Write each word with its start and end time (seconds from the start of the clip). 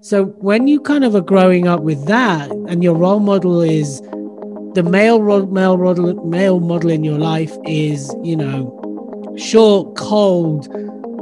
So 0.00 0.26
when 0.26 0.68
you 0.68 0.80
kind 0.80 1.04
of 1.04 1.14
are 1.14 1.20
growing 1.20 1.66
up 1.66 1.80
with 1.80 2.06
that, 2.06 2.50
and 2.50 2.82
your 2.82 2.94
role 2.94 3.20
model 3.20 3.60
is 3.60 4.00
the 4.74 4.82
male 4.82 5.20
male 5.46 5.76
model 5.76 6.14
male 6.24 6.60
model 6.60 6.90
in 6.90 7.02
your 7.02 7.18
life 7.18 7.56
is 7.64 8.14
you 8.22 8.36
know 8.36 9.34
short, 9.36 9.96
cold, 9.96 10.68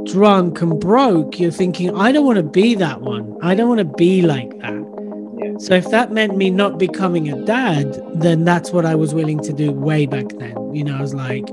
drunk, 0.05 0.61
and 0.61 0.79
broke. 0.79 1.39
You're 1.39 1.51
thinking, 1.51 1.95
I 1.95 2.11
don't 2.11 2.25
want 2.25 2.37
to 2.37 2.43
be 2.43 2.75
that 2.75 3.01
one. 3.01 3.35
I 3.41 3.55
don't 3.55 3.67
want 3.67 3.79
to 3.79 3.97
be 3.97 4.21
like 4.21 4.49
that. 4.59 4.73
Yeah. 5.39 5.57
So 5.59 5.73
if 5.73 5.89
that 5.91 6.11
meant 6.11 6.37
me 6.37 6.49
not 6.49 6.79
becoming 6.79 7.31
a 7.31 7.45
dad, 7.45 8.01
then 8.15 8.43
that's 8.43 8.71
what 8.71 8.85
I 8.85 8.95
was 8.95 9.13
willing 9.13 9.39
to 9.41 9.53
do 9.53 9.71
way 9.71 10.05
back 10.05 10.29
then. 10.39 10.73
You 10.73 10.83
know, 10.83 10.97
I 10.97 11.01
was 11.01 11.13
like, 11.13 11.49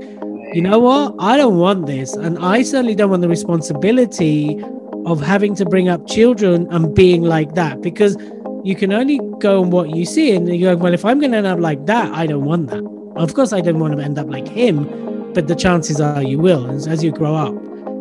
you 0.53 0.61
know 0.61 0.79
what? 0.79 1.15
I 1.19 1.37
don't 1.37 1.57
want 1.57 1.85
this. 1.85 2.13
And 2.13 2.39
I 2.39 2.63
certainly 2.63 2.95
don't 2.95 3.09
want 3.09 3.21
the 3.21 3.29
responsibility 3.29 4.63
of 5.05 5.21
having 5.21 5.55
to 5.55 5.65
bring 5.65 5.87
up 5.87 6.07
children 6.07 6.67
and 6.71 6.95
being 6.95 7.21
like 7.23 7.53
that 7.55 7.81
because 7.81 8.17
you 8.63 8.75
can 8.75 8.91
only 8.91 9.19
go 9.39 9.61
on 9.61 9.69
what 9.69 9.95
you 9.95 10.05
see 10.05 10.35
and 10.35 10.47
you 10.49 10.59
go 10.59 10.75
well 10.75 10.93
if 10.93 11.05
i'm 11.05 11.19
going 11.19 11.31
to 11.31 11.37
end 11.37 11.47
up 11.47 11.59
like 11.59 11.85
that 11.85 12.11
i 12.13 12.25
don't 12.25 12.45
want 12.45 12.69
that. 12.69 12.83
Of 13.15 13.33
course 13.33 13.53
i 13.53 13.61
don't 13.61 13.79
want 13.79 13.95
to 13.95 14.03
end 14.03 14.17
up 14.17 14.27
like 14.27 14.47
him 14.47 14.85
but 15.33 15.47
the 15.47 15.55
chances 15.55 16.01
are 16.01 16.23
you 16.23 16.39
will 16.39 16.69
as, 16.71 16.87
as 16.87 17.03
you 17.03 17.11
grow 17.11 17.35
up. 17.35 17.53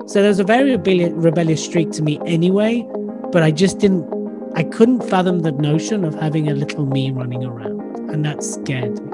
So 0.09 0.23
there's 0.23 0.39
a 0.39 0.45
very 0.45 0.77
rebellious, 0.77 1.65
streak 1.65 1.91
to 1.93 2.03
me 2.03 2.19
anyway 2.27 2.87
but 3.33 3.43
i 3.43 3.51
just 3.51 3.79
didn't 3.79 4.07
i 4.55 4.63
couldn't 4.63 5.03
fathom 5.09 5.41
the 5.41 5.53
notion 5.53 6.05
of 6.05 6.15
having 6.15 6.49
a 6.49 6.55
little 6.55 6.87
me 6.87 7.11
running 7.11 7.45
around 7.45 7.81
and 8.11 8.25
that 8.25 8.43
scared 8.43 9.01
me. 9.05 9.11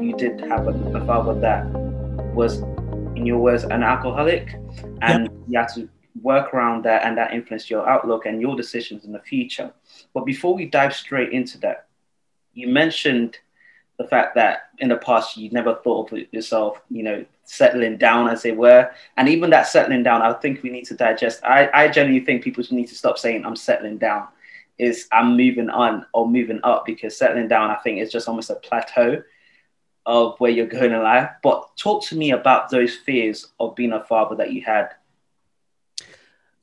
You 0.00 0.14
did 0.14 0.40
have 0.42 0.68
a 0.68 1.06
father 1.06 1.34
that 1.40 1.85
was, 2.36 2.58
in 3.16 3.26
your 3.26 3.38
words, 3.38 3.64
an 3.64 3.82
alcoholic, 3.82 4.54
and 5.00 5.24
yep. 5.24 5.32
you 5.48 5.58
had 5.58 5.68
to 5.74 5.88
work 6.22 6.54
around 6.54 6.84
that, 6.84 7.04
and 7.04 7.16
that 7.16 7.32
influenced 7.32 7.70
your 7.70 7.88
outlook 7.88 8.26
and 8.26 8.40
your 8.40 8.54
decisions 8.54 9.04
in 9.04 9.12
the 9.12 9.20
future. 9.20 9.72
But 10.14 10.24
before 10.24 10.54
we 10.54 10.66
dive 10.66 10.94
straight 10.94 11.32
into 11.32 11.58
that, 11.58 11.86
you 12.54 12.68
mentioned 12.68 13.38
the 13.98 14.04
fact 14.04 14.34
that 14.34 14.70
in 14.78 14.88
the 14.88 14.96
past 14.96 15.36
you 15.36 15.50
never 15.50 15.74
thought 15.76 16.12
of 16.12 16.18
yourself, 16.30 16.82
you 16.90 17.02
know, 17.02 17.24
settling 17.44 17.96
down 17.96 18.28
as 18.28 18.44
it 18.44 18.56
were. 18.56 18.90
And 19.16 19.28
even 19.28 19.50
that 19.50 19.68
settling 19.68 20.02
down, 20.02 20.20
I 20.20 20.32
think 20.34 20.62
we 20.62 20.70
need 20.70 20.84
to 20.86 20.94
digest. 20.94 21.42
I, 21.44 21.70
I 21.72 21.88
genuinely 21.88 22.24
think 22.24 22.42
people 22.42 22.64
need 22.70 22.88
to 22.88 22.94
stop 22.94 23.18
saying 23.18 23.44
I'm 23.44 23.56
settling 23.56 23.98
down. 23.98 24.28
Is 24.78 25.08
I'm 25.10 25.38
moving 25.38 25.70
on 25.70 26.04
or 26.12 26.28
moving 26.28 26.60
up 26.62 26.84
because 26.84 27.16
settling 27.16 27.48
down, 27.48 27.70
I 27.70 27.76
think, 27.76 27.98
is 27.98 28.12
just 28.12 28.28
almost 28.28 28.50
a 28.50 28.56
plateau 28.56 29.22
of 30.06 30.38
where 30.38 30.50
you're 30.50 30.66
going 30.66 30.92
in 30.92 31.02
life. 31.02 31.30
But 31.42 31.76
talk 31.76 32.04
to 32.06 32.16
me 32.16 32.30
about 32.30 32.70
those 32.70 32.94
fears 32.94 33.52
of 33.60 33.74
being 33.74 33.92
a 33.92 34.04
father 34.04 34.36
that 34.36 34.52
you 34.52 34.62
had. 34.62 34.94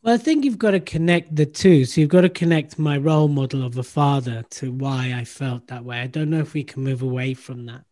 Well, 0.01 0.15
I 0.15 0.17
think 0.17 0.43
you've 0.43 0.57
got 0.57 0.71
to 0.71 0.79
connect 0.79 1.35
the 1.35 1.45
two. 1.45 1.85
So 1.85 2.01
you've 2.01 2.09
got 2.09 2.21
to 2.21 2.29
connect 2.29 2.79
my 2.79 2.97
role 2.97 3.27
model 3.27 3.65
of 3.65 3.77
a 3.77 3.83
father 3.83 4.43
to 4.51 4.71
why 4.71 5.13
I 5.15 5.23
felt 5.23 5.67
that 5.67 5.85
way. 5.85 5.99
I 5.99 6.07
don't 6.07 6.29
know 6.29 6.39
if 6.39 6.53
we 6.53 6.63
can 6.63 6.83
move 6.83 7.03
away 7.03 7.33
from 7.33 7.65
that. 7.67 7.83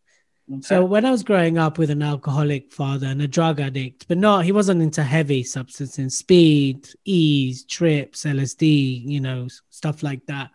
Okay. 0.50 0.60
So 0.62 0.84
when 0.84 1.06
I 1.06 1.10
was 1.10 1.22
growing 1.22 1.56
up 1.56 1.78
with 1.78 1.88
an 1.90 2.02
alcoholic 2.02 2.72
father 2.72 3.06
and 3.06 3.22
a 3.22 3.28
drug 3.28 3.60
addict, 3.60 4.08
but 4.08 4.18
not 4.18 4.44
he 4.44 4.52
wasn't 4.52 4.82
into 4.82 5.02
heavy 5.02 5.42
substances, 5.42 6.16
speed, 6.16 6.88
ease, 7.04 7.64
trips, 7.64 8.24
LSD, 8.24 9.08
you 9.08 9.20
know, 9.20 9.46
stuff 9.70 10.02
like 10.02 10.26
that. 10.26 10.50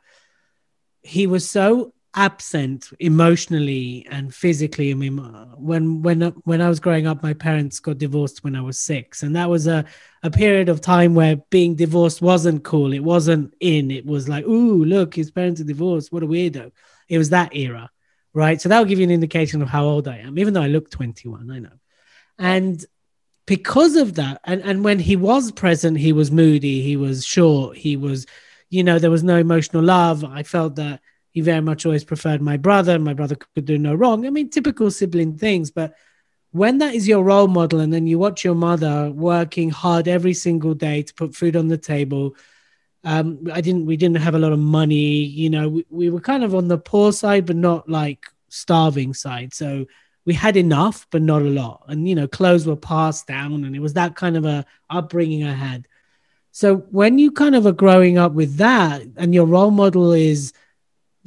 He 1.01 1.25
was 1.25 1.49
so 1.49 1.93
absent 2.17 2.89
emotionally 2.99 4.05
and 4.09 4.33
physically. 4.33 4.89
I 4.89 4.95
mean, 4.95 5.17
when 5.55 6.01
when 6.01 6.21
when 6.45 6.61
I 6.61 6.67
was 6.67 6.79
growing 6.79 7.05
up, 7.05 7.21
my 7.21 7.33
parents 7.33 7.79
got 7.79 7.99
divorced 7.99 8.43
when 8.43 8.55
I 8.55 8.61
was 8.61 8.79
six, 8.79 9.21
and 9.21 9.35
that 9.35 9.49
was 9.49 9.67
a 9.67 9.85
a 10.23 10.31
period 10.31 10.67
of 10.67 10.81
time 10.81 11.13
where 11.13 11.37
being 11.51 11.75
divorced 11.75 12.21
wasn't 12.21 12.63
cool. 12.63 12.91
It 12.91 13.03
wasn't 13.03 13.53
in. 13.59 13.91
It 13.91 14.05
was 14.05 14.27
like, 14.27 14.45
ooh, 14.45 14.83
look, 14.83 15.13
his 15.13 15.29
parents 15.29 15.61
are 15.61 15.65
divorced. 15.65 16.11
What 16.11 16.23
a 16.23 16.27
weirdo. 16.27 16.71
It 17.07 17.19
was 17.19 17.29
that 17.29 17.55
era, 17.55 17.91
right? 18.33 18.59
So 18.59 18.67
that 18.67 18.79
will 18.79 18.85
give 18.85 18.99
you 18.99 19.05
an 19.05 19.11
indication 19.11 19.61
of 19.61 19.69
how 19.69 19.85
old 19.85 20.07
I 20.07 20.17
am, 20.17 20.39
even 20.39 20.55
though 20.55 20.63
I 20.63 20.67
look 20.67 20.89
21. 20.89 21.51
I 21.51 21.59
know, 21.59 21.77
and 22.39 22.83
because 23.45 23.95
of 23.95 24.15
that, 24.15 24.41
and 24.43 24.61
and 24.63 24.83
when 24.83 24.97
he 24.97 25.15
was 25.15 25.51
present, 25.51 25.99
he 25.99 26.13
was 26.13 26.31
moody. 26.31 26.81
He 26.81 26.97
was 26.97 27.23
short. 27.23 27.77
He 27.77 27.95
was, 27.95 28.25
you 28.71 28.83
know, 28.83 28.97
there 28.97 29.11
was 29.11 29.23
no 29.23 29.37
emotional 29.37 29.83
love. 29.83 30.23
I 30.23 30.41
felt 30.41 30.77
that 30.77 30.99
he 31.37 31.41
very 31.41 31.61
much 31.61 31.85
always 31.85 32.03
preferred 32.03 32.41
my 32.41 32.57
brother. 32.57 32.97
My 32.97 33.13
brother 33.13 33.35
could 33.35 33.65
do 33.65 33.77
no 33.77 33.93
wrong. 33.93 34.25
I 34.25 34.31
mean, 34.31 34.49
typical 34.49 34.89
sibling 34.89 35.37
things. 35.37 35.69
But 35.69 35.93
when 36.49 36.79
that 36.79 36.95
is 36.95 37.07
your 37.07 37.23
role 37.23 37.47
model, 37.47 37.79
and 37.79 37.93
then 37.93 38.07
you 38.07 38.17
watch 38.17 38.43
your 38.43 38.55
mother 38.55 39.11
working 39.11 39.69
hard 39.69 40.07
every 40.07 40.33
single 40.33 40.73
day 40.73 41.03
to 41.03 41.13
put 41.13 41.35
food 41.35 41.55
on 41.55 41.67
the 41.67 41.77
table, 41.77 42.35
um, 43.03 43.47
I 43.53 43.61
didn't. 43.61 43.85
We 43.85 43.97
didn't 43.97 44.17
have 44.17 44.33
a 44.33 44.39
lot 44.39 44.51
of 44.51 44.57
money. 44.57 45.25
You 45.25 45.51
know, 45.51 45.69
we, 45.69 45.85
we 45.91 46.09
were 46.09 46.21
kind 46.21 46.43
of 46.43 46.55
on 46.55 46.69
the 46.69 46.79
poor 46.79 47.13
side, 47.13 47.45
but 47.45 47.55
not 47.55 47.87
like 47.87 48.25
starving 48.49 49.13
side. 49.13 49.53
So 49.53 49.85
we 50.25 50.33
had 50.33 50.57
enough, 50.57 51.05
but 51.11 51.21
not 51.21 51.43
a 51.43 51.53
lot. 51.61 51.83
And 51.87 52.09
you 52.09 52.15
know, 52.15 52.27
clothes 52.27 52.65
were 52.65 52.75
passed 52.75 53.27
down, 53.27 53.63
and 53.63 53.75
it 53.75 53.79
was 53.79 53.93
that 53.93 54.15
kind 54.15 54.37
of 54.37 54.43
a 54.43 54.65
upbringing 54.89 55.43
I 55.43 55.53
had. 55.53 55.87
So 56.51 56.77
when 56.77 57.19
you 57.19 57.29
kind 57.31 57.55
of 57.55 57.67
are 57.67 57.79
growing 57.83 58.17
up 58.17 58.31
with 58.31 58.55
that, 58.55 59.03
and 59.17 59.35
your 59.35 59.45
role 59.45 59.69
model 59.69 60.13
is 60.13 60.51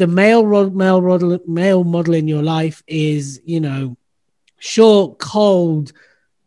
the 0.00 0.06
male 0.06 0.44
male 0.70 1.02
model 1.02 1.38
male 1.46 1.84
model 1.84 2.14
in 2.14 2.26
your 2.26 2.42
life 2.42 2.82
is 2.86 3.38
you 3.44 3.60
know 3.60 3.96
short 4.58 5.18
cold 5.18 5.92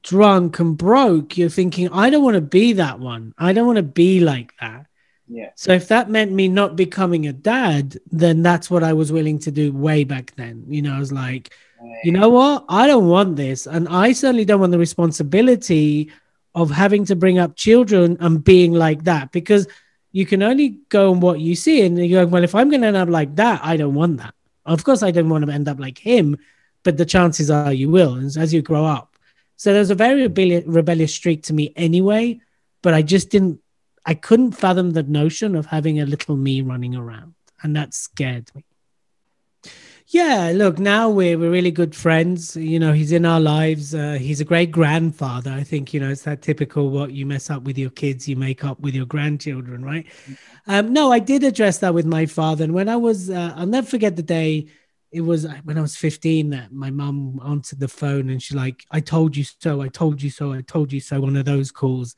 drunk 0.02 0.60
and 0.60 0.76
broke. 0.76 1.38
You're 1.38 1.50
thinking 1.50 1.88
i 1.94 2.10
don't 2.10 2.24
want 2.24 2.36
to 2.36 2.42
be 2.42 2.74
that 2.74 3.00
one. 3.00 3.34
I 3.38 3.54
don't 3.54 3.68
want 3.68 3.78
to 3.78 3.84
be 3.84 4.20
like 4.20 4.54
that. 4.60 4.88
Yeah. 5.28 5.52
So 5.56 5.72
if 5.72 5.88
that 5.90 6.10
meant 6.10 6.32
me 6.32 6.48
not 6.48 6.76
becoming 6.76 7.28
a 7.28 7.34
dad 7.34 7.98
then 8.12 8.42
that's 8.42 8.70
what 8.72 8.84
i 8.84 8.94
was 8.94 9.12
willing 9.12 9.38
to 9.46 9.52
do 9.52 9.72
way 9.72 10.04
back 10.04 10.36
then. 10.36 10.66
You 10.68 10.82
know 10.82 10.96
i 10.96 11.00
was 11.00 11.12
like 11.12 11.54
you 12.04 12.14
know 12.14 12.30
what? 12.30 12.64
I 12.70 12.88
don't 12.88 13.08
want 13.08 13.36
this. 13.36 13.68
And 13.68 13.88
i 13.88 14.14
certainly 14.14 14.46
don't 14.46 14.62
want 14.62 14.72
the 14.72 14.88
responsibility 14.90 16.12
of 16.56 16.72
having 16.72 17.06
to 17.06 17.16
bring 17.16 17.38
up 17.38 17.56
children 17.56 18.18
and 18.20 18.44
being 18.44 18.74
like 18.74 19.04
that 19.04 19.32
because 19.32 19.68
you 20.14 20.26
can 20.26 20.42
only 20.42 20.78
go 20.90 21.12
on 21.12 21.20
what 21.20 21.42
you 21.42 21.56
see. 21.56 21.82
And 21.82 21.98
you 21.98 22.18
go, 22.20 22.26
well, 22.26 22.44
if 22.44 22.56
I'm 22.56 22.70
going 22.70 22.82
to 22.82 22.88
end 22.88 22.96
up 22.96 23.10
like 23.10 23.36
that, 23.36 23.60
I 23.64 23.76
don't 23.76 23.96
want 23.96 24.18
that. 24.18 24.34
Of 24.66 24.86
course, 24.86 25.04
I 25.04 25.12
don't 25.12 25.28
want 25.28 25.46
to 25.46 25.52
end 25.52 25.68
up 25.68 25.80
like 25.80 25.98
him, 25.98 26.38
but 26.84 26.96
the 26.96 27.06
chances 27.06 27.52
are 27.52 27.74
you 27.74 27.90
will 27.90 28.16
as, 28.16 28.38
as 28.38 28.54
you 28.54 28.62
grow 28.62 28.86
up. 28.86 29.18
So 29.58 29.74
there's 29.74 29.90
a 29.90 29.96
very 29.96 30.28
rebellious 30.28 31.14
streak 31.14 31.44
to 31.44 31.54
me 31.54 31.74
anyway, 31.76 32.40
but 32.82 32.94
I 32.94 33.02
just 33.02 33.30
didn't, 33.30 33.60
I 34.06 34.14
couldn't 34.14 34.54
fathom 34.54 34.92
the 34.92 35.04
notion 35.04 35.56
of 35.56 35.66
having 35.66 36.00
a 36.00 36.06
little 36.06 36.38
me 36.38 36.62
running 36.62 36.96
around. 36.96 37.34
And 37.62 37.76
that 37.76 37.94
scared 37.94 38.52
me. 38.56 38.64
Yeah, 40.14 40.52
look, 40.54 40.78
now 40.78 41.10
we're 41.10 41.40
we're 41.40 41.50
really 41.50 41.72
good 41.72 41.96
friends. 41.96 42.56
You 42.56 42.78
know, 42.78 42.94
he's 42.94 43.12
in 43.12 43.26
our 43.26 43.40
lives. 43.40 43.96
Uh, 43.96 44.14
he's 44.22 44.40
a 44.40 44.46
great 44.46 44.70
grandfather. 44.70 45.50
I 45.50 45.64
think 45.64 45.92
you 45.92 46.00
know 46.00 46.12
it's 46.12 46.22
that 46.22 46.44
typical 46.44 46.92
what 46.92 47.14
you 47.14 47.26
mess 47.26 47.50
up 47.50 47.64
with 47.64 47.80
your 47.80 47.90
kids, 47.90 48.28
you 48.28 48.36
make 48.36 48.64
up 48.64 48.80
with 48.80 48.94
your 48.94 49.08
grandchildren, 49.08 49.84
right? 49.84 50.06
Um, 50.68 50.94
no, 50.94 51.12
I 51.12 51.18
did 51.18 51.44
address 51.44 51.80
that 51.80 51.96
with 51.96 52.06
my 52.06 52.28
father, 52.28 52.64
and 52.64 52.76
when 52.76 52.90
I 52.90 52.96
was, 52.96 53.32
uh, 53.32 53.54
I'll 53.56 53.66
never 53.66 53.88
forget 53.88 54.16
the 54.16 54.22
day. 54.22 54.68
It 55.12 55.22
was 55.22 55.46
uh, 55.48 55.56
when 55.64 55.80
I 55.80 55.82
was 55.82 55.96
15 55.96 56.52
that 56.52 56.72
my 56.72 56.92
mum 56.92 57.40
answered 57.44 57.80
the 57.80 57.88
phone 57.88 58.30
and 58.30 58.42
she 58.42 58.54
like, 58.54 58.86
"I 58.92 59.00
told 59.00 59.36
you 59.36 59.44
so. 59.44 59.82
I 59.82 59.88
told 59.88 60.22
you 60.22 60.30
so. 60.30 60.54
I 60.54 60.62
told 60.62 60.94
you 60.94 61.00
so." 61.00 61.22
One 61.22 61.36
of 61.38 61.46
those 61.46 61.72
calls. 61.72 62.16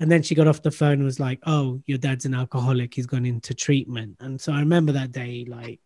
And 0.00 0.10
then 0.10 0.22
she 0.22 0.34
got 0.34 0.48
off 0.48 0.62
the 0.62 0.70
phone 0.70 0.94
and 0.94 1.04
was 1.04 1.20
like, 1.20 1.40
"Oh, 1.46 1.82
your 1.84 1.98
dad's 1.98 2.24
an 2.24 2.34
alcoholic. 2.34 2.94
He's 2.94 3.06
gone 3.06 3.26
into 3.26 3.52
treatment." 3.52 4.16
And 4.20 4.40
so 4.40 4.50
I 4.50 4.60
remember 4.60 4.92
that 4.92 5.12
day, 5.12 5.44
like, 5.46 5.80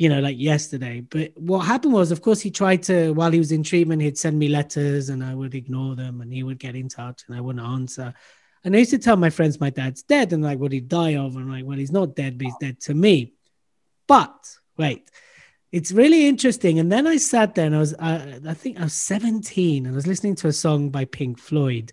you 0.00 0.08
know, 0.08 0.20
like 0.20 0.38
yesterday. 0.38 1.02
But 1.02 1.32
what 1.36 1.58
happened 1.58 1.92
was, 1.92 2.10
of 2.10 2.22
course, 2.22 2.40
he 2.40 2.50
tried 2.50 2.82
to, 2.84 3.12
while 3.12 3.30
he 3.30 3.38
was 3.38 3.52
in 3.52 3.62
treatment, 3.62 4.00
he'd 4.00 4.16
send 4.16 4.38
me 4.38 4.48
letters 4.48 5.10
and 5.10 5.22
I 5.22 5.34
would 5.34 5.54
ignore 5.54 5.94
them 5.94 6.22
and 6.22 6.32
he 6.32 6.42
would 6.42 6.58
get 6.58 6.74
in 6.74 6.88
touch 6.88 7.24
and 7.28 7.36
I 7.36 7.42
wouldn't 7.42 7.62
answer. 7.62 8.14
And 8.64 8.74
I 8.74 8.78
used 8.78 8.92
to 8.92 8.98
tell 8.98 9.18
my 9.18 9.28
friends 9.28 9.60
my 9.60 9.68
dad's 9.68 10.02
dead 10.02 10.32
and 10.32 10.42
like, 10.42 10.58
what 10.58 10.72
he 10.72 10.80
die 10.80 11.16
of? 11.16 11.36
And 11.36 11.44
I'm 11.44 11.50
like, 11.50 11.66
well, 11.66 11.76
he's 11.76 11.92
not 11.92 12.16
dead, 12.16 12.38
but 12.38 12.46
he's 12.46 12.56
dead 12.58 12.80
to 12.80 12.94
me. 12.94 13.34
But 14.06 14.56
wait, 14.78 15.10
it's 15.70 15.92
really 15.92 16.26
interesting. 16.26 16.78
And 16.78 16.90
then 16.90 17.06
I 17.06 17.18
sat 17.18 17.54
there 17.54 17.66
and 17.66 17.76
I 17.76 17.80
was, 17.80 17.92
uh, 17.92 18.40
I 18.48 18.54
think 18.54 18.80
I 18.80 18.84
was 18.84 18.94
17 18.94 19.84
and 19.84 19.94
I 19.94 19.94
was 19.94 20.06
listening 20.06 20.34
to 20.36 20.48
a 20.48 20.52
song 20.54 20.88
by 20.88 21.04
Pink 21.04 21.38
Floyd, 21.38 21.92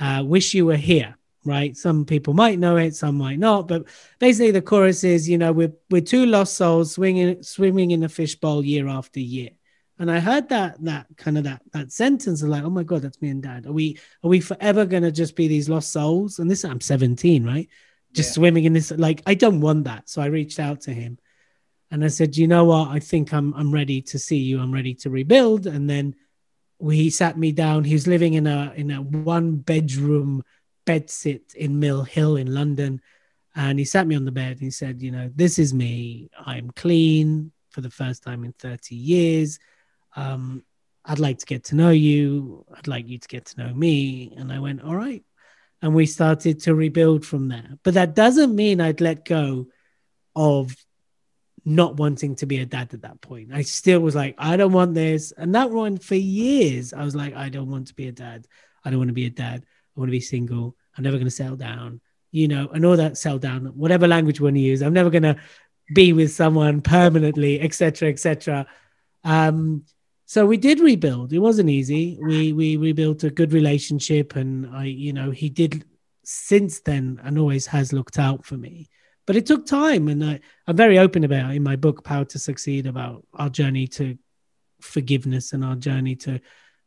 uh, 0.00 0.22
Wish 0.24 0.54
You 0.54 0.64
Were 0.64 0.76
Here 0.76 1.18
right? 1.44 1.76
Some 1.76 2.04
people 2.04 2.34
might 2.34 2.58
know 2.58 2.76
it, 2.76 2.94
some 2.94 3.16
might 3.16 3.38
not. 3.38 3.68
But 3.68 3.86
basically, 4.18 4.50
the 4.50 4.62
chorus 4.62 5.04
is, 5.04 5.28
you 5.28 5.38
know, 5.38 5.52
we're 5.52 5.72
we're 5.90 6.02
two 6.02 6.26
lost 6.26 6.54
souls 6.54 6.92
swinging 6.92 7.42
swimming 7.42 7.90
in 7.90 8.02
a 8.02 8.08
fishbowl 8.08 8.64
year 8.64 8.88
after 8.88 9.20
year. 9.20 9.50
And 9.98 10.10
I 10.10 10.20
heard 10.20 10.48
that 10.48 10.82
that 10.84 11.06
kind 11.16 11.38
of 11.38 11.44
that 11.44 11.62
that 11.72 11.92
sentence 11.92 12.42
of 12.42 12.48
like, 12.48 12.64
oh 12.64 12.70
my 12.70 12.82
god, 12.82 13.02
that's 13.02 13.20
me 13.20 13.28
and 13.28 13.42
dad. 13.42 13.66
Are 13.66 13.72
we 13.72 13.98
are 14.22 14.28
we 14.28 14.40
forever 14.40 14.84
gonna 14.84 15.12
just 15.12 15.36
be 15.36 15.48
these 15.48 15.68
lost 15.68 15.92
souls? 15.92 16.38
And 16.38 16.50
this 16.50 16.64
I'm 16.64 16.80
17, 16.80 17.44
right? 17.44 17.68
Just 18.12 18.30
yeah. 18.30 18.34
swimming 18.34 18.64
in 18.64 18.72
this 18.72 18.90
like 18.90 19.22
I 19.26 19.34
don't 19.34 19.60
want 19.60 19.84
that. 19.84 20.08
So 20.08 20.22
I 20.22 20.26
reached 20.26 20.58
out 20.58 20.82
to 20.82 20.92
him 20.92 21.18
and 21.90 22.04
I 22.04 22.08
said, 22.08 22.36
you 22.36 22.48
know 22.48 22.64
what? 22.64 22.88
I 22.88 22.98
think 22.98 23.32
I'm 23.32 23.54
I'm 23.54 23.72
ready 23.72 24.02
to 24.02 24.18
see 24.18 24.38
you. 24.38 24.60
I'm 24.60 24.72
ready 24.72 24.94
to 24.94 25.10
rebuild. 25.10 25.66
And 25.66 25.88
then 25.88 26.14
he 26.80 27.10
sat 27.10 27.38
me 27.38 27.52
down. 27.52 27.84
He 27.84 27.94
was 27.94 28.06
living 28.06 28.34
in 28.34 28.46
a 28.46 28.72
in 28.74 28.90
a 28.90 29.00
one 29.00 29.56
bedroom 29.56 30.42
bed 30.84 31.10
sit 31.10 31.54
in 31.54 31.80
Mill 31.80 32.02
Hill 32.02 32.36
in 32.36 32.52
London. 32.52 33.00
And 33.54 33.78
he 33.78 33.84
sat 33.84 34.06
me 34.06 34.16
on 34.16 34.24
the 34.24 34.32
bed 34.32 34.52
and 34.52 34.60
he 34.60 34.70
said, 34.70 35.02
You 35.02 35.10
know, 35.10 35.30
this 35.34 35.58
is 35.58 35.74
me. 35.74 36.30
I'm 36.38 36.70
clean 36.70 37.52
for 37.70 37.80
the 37.80 37.90
first 37.90 38.22
time 38.22 38.44
in 38.44 38.52
30 38.52 38.94
years. 38.94 39.58
Um, 40.16 40.64
I'd 41.04 41.18
like 41.18 41.38
to 41.38 41.46
get 41.46 41.64
to 41.64 41.74
know 41.74 41.90
you. 41.90 42.64
I'd 42.74 42.86
like 42.86 43.08
you 43.08 43.18
to 43.18 43.28
get 43.28 43.46
to 43.46 43.58
know 43.62 43.74
me. 43.74 44.32
And 44.36 44.52
I 44.52 44.58
went, 44.58 44.82
All 44.82 44.96
right. 44.96 45.22
And 45.82 45.94
we 45.94 46.06
started 46.06 46.60
to 46.60 46.74
rebuild 46.74 47.26
from 47.26 47.48
there. 47.48 47.78
But 47.82 47.94
that 47.94 48.14
doesn't 48.14 48.54
mean 48.54 48.80
I'd 48.80 49.00
let 49.00 49.24
go 49.24 49.66
of 50.34 50.74
not 51.64 51.96
wanting 51.96 52.36
to 52.36 52.46
be 52.46 52.58
a 52.58 52.66
dad 52.66 52.92
at 52.94 53.02
that 53.02 53.20
point. 53.20 53.50
I 53.52 53.62
still 53.62 54.00
was 54.00 54.14
like, 54.14 54.34
I 54.38 54.56
don't 54.56 54.72
want 54.72 54.94
this. 54.94 55.32
And 55.32 55.54
that 55.54 55.70
one 55.70 55.98
for 55.98 56.14
years. 56.14 56.92
I 56.92 57.04
was 57.04 57.14
like, 57.14 57.34
I 57.34 57.48
don't 57.48 57.70
want 57.70 57.88
to 57.88 57.94
be 57.94 58.08
a 58.08 58.12
dad. 58.12 58.46
I 58.84 58.90
don't 58.90 58.98
want 58.98 59.08
to 59.08 59.14
be 59.14 59.26
a 59.26 59.30
dad. 59.30 59.64
I 59.96 60.00
want 60.00 60.08
to 60.08 60.12
be 60.12 60.20
single. 60.20 60.76
I'm 60.96 61.04
never 61.04 61.16
going 61.16 61.26
to 61.26 61.30
settle 61.30 61.56
down, 61.56 62.00
you 62.30 62.48
know, 62.48 62.68
and 62.68 62.84
all 62.84 62.96
that 62.96 63.18
settle 63.18 63.38
down, 63.38 63.66
whatever 63.66 64.06
language 64.06 64.40
we 64.40 64.44
want 64.44 64.56
to 64.56 64.60
use. 64.60 64.82
I'm 64.82 64.92
never 64.92 65.10
going 65.10 65.22
to 65.22 65.36
be 65.94 66.12
with 66.12 66.32
someone 66.32 66.80
permanently, 66.80 67.60
etc., 67.60 68.08
etc. 68.08 68.66
Um, 69.24 69.84
so 70.26 70.46
we 70.46 70.56
did 70.56 70.80
rebuild. 70.80 71.32
It 71.32 71.40
wasn't 71.40 71.68
easy. 71.68 72.18
We 72.20 72.52
we 72.52 72.76
rebuilt 72.76 73.24
a 73.24 73.30
good 73.30 73.52
relationship, 73.52 74.36
and 74.36 74.66
I, 74.74 74.84
you 74.84 75.12
know, 75.12 75.30
he 75.30 75.50
did 75.50 75.84
since 76.24 76.80
then 76.80 77.20
and 77.22 77.38
always 77.38 77.66
has 77.66 77.92
looked 77.92 78.18
out 78.18 78.44
for 78.44 78.56
me. 78.56 78.88
But 79.26 79.36
it 79.36 79.46
took 79.46 79.66
time, 79.66 80.08
and 80.08 80.24
I, 80.24 80.40
I'm 80.66 80.76
very 80.76 80.98
open 80.98 81.24
about 81.24 81.54
in 81.54 81.62
my 81.62 81.76
book, 81.76 82.02
Power 82.04 82.24
to 82.26 82.38
Succeed, 82.38 82.86
about 82.86 83.24
our 83.34 83.50
journey 83.50 83.86
to 83.88 84.16
forgiveness 84.80 85.52
and 85.52 85.64
our 85.64 85.76
journey 85.76 86.16
to 86.16 86.40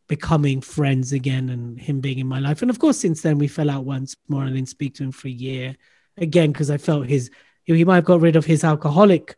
becoming 0.07 0.61
friends 0.61 1.11
again 1.11 1.49
and 1.49 1.79
him 1.79 1.99
being 1.99 2.19
in 2.19 2.27
my 2.27 2.39
life. 2.39 2.61
And 2.61 2.69
of 2.69 2.79
course, 2.79 2.99
since 2.99 3.21
then 3.21 3.37
we 3.37 3.47
fell 3.47 3.69
out 3.69 3.85
once 3.85 4.15
more 4.27 4.43
and 4.43 4.55
didn't 4.55 4.69
speak 4.69 4.95
to 4.95 5.03
him 5.03 5.11
for 5.11 5.27
a 5.27 5.31
year 5.31 5.75
again 6.17 6.51
because 6.51 6.69
I 6.69 6.77
felt 6.77 7.07
his 7.07 7.31
he 7.63 7.83
might 7.83 7.95
have 7.95 8.05
got 8.05 8.21
rid 8.21 8.35
of 8.35 8.45
his 8.45 8.63
alcoholic 8.63 9.35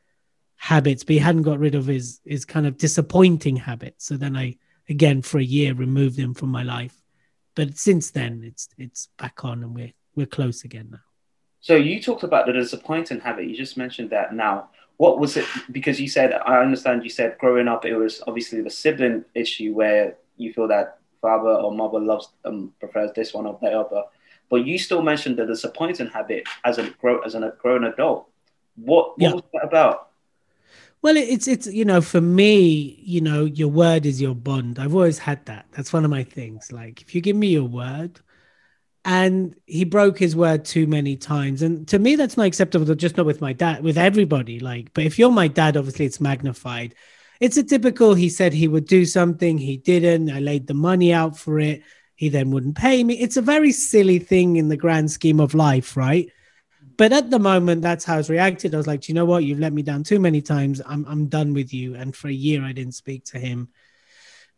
habits, 0.58 1.04
but 1.04 1.14
he 1.14 1.20
hadn't 1.20 1.44
got 1.44 1.60
rid 1.60 1.76
of 1.76 1.86
his 1.86 2.20
his 2.26 2.46
kind 2.46 2.68
of 2.68 2.78
disappointing 2.78 3.56
habits. 3.56 4.06
So 4.06 4.18
then 4.18 4.36
I 4.36 4.58
again 4.90 5.22
for 5.22 5.40
a 5.40 5.44
year 5.44 5.74
removed 5.74 6.18
him 6.18 6.34
from 6.34 6.50
my 6.50 6.64
life. 6.64 7.02
But 7.56 7.78
since 7.78 8.12
then 8.12 8.44
it's 8.46 8.68
it's 8.78 9.08
back 9.18 9.46
on 9.46 9.64
and 9.64 9.74
we're 9.74 9.94
we're 10.16 10.26
close 10.26 10.64
again 10.64 10.90
now. 10.92 11.00
So 11.62 11.76
you 11.76 12.02
talked 12.02 12.24
about 12.24 12.46
the 12.46 12.54
disappointing 12.54 13.20
habit. 13.20 13.48
You 13.48 13.56
just 13.56 13.78
mentioned 13.78 14.10
that 14.12 14.34
now. 14.34 14.70
What 14.98 15.20
was 15.20 15.38
it? 15.38 15.46
Because 15.72 16.00
you 16.00 16.08
said, 16.08 16.34
I 16.34 16.58
understand 16.58 17.04
you 17.04 17.10
said 17.10 17.38
growing 17.38 17.68
up, 17.68 17.86
it 17.86 17.96
was 17.96 18.24
obviously 18.26 18.62
the 18.62 18.70
sibling 18.70 19.26
issue 19.36 19.74
where 19.74 20.18
you 20.38 20.54
feel 20.54 20.68
that 20.68 21.00
father 21.22 21.50
or 21.50 21.72
mother 21.72 22.00
loves 22.00 22.30
um, 22.46 22.74
prefers 22.80 23.12
this 23.16 23.34
one 23.34 23.46
or 23.46 23.58
the 23.62 23.70
other. 23.70 24.04
But 24.50 24.66
you 24.66 24.78
still 24.78 25.02
mentioned 25.02 25.38
the 25.38 25.46
disappointing 25.46 26.08
habit 26.08 26.48
as 26.64 26.78
a 26.78 26.90
grow 26.92 27.20
as 27.22 27.36
a 27.36 27.54
grown 27.60 27.84
adult. 27.84 28.30
What, 28.76 29.10
what 29.10 29.22
yeah. 29.22 29.34
was 29.34 29.44
that 29.54 29.66
about? 29.66 30.10
Well, 31.02 31.18
it's 31.18 31.48
it's 31.48 31.68
you 31.68 31.86
know 31.86 32.02
for 32.02 32.22
me, 32.22 33.00
you 33.04 33.22
know, 33.22 33.46
your 33.46 33.68
word 33.68 34.06
is 34.06 34.22
your 34.22 34.36
bond. 34.36 34.80
I've 34.80 34.96
always 34.96 35.20
had 35.20 35.46
that. 35.46 35.66
That's 35.72 35.94
one 35.94 36.06
of 36.06 36.12
my 36.12 36.24
things. 36.24 36.72
Like 36.72 37.02
if 37.02 37.14
you 37.14 37.22
give 37.22 37.36
me 37.36 37.48
your 37.48 37.66
word, 37.66 38.20
and 39.06 39.56
he 39.66 39.86
broke 39.86 40.18
his 40.18 40.36
word 40.36 40.66
too 40.66 40.88
many 40.88 41.16
times, 41.16 41.62
and 41.62 41.88
to 41.90 42.00
me 42.00 42.16
that's 42.16 42.38
not 42.38 42.48
acceptable. 42.48 42.94
Just 42.96 43.18
not 43.18 43.26
with 43.26 43.42
my 43.42 43.54
dad, 43.54 43.84
with 43.84 43.98
everybody. 43.98 44.60
Like, 44.60 44.94
but 44.94 45.04
if 45.04 45.20
you're 45.20 45.32
my 45.32 45.48
dad, 45.48 45.78
obviously 45.78 46.06
it's 46.06 46.22
magnified 46.22 46.96
it's 47.40 47.58
a 47.58 47.64
typical 47.64 48.14
he 48.14 48.30
said 48.30 48.54
he 48.54 48.68
would 48.68 48.86
do 48.86 49.06
something, 49.06 49.58
he 49.58 49.78
didn't. 49.78 50.32
I 50.32 50.40
laid 50.40 50.68
the 50.68 50.74
money 50.74 51.14
out 51.14 51.38
for 51.38 51.60
it. 51.60 51.84
He 52.16 52.30
then 52.30 52.50
wouldn't 52.52 52.78
pay 52.78 53.04
me. 53.04 53.20
It's 53.20 53.38
a 53.38 53.42
very 53.42 53.72
silly 53.72 54.20
thing 54.20 54.56
in 54.56 54.70
the 54.70 54.78
grand 54.78 55.12
scheme 55.12 55.40
of 55.40 55.54
life, 55.54 55.96
right? 55.96 56.30
But 56.98 57.14
at 57.14 57.30
the 57.30 57.38
moment, 57.38 57.84
that's 57.84 58.04
how 58.04 58.16
I 58.16 58.18
was 58.18 58.30
reacted. 58.30 58.74
I 58.74 58.78
was 58.78 58.88
like, 58.88 59.02
do 59.02 59.12
you 59.12 59.14
know 59.14 59.26
what? 59.26 59.44
You've 59.44 59.60
let 59.60 59.72
me 59.72 59.84
down 59.84 60.04
too 60.04 60.20
many 60.20 60.42
times. 60.42 60.82
I'm 60.86 61.06
I'm 61.08 61.28
done 61.28 61.54
with 61.54 61.72
you. 61.74 61.94
And 61.96 62.16
for 62.16 62.28
a 62.28 62.34
year, 62.34 62.64
I 62.64 62.72
didn't 62.72 62.96
speak 62.96 63.24
to 63.26 63.40
him 63.40 63.70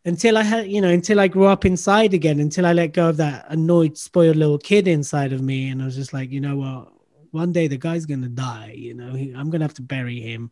until 0.06 0.38
I 0.38 0.42
had, 0.42 0.70
you 0.70 0.80
know, 0.80 0.88
until 0.88 1.20
I 1.20 1.28
grew 1.28 1.44
up 1.44 1.66
inside 1.66 2.14
again, 2.14 2.40
until 2.40 2.64
I 2.64 2.72
let 2.72 2.94
go 2.94 3.10
of 3.10 3.18
that 3.18 3.44
annoyed, 3.50 3.98
spoiled 3.98 4.36
little 4.36 4.58
kid 4.58 4.88
inside 4.88 5.34
of 5.34 5.42
me. 5.42 5.68
And 5.68 5.82
I 5.82 5.84
was 5.84 5.96
just 5.96 6.14
like, 6.14 6.30
you 6.30 6.40
know 6.40 6.56
what? 6.56 6.92
One 7.30 7.52
day 7.52 7.68
the 7.68 7.76
guy's 7.76 8.06
gonna 8.06 8.28
die. 8.28 8.74
You 8.74 8.94
know, 8.94 9.10
I'm 9.38 9.50
gonna 9.50 9.64
have 9.64 9.74
to 9.74 9.82
bury 9.82 10.20
him. 10.20 10.50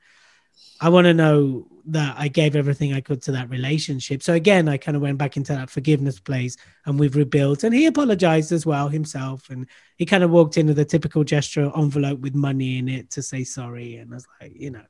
I 0.81 0.91
want 0.91 1.07
to 1.07 1.15
know 1.15 1.67
that 1.91 2.17
I 2.19 2.29
gave 2.29 2.55
everything 2.55 2.93
I 2.93 3.01
could 3.01 3.23
to 3.23 3.33
that 3.33 3.49
relationship. 3.49 4.23
So 4.23 4.35
again, 4.35 4.69
I 4.69 4.77
kind 4.77 4.97
of 4.97 5.03
went 5.03 5.19
back 5.19 5.37
into 5.37 5.55
that 5.55 5.71
forgiveness 5.71 6.21
place 6.21 6.57
and 6.85 6.99
we've 6.99 7.17
rebuilt. 7.17 7.65
And 7.65 7.75
he 7.75 7.87
apologized 7.87 8.53
as 8.53 8.67
well 8.67 8.89
himself. 8.89 9.49
And 9.49 9.67
he 9.97 10.05
kind 10.05 10.23
of 10.23 10.31
walked 10.31 10.59
into 10.59 10.75
the 10.75 10.85
typical 10.85 11.25
gesture 11.25 11.71
envelope 11.77 12.21
with 12.21 12.35
money 12.35 12.79
in 12.79 12.89
it 12.89 13.11
to 13.11 13.23
say 13.23 13.43
sorry. 13.43 13.97
And 13.97 14.13
I 14.13 14.15
was 14.17 14.27
like, 14.41 14.53
you 14.55 14.71
know, 14.71 14.85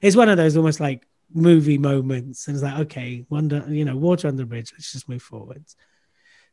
it's 0.00 0.16
one 0.16 0.28
of 0.28 0.36
those 0.36 0.56
almost 0.56 0.80
like 0.80 1.06
movie 1.32 1.78
moments. 1.78 2.46
And 2.46 2.56
it's 2.56 2.62
like, 2.62 2.78
okay, 2.80 3.24
wonder, 3.28 3.64
you 3.68 3.84
know, 3.84 3.96
water 3.96 4.28
under 4.28 4.42
the 4.42 4.46
bridge. 4.46 4.72
Let's 4.72 4.92
just 4.92 5.08
move 5.08 5.22
forwards. 5.22 5.76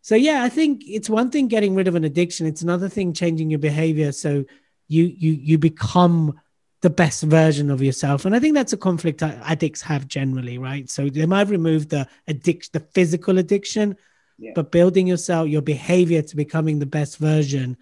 So 0.01 0.15
yeah, 0.15 0.43
I 0.43 0.49
think 0.49 0.81
it's 0.87 1.09
one 1.09 1.29
thing 1.29 1.47
getting 1.47 1.75
rid 1.75 1.87
of 1.87 1.95
an 1.95 2.03
addiction. 2.03 2.47
It's 2.47 2.63
another 2.63 2.89
thing 2.89 3.13
changing 3.13 3.51
your 3.51 3.59
behavior. 3.59 4.11
So 4.11 4.45
you 4.87 5.05
you 5.05 5.31
you 5.33 5.57
become 5.57 6.39
the 6.81 6.89
best 6.89 7.23
version 7.23 7.69
of 7.69 7.81
yourself. 7.81 8.25
And 8.25 8.35
I 8.35 8.39
think 8.39 8.55
that's 8.55 8.73
a 8.73 8.77
conflict 8.77 9.21
addicts 9.21 9.81
have 9.83 10.07
generally, 10.07 10.57
right? 10.57 10.89
So 10.89 11.09
they 11.09 11.27
might 11.27 11.47
remove 11.47 11.89
the 11.89 12.07
addiction, 12.27 12.71
the 12.73 12.79
physical 12.79 13.37
addiction, 13.37 13.95
yeah. 14.39 14.51
but 14.55 14.71
building 14.71 15.07
yourself, 15.07 15.47
your 15.47 15.61
behavior 15.61 16.23
to 16.23 16.35
becoming 16.35 16.79
the 16.79 16.87
best 16.87 17.17
version 17.17 17.77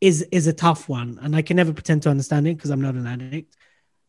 is 0.00 0.22
is 0.32 0.46
a 0.46 0.52
tough 0.52 0.88
one. 0.88 1.18
And 1.22 1.36
I 1.36 1.42
can 1.42 1.56
never 1.56 1.72
pretend 1.72 2.02
to 2.04 2.10
understand 2.10 2.48
it 2.48 2.56
because 2.56 2.70
I'm 2.70 2.80
not 2.80 2.94
an 2.94 3.06
addict. 3.06 3.54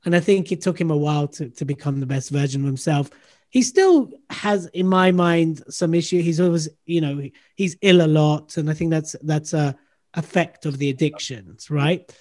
And 0.05 0.15
I 0.15 0.21
think 0.21 0.51
it 0.51 0.61
took 0.61 0.79
him 0.79 0.91
a 0.91 0.97
while 0.97 1.27
to, 1.29 1.49
to 1.49 1.65
become 1.65 1.99
the 1.99 2.05
best 2.05 2.29
version 2.29 2.61
of 2.61 2.67
himself. 2.67 3.09
He 3.49 3.61
still 3.61 4.11
has, 4.29 4.65
in 4.67 4.87
my 4.87 5.11
mind, 5.11 5.63
some 5.69 5.93
issue. 5.93 6.21
He's 6.21 6.41
always, 6.41 6.67
you 6.85 7.01
know, 7.01 7.29
he's 7.55 7.77
ill 7.81 8.01
a 8.01 8.07
lot. 8.07 8.57
And 8.57 8.69
I 8.69 8.73
think 8.73 8.89
that's 8.89 9.15
that's 9.21 9.53
a 9.53 9.75
effect 10.13 10.65
of 10.65 10.77
the 10.77 10.89
addictions, 10.89 11.69
right? 11.69 12.11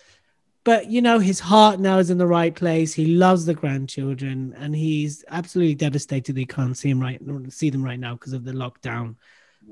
But 0.65 0.91
you 0.91 1.03
know 1.03 1.19
his 1.19 1.41
heart 1.41 1.81
now 1.81 1.99
is 1.99 2.11
in 2.11 2.19
the 2.19 2.27
right 2.27 2.55
place. 2.55 2.93
He 2.93 3.07
loves 3.07 3.47
the 3.47 3.55
grandchildren 3.55 4.55
and 4.57 4.75
he's 4.75 5.25
absolutely 5.29 5.75
devastated 5.75 6.37
he 6.37 6.47
can't 6.47 6.77
see 6.77 6.91
him 6.91 7.01
right 7.01 7.21
see 7.49 7.71
them 7.71 7.85
right 7.85 7.99
now 7.99 8.15
because 8.15 8.33
of 8.33 8.45
the 8.45 8.53
lockdown. 8.53 9.17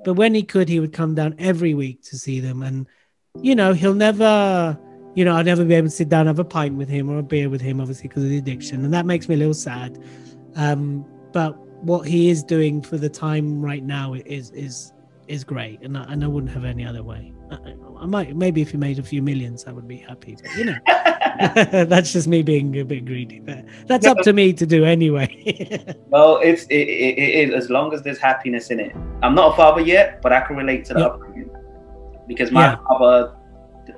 But 0.04 0.14
when 0.14 0.34
he 0.34 0.42
could 0.42 0.68
he 0.68 0.80
would 0.80 0.92
come 0.92 1.14
down 1.14 1.36
every 1.38 1.74
week 1.74 2.02
to 2.04 2.18
see 2.18 2.40
them. 2.40 2.62
And 2.62 2.86
you 3.40 3.54
know 3.54 3.72
he'll 3.72 3.94
never 3.94 4.78
you 5.14 5.24
know 5.24 5.36
i'll 5.36 5.44
never 5.44 5.64
be 5.64 5.74
able 5.74 5.86
to 5.86 5.94
sit 5.94 6.08
down 6.08 6.20
and 6.20 6.28
have 6.28 6.38
a 6.40 6.44
pint 6.44 6.76
with 6.76 6.88
him 6.88 7.08
or 7.08 7.18
a 7.18 7.22
beer 7.22 7.48
with 7.48 7.60
him 7.60 7.80
obviously 7.80 8.08
because 8.08 8.24
of 8.24 8.30
the 8.30 8.38
addiction. 8.38 8.84
And 8.84 8.92
that 8.92 9.06
makes 9.06 9.28
me 9.28 9.36
a 9.36 9.38
little 9.38 9.54
sad. 9.54 10.02
Um, 10.56 11.06
but 11.32 11.56
what 11.84 12.06
he 12.06 12.30
is 12.30 12.42
doing 12.42 12.82
for 12.82 12.98
the 12.98 13.08
time 13.08 13.62
right 13.62 13.84
now 13.84 14.14
is 14.14 14.50
is 14.50 14.92
is 15.28 15.44
great. 15.44 15.80
And 15.82 15.96
I, 15.96 16.02
and 16.04 16.24
I 16.24 16.26
wouldn't 16.26 16.52
have 16.52 16.64
any 16.64 16.84
other 16.84 17.04
way 17.04 17.32
I, 17.50 18.06
might 18.06 18.36
maybe 18.36 18.62
if 18.62 18.72
you 18.72 18.78
made 18.78 18.98
a 18.98 19.02
few 19.02 19.22
millions, 19.22 19.64
I 19.66 19.72
would 19.72 19.88
be 19.88 19.98
happy. 19.98 20.36
But 20.40 20.54
you 20.56 20.64
know, 20.64 20.76
that's 21.84 22.12
just 22.12 22.28
me 22.28 22.42
being 22.42 22.78
a 22.78 22.84
bit 22.84 23.04
greedy. 23.04 23.40
But 23.40 23.64
that's 23.86 24.06
up 24.06 24.18
to 24.18 24.32
me 24.32 24.52
to 24.54 24.66
do 24.66 24.84
anyway. 24.84 25.96
well, 26.08 26.38
it's 26.42 26.64
it, 26.64 26.88
it, 26.88 27.18
it 27.18 27.48
is 27.48 27.54
as 27.54 27.70
long 27.70 27.92
as 27.92 28.02
there's 28.02 28.18
happiness 28.18 28.70
in 28.70 28.80
it. 28.80 28.94
I'm 29.22 29.34
not 29.34 29.52
a 29.52 29.56
father 29.56 29.80
yet, 29.80 30.22
but 30.22 30.32
I 30.32 30.40
can 30.40 30.56
relate 30.56 30.84
to 30.86 30.94
the 30.94 31.00
yep. 31.00 32.26
because 32.26 32.50
my 32.50 32.72
yeah. 32.72 32.76
father, 32.88 33.36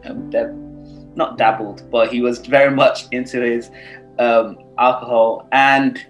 um, 0.04 1.12
not 1.14 1.36
dabbled, 1.36 1.90
but 1.90 2.10
he 2.12 2.20
was 2.20 2.38
very 2.38 2.74
much 2.74 3.06
into 3.12 3.40
his 3.40 3.70
um, 4.18 4.58
alcohol 4.78 5.48
and. 5.52 6.06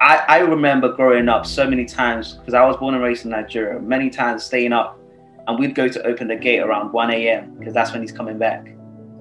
I, 0.00 0.24
I 0.28 0.38
remember 0.40 0.92
growing 0.92 1.30
up 1.30 1.46
so 1.46 1.70
many 1.70 1.86
times 1.86 2.34
because 2.34 2.52
I 2.52 2.66
was 2.66 2.76
born 2.76 2.94
and 2.94 3.02
raised 3.02 3.24
in 3.24 3.30
Nigeria. 3.30 3.80
Many 3.80 4.10
times 4.10 4.44
staying 4.44 4.72
up 4.72 4.98
and 5.46 5.58
we'd 5.58 5.74
go 5.74 5.88
to 5.88 6.02
open 6.06 6.28
the 6.28 6.36
gate 6.36 6.60
around 6.60 6.92
1 6.92 7.10
a.m. 7.10 7.54
because 7.58 7.74
that's 7.74 7.92
when 7.92 8.00
he's 8.00 8.12
coming 8.12 8.38
back. 8.38 8.74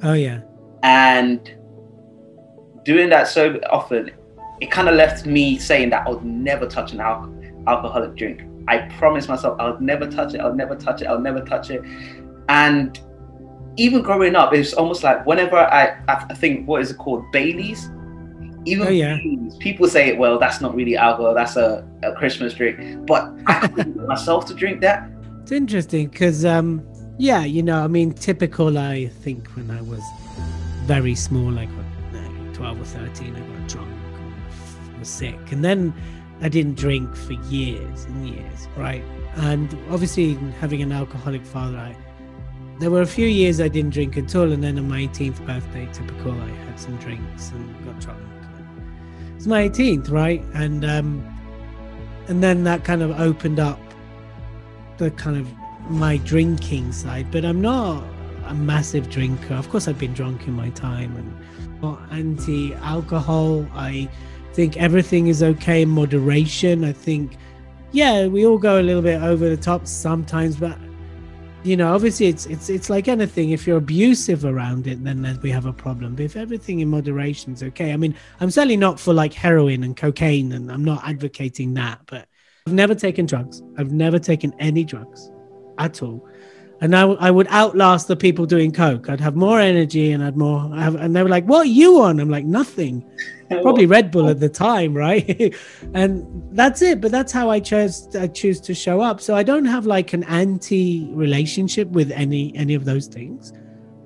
Oh 0.04 0.14
yeah. 0.14 0.42
And 0.84 1.54
doing 2.84 3.10
that 3.10 3.28
so 3.28 3.60
often, 3.70 4.12
it 4.62 4.72
kind 4.72 4.90
of 4.90 4.96
left 4.96 5.26
me 5.26 5.58
saying 5.58 5.90
that 5.92 6.08
I 6.08 6.10
would 6.10 6.24
never 6.24 6.68
touch 6.68 6.94
an 6.94 7.00
al- 7.00 7.34
alcoholic 7.68 8.16
drink. 8.16 8.42
I 8.68 8.80
promised 8.98 9.28
myself 9.28 9.60
I 9.60 9.70
would 9.70 9.82
never 9.82 10.10
touch 10.10 10.34
it. 10.34 10.40
I 10.40 10.48
would 10.48 10.58
never 10.58 10.76
touch 10.76 11.02
it. 11.02 11.08
I 11.08 11.14
would 11.14 11.24
never 11.24 11.42
touch 11.42 11.70
it. 11.70 11.82
And 12.50 13.00
even 13.78 14.02
growing 14.02 14.36
up, 14.36 14.54
it's 14.54 14.74
almost 14.74 15.04
like 15.04 15.26
whenever 15.26 15.58
I, 15.58 15.98
I 16.08 16.34
think 16.36 16.68
what 16.68 16.82
is 16.82 16.92
it 16.92 16.98
called, 16.98 17.30
Bailey's. 17.32 17.90
Even 18.66 18.88
oh, 18.88 18.92
yeah. 18.92 19.18
Bailey's, 19.18 19.58
people 19.58 19.88
say, 19.88 20.16
well, 20.16 20.38
that's 20.38 20.62
not 20.62 20.76
really 20.76 20.96
alcohol. 20.96 21.34
That's 21.34 21.56
a, 21.56 21.88
a 22.04 22.14
Christmas 22.14 22.54
drink. 22.54 23.06
But 23.06 23.34
I 23.48 23.68
couldn't 23.76 24.08
myself 24.08 24.46
to 24.48 24.54
drink 24.54 24.82
that. 24.82 25.10
It's 25.44 25.52
interesting 25.52 26.08
because, 26.08 26.44
um, 26.46 26.82
yeah, 27.20 27.44
you 27.44 27.62
know, 27.62 27.84
I 27.84 27.88
mean, 27.88 28.14
typical. 28.14 28.78
I 28.78 29.08
think 29.08 29.48
when 29.50 29.70
I 29.70 29.82
was 29.82 30.02
very 30.86 31.16
small, 31.16 31.52
like 31.52 31.70
twelve 32.54 32.82
or 32.82 32.86
thirteen, 32.86 33.36
I 33.36 33.40
got 33.40 33.68
drunk, 33.68 33.94
was 34.98 35.08
sick, 35.08 35.52
and 35.52 35.64
then 35.64 35.94
I 36.42 36.50
didn't 36.50 36.76
drink 36.76 37.16
for 37.16 37.34
years 37.34 38.06
and 38.06 38.28
years, 38.28 38.68
right? 38.76 39.04
and 39.36 39.76
obviously 39.90 40.36
having 40.60 40.82
an 40.82 40.92
alcoholic 40.92 41.46
father, 41.46 41.78
I, 41.78 41.96
there 42.80 42.92
were 42.92 43.02
a 43.02 43.08
few 43.08 43.28
years 43.28 43.60
I 43.60 43.68
didn't 43.68 43.92
drink 43.92 44.18
at 44.18 44.36
all, 44.36 44.52
and 44.52 44.64
then 44.64 44.78
on 44.78 44.88
my 44.90 45.02
18th 45.02 45.46
birthday, 45.46 45.88
typical, 45.92 46.32
I 46.32 46.50
had 46.50 46.80
some 46.80 46.98
drinks 46.98 47.52
and 47.52 47.86
got 47.86 48.00
drunk. 48.00 48.20
It's 49.36 49.48
my 49.48 49.68
18th, 49.68 50.12
right? 50.12 50.44
And 50.54 50.86
um, 50.86 51.30
and 52.28 52.42
then 52.44 52.64
that 52.64 52.84
kind 52.84 53.02
of 53.02 53.20
opened 53.20 53.60
up 53.60 53.80
the 54.98 55.12
kind 55.12 55.38
of 55.38 55.48
my 55.90 56.18
drinking 56.18 56.92
side. 56.92 57.32
But 57.32 57.46
I'm 57.46 57.62
not 57.62 58.04
a 58.46 58.54
massive 58.54 59.10
drinker. 59.10 59.54
Of 59.56 59.70
course, 59.70 59.88
I've 59.88 60.00
been 60.00 60.14
drunk 60.14 60.48
in 60.48 60.54
my 60.54 60.70
time, 60.72 61.16
and 61.16 61.98
anti-alcohol. 62.12 63.68
I 63.74 64.10
think 64.54 64.78
everything 64.78 65.28
is 65.28 65.44
okay 65.44 65.82
in 65.82 65.90
moderation. 65.90 66.84
I 66.84 66.94
think, 66.94 67.38
yeah, 67.92 68.28
we 68.28 68.46
all 68.46 68.58
go 68.58 68.80
a 68.80 68.84
little 68.84 69.02
bit 69.02 69.22
over 69.22 69.50
the 69.50 69.58
top 69.58 69.88
sometimes, 69.88 70.56
but 70.56 70.78
you 71.64 71.78
know, 71.78 71.94
obviously 71.94 72.28
it's 72.28 72.46
it's 72.46 72.70
it's 72.70 72.90
like 72.90 73.08
anything. 73.08 73.52
If 73.52 73.66
you're 73.66 73.78
abusive 73.78 74.44
around 74.44 74.86
it, 74.86 75.04
then 75.04 75.40
we 75.42 75.50
have 75.50 75.66
a 75.66 75.74
problem. 75.74 76.16
But 76.16 76.26
if 76.26 76.36
everything 76.36 76.82
in 76.82 76.90
moderation 76.90 77.54
is 77.54 77.64
okay, 77.64 77.94
I 77.94 77.98
mean, 77.98 78.16
I'm 78.42 78.52
certainly 78.52 78.78
not 78.78 79.00
for 79.00 79.14
like 79.14 79.34
heroin 79.34 79.84
and 79.84 79.96
cocaine, 79.96 80.52
and 80.52 80.72
I'm 80.72 80.84
not 80.84 81.08
advocating 81.08 81.74
that. 81.76 82.02
But 82.06 82.28
I've 82.66 82.74
never 82.74 82.96
taken 82.96 83.26
drugs. 83.26 83.62
I've 83.78 83.92
never 83.92 84.20
taken 84.20 84.54
any 84.60 84.84
drugs 84.84 85.32
at 85.78 86.02
all 86.02 86.28
and 86.84 86.98
I, 86.98 87.04
I 87.04 87.32
would 87.32 87.48
outlast 87.48 88.10
the 88.10 88.16
people 88.18 88.46
doing 88.46 88.74
coke. 88.74 89.10
I'd 89.10 89.22
have 89.22 89.38
more 89.38 89.58
energy 89.58 90.12
and 90.12 90.22
I'd 90.22 90.36
more. 90.36 90.70
Have, 90.76 90.96
and 90.96 91.16
they 91.16 91.24
were 91.24 91.30
like, 91.30 91.46
"What 91.46 91.62
are 91.66 91.70
you 91.70 92.02
on?" 92.02 92.20
I'm 92.20 92.30
like, 92.30 92.44
"Nothing." 92.44 93.10
Probably 93.62 93.86
Red 93.86 94.12
Bull 94.12 94.28
at 94.28 94.42
the 94.42 94.50
time, 94.50 94.94
right? 94.94 95.56
and 95.94 96.26
that's 96.52 96.82
it. 96.82 97.00
But 97.00 97.12
that's 97.12 97.32
how 97.32 97.50
I 97.50 97.62
chose. 97.62 98.14
I 98.16 98.28
choose 98.28 98.60
to 98.62 98.74
show 98.74 99.00
up. 99.00 99.22
So 99.22 99.34
I 99.34 99.44
don't 99.44 99.64
have 99.64 99.86
like 99.86 100.12
an 100.12 100.26
anti 100.26 101.08
relationship 101.14 101.88
with 101.90 102.12
any 102.12 102.54
any 102.54 102.74
of 102.74 102.84
those 102.84 103.08
things 103.08 103.54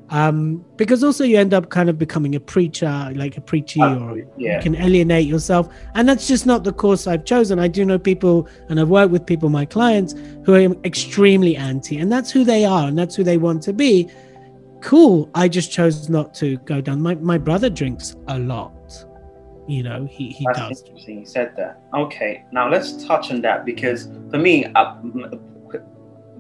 um, 0.10 0.64
because 0.78 1.04
also 1.04 1.24
you 1.24 1.38
end 1.38 1.54
up 1.54 1.70
kind 1.70 1.90
of 1.90 1.98
becoming 1.98 2.36
a 2.36 2.40
preacher, 2.40 3.12
like 3.16 3.38
a 3.38 3.42
preachy, 3.42 3.82
or 3.82 4.18
yeah. 4.38 4.58
you 4.58 4.64
can 4.64 4.76
alienate 4.76 5.28
yourself. 5.28 5.68
And 5.96 6.08
that's 6.08 6.28
just 6.28 6.46
not 6.46 6.64
the 6.64 6.72
course 6.72 7.08
I've 7.08 7.26
chosen. 7.26 7.60
I 7.60 7.68
do 7.68 7.84
know 7.84 8.00
people, 8.00 8.48
and 8.70 8.80
I've 8.80 8.90
worked 8.90 9.12
with 9.12 9.26
people, 9.26 9.50
my 9.50 9.66
clients, 9.66 10.16
who 10.46 10.54
are 10.54 10.76
extremely 10.86 11.58
anti, 11.58 11.98
and 11.98 12.12
that's 12.12 12.32
who 12.32 12.46
they 12.46 12.64
are, 12.64 12.88
and 12.88 12.98
that's 12.98 13.16
who 13.16 13.24
they 13.24 13.38
want 13.38 13.62
to 13.64 13.74
be. 13.74 14.10
Cool. 14.82 15.30
I 15.36 15.50
just 15.50 15.72
chose 15.72 16.08
not 16.08 16.34
to 16.36 16.58
go 16.60 16.80
down. 16.80 17.02
My 17.02 17.16
my 17.16 17.38
brother 17.38 17.70
drinks 17.70 18.16
a 18.28 18.40
lot. 18.40 18.74
You 19.68 19.84
know, 19.84 20.08
he 20.10 20.30
he 20.30 20.46
that's 20.46 20.60
does. 20.60 20.82
Interesting. 20.84 21.20
You 21.20 21.26
said 21.26 21.54
that. 21.58 21.82
Okay, 21.94 22.46
now 22.54 22.70
let's 22.70 23.06
touch 23.06 23.32
on 23.32 23.42
that 23.42 23.66
because 23.66 24.08
for 24.32 24.38
me, 24.38 24.66
uh, 24.76 24.96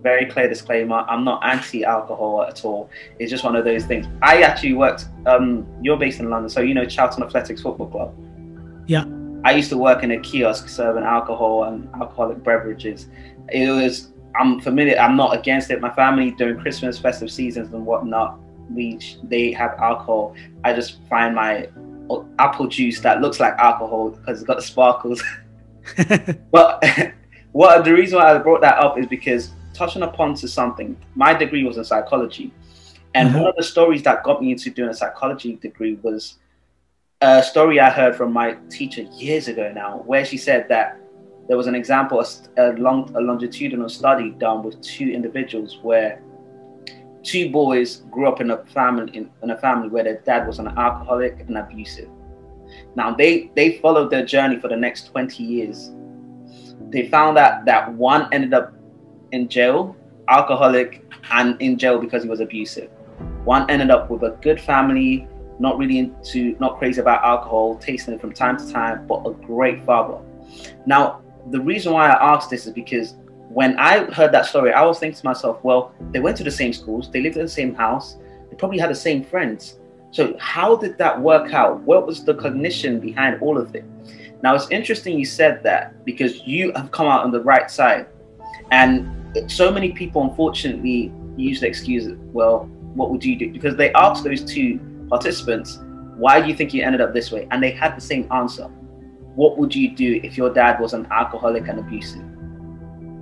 very 0.02 0.26
clear 0.26 0.48
disclaimer 0.48 0.98
i'm 1.10 1.24
not 1.24 1.44
anti-alcohol 1.46 2.44
at 2.44 2.64
all. 2.66 2.90
It's 3.20 3.32
just 3.32 3.44
one 3.44 3.56
of 3.56 3.66
those 3.66 3.86
things. 3.86 4.06
I 4.22 4.42
actually 4.42 4.74
worked 4.74 5.06
um 5.26 5.66
you're 5.82 5.98
based 5.98 6.20
in 6.20 6.30
london 6.30 6.50
so 6.50 6.62
you 6.62 6.74
know 6.74 6.86
charlton 6.86 7.24
athletics 7.24 7.62
football 7.62 7.88
club? 7.88 8.16
Yeah. 8.88 9.06
I 9.44 9.52
used 9.52 9.70
to 9.70 9.78
work 9.78 10.04
in 10.04 10.12
a 10.12 10.20
kiosk 10.20 10.68
serving 10.70 11.04
alcohol 11.04 11.66
and 11.66 11.90
alcoholic 11.96 12.44
beverages. 12.44 13.08
It 13.50 13.70
was 13.70 14.12
i'm 14.40 14.60
familiar 14.60 14.98
i'm 14.98 15.16
not 15.16 15.38
against 15.38 15.72
it. 15.72 15.82
My 15.82 15.94
family 15.94 16.32
during 16.32 16.60
christmas 16.60 17.00
festive 17.00 17.32
seasons 17.32 17.74
and 17.74 17.86
whatnot 17.86 18.40
we 18.70 19.00
they 19.24 19.52
have 19.54 19.72
alcohol. 19.80 20.36
I 20.64 20.74
just 20.74 21.00
find 21.10 21.36
my 21.36 21.70
apple 22.40 22.68
juice 22.68 23.00
that 23.02 23.22
looks 23.22 23.40
like 23.40 23.54
alcohol 23.58 24.10
because 24.12 24.40
it's 24.40 24.48
got 24.48 24.58
the 24.58 24.64
sparkles. 24.64 25.22
But 26.52 26.84
what 27.54 27.86
the 27.86 27.94
reason 27.94 28.18
why 28.18 28.36
i 28.36 28.38
brought 28.38 28.60
that 28.60 28.78
up 28.78 29.00
is 29.00 29.08
because 29.08 29.52
touching 29.78 30.04
upon 30.04 30.34
to 30.36 30.48
something. 30.48 30.98
My 31.16 31.34
degree 31.34 31.64
was 31.64 31.78
in 31.78 31.84
psychology, 31.84 32.54
and 33.14 33.30
mm-hmm. 33.30 33.40
one 33.40 33.48
of 33.50 33.56
the 33.56 33.64
stories 33.64 34.04
that 34.04 34.24
got 34.24 34.42
me 34.42 34.52
into 34.52 34.70
doing 34.70 34.90
a 34.90 34.94
psychology 34.94 35.56
degree 35.56 35.98
was 36.02 36.36
a 37.22 37.42
story 37.44 37.80
I 37.80 37.90
heard 37.90 38.16
from 38.16 38.32
my 38.34 38.58
teacher 38.70 39.02
years 39.02 39.48
ago 39.48 39.72
now, 39.74 40.04
where 40.06 40.26
she 40.26 40.38
said 40.38 40.68
that 40.70 41.00
there 41.48 41.58
was 41.58 41.68
an 41.68 41.76
example, 41.76 42.24
a, 42.58 42.74
long, 42.74 43.16
a 43.16 43.22
longitudinal 43.22 43.90
study 43.90 44.32
done 44.32 44.64
with 44.64 44.82
two 44.82 45.10
individuals 45.10 45.80
where 45.82 46.22
two 47.24 47.50
boys 47.50 48.04
grew 48.12 48.28
up 48.28 48.42
in 48.42 48.52
a 48.52 48.58
family 48.66 49.16
in, 49.16 49.30
in, 49.44 49.50
a 49.50 49.58
family 49.58 49.90
where 49.90 50.04
their 50.04 50.20
dad 50.22 50.46
was 50.46 50.60
an 50.60 50.68
alcoholic 50.68 51.40
and 51.48 51.58
abusive. 51.58 52.10
Now 52.96 53.14
they 53.14 53.50
they 53.56 53.80
followed 53.80 54.12
their 54.12 54.26
journey 54.26 54.60
for 54.60 54.68
the 54.68 54.76
next 54.76 55.08
20 55.08 55.44
years. 55.44 55.92
They 56.90 57.08
found 57.10 57.38
out 57.38 57.66
that 57.66 57.94
one 57.94 58.28
ended 58.34 58.54
up 58.54 58.74
in 59.32 59.48
jail, 59.48 59.96
alcoholic, 60.28 61.06
and 61.32 61.60
in 61.62 61.78
jail 61.78 62.00
because 62.00 62.24
he 62.24 62.30
was 62.30 62.40
abusive. 62.40 62.90
One 63.44 63.70
ended 63.70 63.92
up 63.92 64.10
with 64.10 64.24
a 64.24 64.38
good 64.42 64.60
family, 64.60 65.28
not 65.60 65.78
really 65.78 66.00
into, 66.00 66.56
not 66.60 66.78
crazy 66.78 67.02
about 67.02 67.24
alcohol, 67.24 67.78
tasting 67.78 68.14
it 68.14 68.22
from 68.22 68.34
time 68.34 68.58
to 68.58 68.72
time, 68.72 69.08
but 69.08 69.26
a 69.26 69.32
great 69.34 69.84
father. 69.86 70.20
Now, 70.86 71.22
the 71.50 71.60
reason 71.60 71.94
why 71.94 72.10
I 72.10 72.34
asked 72.36 72.50
this 72.50 72.68
is 72.68 72.74
because 72.74 73.16
when 73.50 73.78
I 73.80 74.04
heard 74.12 74.32
that 74.34 74.46
story, 74.46 74.74
I 74.74 74.84
was 74.84 75.00
thinking 75.00 75.18
to 75.20 75.26
myself, 75.26 75.64
well, 75.64 75.94
they 76.12 76.20
went 76.20 76.38
to 76.38 76.44
the 76.44 76.52
same 76.52 76.74
schools, 76.74 77.10
they 77.10 77.22
lived 77.22 77.38
in 77.38 77.44
the 77.44 77.50
same 77.50 77.74
house, 77.74 78.18
they 78.50 78.56
probably 78.58 78.78
had 78.78 78.90
the 78.90 78.96
same 78.96 79.24
friends. 79.24 79.80
So, 80.12 80.36
how 80.40 80.76
did 80.76 80.98
that 80.98 81.20
work 81.20 81.54
out? 81.54 81.82
What 81.82 82.08
was 82.08 82.24
the 82.24 82.34
cognition 82.34 83.00
behind 83.00 83.42
all 83.42 83.58
of 83.58 83.76
it? 83.76 83.86
Now, 84.44 84.56
it's 84.56 84.70
interesting 84.70 85.18
you 85.18 85.26
said 85.26 85.64
that 85.64 86.06
because 86.06 86.46
you 86.46 86.72
have 86.74 86.92
come 86.92 87.08
out 87.08 87.24
on 87.24 87.32
the 87.32 87.42
right 87.42 87.70
side. 87.70 88.08
And 88.72 89.10
so 89.48 89.72
many 89.72 89.92
people 89.92 90.24
unfortunately 90.24 91.12
use 91.36 91.62
the 91.62 91.68
excuse, 91.68 92.14
well, 92.34 92.66
what 92.96 93.12
would 93.12 93.24
you 93.24 93.36
do? 93.38 93.52
Because 93.52 93.76
they 93.76 93.94
asked 93.94 94.24
those 94.24 94.44
two 94.44 94.80
participants, 95.10 95.80
why 96.18 96.42
do 96.42 96.48
you 96.48 96.56
think 96.56 96.74
you 96.74 96.84
ended 96.84 97.02
up 97.02 97.14
this 97.14 97.32
way? 97.32 97.48
And 97.52 97.62
they 97.62 97.72
had 97.72 97.96
the 97.96 98.02
same 98.02 98.28
answer. 98.32 98.66
What 99.36 99.58
would 99.58 99.76
you 99.76 99.96
do 99.96 100.20
if 100.24 100.36
your 100.36 100.52
dad 100.52 100.80
was 100.80 100.94
an 100.94 101.08
alcoholic 101.12 101.68
and 101.68 101.80
abusive? 101.80 102.24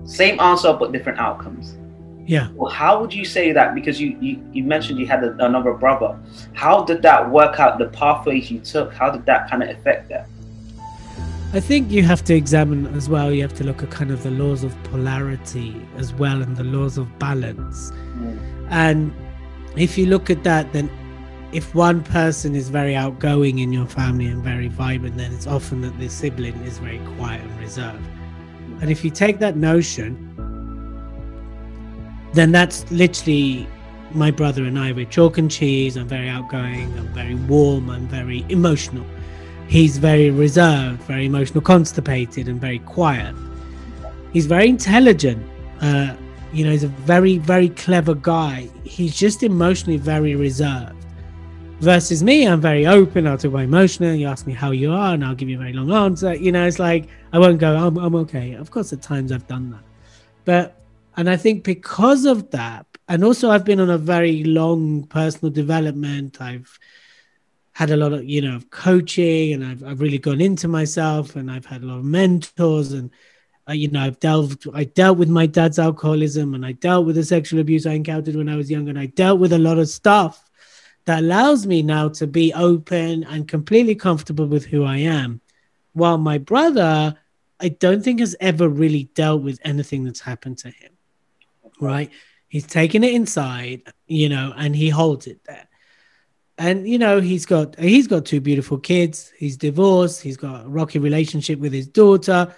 Same 0.06 0.40
answer, 0.40 0.72
but 0.72 0.92
different 0.94 1.20
outcomes. 1.20 1.78
Yeah. 2.26 2.50
Well, 2.54 2.72
how 2.72 3.00
would 3.02 3.14
you 3.14 3.26
say 3.26 3.52
that? 3.52 3.76
Because 3.76 4.00
you 4.00 4.18
you, 4.20 4.44
you 4.52 4.64
mentioned 4.64 4.98
you 4.98 5.06
had 5.06 5.24
a, 5.24 5.36
another 5.46 5.74
brother. 5.74 6.18
How 6.54 6.84
did 6.84 7.02
that 7.04 7.30
work 7.30 7.60
out? 7.60 7.78
The 7.78 7.90
pathways 7.90 8.50
you 8.50 8.60
took. 8.60 8.94
How 8.94 9.12
did 9.12 9.26
that 9.26 9.50
kind 9.50 9.62
of 9.62 9.70
affect 9.70 10.10
that? 10.10 10.28
I 11.56 11.62
think 11.62 11.90
you 11.90 12.04
have 12.04 12.22
to 12.26 12.36
examine 12.36 12.86
as 12.98 13.08
well, 13.08 13.32
you 13.32 13.42
have 13.42 13.54
to 13.54 13.64
look 13.64 13.82
at 13.82 13.90
kind 13.90 14.12
of 14.12 14.24
the 14.24 14.30
laws 14.30 14.66
of 14.66 14.76
polarity 14.84 15.74
as 15.96 16.14
well 16.14 16.42
and 16.42 16.58
the 16.58 16.66
laws 16.66 16.98
of 16.98 17.18
balance. 17.18 17.92
Mm. 17.92 18.68
And 18.72 19.14
if 19.78 19.98
you 19.98 20.06
look 20.06 20.30
at 20.30 20.44
that, 20.44 20.74
then 20.74 20.92
if 21.54 21.74
one 21.74 22.04
person 22.04 22.56
is 22.56 22.68
very 22.68 22.94
outgoing 22.94 23.60
in 23.60 23.72
your 23.72 23.86
family 23.86 24.26
and 24.26 24.44
very 24.44 24.68
vibrant, 24.68 25.16
then 25.16 25.34
it's 25.34 25.48
often 25.48 25.80
that 25.80 25.98
the 25.98 26.10
sibling 26.10 26.56
is 26.64 26.80
very 26.80 27.00
quiet 27.16 27.42
and 27.42 27.60
reserved. 27.62 28.06
And 28.82 28.92
if 28.92 29.06
you 29.06 29.10
take 29.10 29.40
that 29.40 29.56
notion, 29.56 30.12
then 32.34 32.52
that's 32.52 32.92
literally 32.92 33.66
my 34.12 34.30
brother 34.30 34.66
and 34.66 34.78
I. 34.78 34.92
We're 34.92 35.06
chalk 35.06 35.38
and 35.38 35.50
cheese. 35.50 35.96
I'm 35.96 36.10
very 36.10 36.28
outgoing. 36.28 36.94
I'm 36.98 37.14
very 37.14 37.36
warm. 37.36 37.90
I'm 37.90 38.10
very 38.10 38.46
emotional 38.50 39.06
he's 39.68 39.98
very 39.98 40.30
reserved, 40.30 41.02
very 41.04 41.26
emotional, 41.26 41.62
constipated, 41.62 42.48
and 42.48 42.60
very 42.60 42.80
quiet. 42.80 43.36
He's 44.34 44.46
very 44.46 44.68
intelligent. 44.68 45.46
Uh, 45.82 46.16
you 46.54 46.64
know, 46.64 46.72
he's 46.72 46.84
a 46.84 46.90
very, 46.90 47.38
very 47.38 47.70
clever 47.70 48.16
guy. 48.16 48.70
He's 48.84 49.16
just 49.16 49.44
emotionally 49.44 49.98
very 49.98 50.36
reserved. 50.36 50.94
Versus 51.82 52.24
me, 52.24 52.48
I'm 52.48 52.62
very 52.62 52.88
open. 52.88 53.28
I'll 53.28 53.38
talk 53.38 53.52
about 53.52 53.64
emotional. 53.64 54.14
You 54.14 54.28
ask 54.28 54.48
me 54.48 54.54
how 54.54 54.72
you 54.72 54.94
are, 54.94 55.14
and 55.14 55.26
I'll 55.26 55.36
give 55.36 55.50
you 55.50 55.58
a 55.58 55.60
very 55.60 55.74
long 55.74 55.92
answer. 55.92 56.34
You 56.34 56.54
know, 56.54 56.66
it's 56.66 56.80
like 56.80 57.10
I 57.34 57.40
won't 57.40 57.60
go. 57.60 57.76
I'm, 57.76 57.98
I'm 57.98 58.16
okay. 58.16 58.54
Of 58.54 58.72
course, 58.72 58.94
at 58.94 59.02
times 59.02 59.34
I've 59.34 59.46
done 59.48 59.72
that, 59.72 59.84
but 60.46 60.82
and 61.18 61.30
I 61.30 61.36
think 61.36 61.66
because 61.66 62.24
of 62.26 62.50
that, 62.52 62.86
and 63.10 63.26
also 63.26 63.52
I've 63.52 63.66
been 63.66 63.82
on 63.82 63.90
a 63.90 63.98
very 63.98 64.46
long 64.46 65.04
personal 65.08 65.52
development. 65.52 66.42
I've 66.42 66.80
had 67.76 67.92
a 67.92 67.98
lot 67.98 68.14
of 68.14 68.24
you 68.24 68.42
know 68.42 68.62
coaching 68.70 69.52
and 69.52 69.64
I've, 69.64 69.84
I've 69.84 70.00
really 70.00 70.18
gone 70.18 70.40
into 70.40 70.70
myself 70.70 71.36
and 71.36 71.52
I've 71.52 71.66
had 71.66 71.84
a 71.84 71.86
lot 71.86 71.98
of 71.98 72.06
mentors 72.06 72.94
and 72.94 73.12
uh, 73.70 73.74
you 73.74 73.92
know 73.92 74.00
I've 74.00 74.20
delved 74.22 74.66
I 74.74 74.86
dealt 74.86 75.18
with 75.18 75.28
my 75.28 75.46
dad's 75.46 75.78
alcoholism 75.78 76.54
and 76.54 76.66
I 76.66 76.72
dealt 76.72 77.06
with 77.06 77.18
the 77.18 77.24
sexual 77.24 77.60
abuse 77.60 77.86
I 77.86 77.92
encountered 77.92 78.38
when 78.38 78.48
I 78.48 78.56
was 78.56 78.72
younger 78.72 78.92
and 78.92 79.00
I 79.00 79.08
dealt 79.08 79.42
with 79.42 79.52
a 79.52 79.60
lot 79.60 79.78
of 79.78 79.90
stuff 79.90 80.50
that 81.04 81.20
allows 81.20 81.68
me 81.68 81.82
now 81.82 82.08
to 82.10 82.26
be 82.26 82.54
open 82.54 83.26
and 83.26 83.46
completely 83.46 83.94
comfortable 83.94 84.48
with 84.48 84.66
who 84.66 84.86
I 84.86 84.98
am. 84.98 85.42
While 85.92 86.18
my 86.18 86.38
brother 86.38 87.18
I 87.60 87.70
don't 87.70 88.02
think 88.02 88.22
has 88.22 88.38
ever 88.40 88.70
really 88.70 89.10
dealt 89.16 89.42
with 89.42 89.60
anything 89.66 90.06
that's 90.06 90.22
happened 90.22 90.60
to 90.60 90.70
him 90.70 90.94
right? 91.82 92.10
He's 92.48 92.66
taken 92.66 93.04
it 93.04 93.14
inside 93.14 93.82
you 94.08 94.30
know 94.30 94.54
and 94.56 94.74
he 94.74 94.88
holds 94.88 95.28
it 95.28 95.42
there 95.44 95.65
and 96.58 96.88
you 96.88 96.98
know 96.98 97.20
he's 97.20 97.46
got 97.46 97.78
he's 97.80 98.08
got 98.08 98.26
two 98.26 98.40
beautiful 98.40 98.78
kids 98.78 99.32
he's 99.38 99.58
divorced 99.58 100.22
he's 100.22 100.38
got 100.38 100.66
a 100.66 100.70
rocky 100.70 101.00
relationship 101.00 101.60
with 101.60 101.74
his 101.74 101.88
daughter 101.88 102.54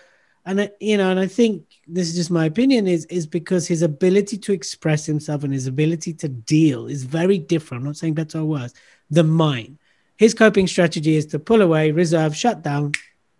and 0.45 0.59
uh, 0.59 0.67
you 0.79 0.97
know 0.97 1.09
and 1.09 1.19
i 1.19 1.25
think 1.25 1.67
this 1.87 2.09
is 2.09 2.15
just 2.15 2.29
my 2.29 2.45
opinion 2.45 2.85
is 2.85 3.05
is 3.05 3.25
because 3.25 3.65
his 3.67 3.81
ability 3.81 4.37
to 4.37 4.51
express 4.51 5.05
himself 5.05 5.43
and 5.43 5.53
his 5.53 5.67
ability 5.67 6.13
to 6.13 6.27
deal 6.27 6.87
is 6.87 7.03
very 7.03 7.37
different. 7.37 7.81
I'm 7.81 7.87
not 7.87 7.97
saying 7.97 8.13
better 8.13 8.39
or 8.39 8.45
worse 8.45 8.73
than 9.09 9.29
mine. 9.29 9.79
His 10.17 10.33
coping 10.33 10.67
strategy 10.67 11.15
is 11.15 11.27
to 11.27 11.39
pull 11.39 11.61
away, 11.61 11.91
reserve, 11.91 12.35
shut 12.35 12.61
down, 12.61 12.93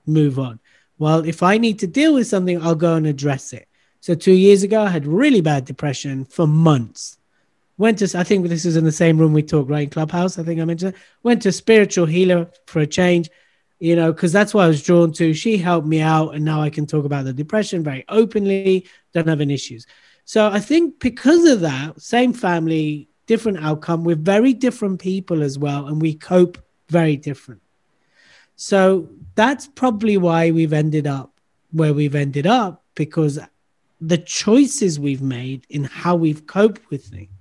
move 0.05 0.39
on. 0.39 0.59
Well, 0.97 1.25
if 1.25 1.43
I 1.43 1.57
need 1.57 1.79
to 1.79 1.87
deal 1.87 2.13
with 2.13 2.27
something, 2.27 2.61
I'll 2.61 2.75
go 2.75 2.95
and 2.95 3.05
address 3.05 3.51
it. 3.51 3.67
So 3.99 4.15
two 4.15 4.31
years 4.31 4.63
ago, 4.63 4.83
I 4.83 4.89
had 4.89 5.05
really 5.05 5.41
bad 5.41 5.65
depression 5.65 6.23
for 6.25 6.47
months. 6.47 7.17
Went 7.77 7.99
to, 7.99 8.17
I 8.17 8.23
think 8.23 8.47
this 8.47 8.65
is 8.65 8.75
in 8.75 8.83
the 8.83 8.91
same 8.91 9.17
room 9.17 9.33
we 9.33 9.43
talked, 9.43 9.69
right? 9.69 9.83
In 9.83 9.89
Clubhouse, 9.89 10.39
I 10.39 10.43
think 10.43 10.59
I 10.59 10.65
mentioned. 10.65 10.95
Went 11.23 11.43
to 11.43 11.51
spiritual 11.51 12.07
healer 12.07 12.49
for 12.65 12.79
a 12.79 12.87
change 12.87 13.29
you 13.79 13.95
know, 13.95 14.11
because 14.11 14.31
that's 14.31 14.53
what 14.53 14.65
I 14.65 14.67
was 14.67 14.81
drawn 14.81 15.11
to. 15.13 15.33
She 15.33 15.57
helped 15.57 15.87
me 15.87 16.01
out, 16.01 16.33
and 16.35 16.43
now 16.43 16.61
I 16.61 16.69
can 16.69 16.85
talk 16.87 17.05
about 17.05 17.25
the 17.25 17.33
depression 17.33 17.83
very 17.83 18.05
openly, 18.09 18.87
don't 19.13 19.27
have 19.27 19.41
any 19.41 19.53
issues. 19.53 19.85
So 20.25 20.49
I 20.49 20.59
think 20.59 20.99
because 20.99 21.45
of 21.45 21.61
that, 21.61 22.01
same 22.01 22.33
family, 22.33 23.09
different 23.27 23.63
outcome, 23.63 24.03
we're 24.03 24.15
very 24.15 24.53
different 24.53 24.99
people 24.99 25.43
as 25.43 25.59
well, 25.59 25.87
and 25.87 26.01
we 26.01 26.15
cope 26.15 26.57
very 26.89 27.17
different. 27.17 27.61
So 28.55 29.09
that's 29.35 29.67
probably 29.67 30.17
why 30.17 30.51
we've 30.51 30.73
ended 30.73 31.05
up 31.05 31.33
where 31.71 31.93
we've 31.93 32.15
ended 32.15 32.47
up 32.47 32.83
because 32.95 33.37
the 33.99 34.17
choices 34.17 34.99
we've 34.99 35.21
made 35.21 35.67
in 35.69 35.83
how 35.83 36.15
we've 36.15 36.47
coped 36.47 36.89
with 36.89 37.05
things 37.05 37.36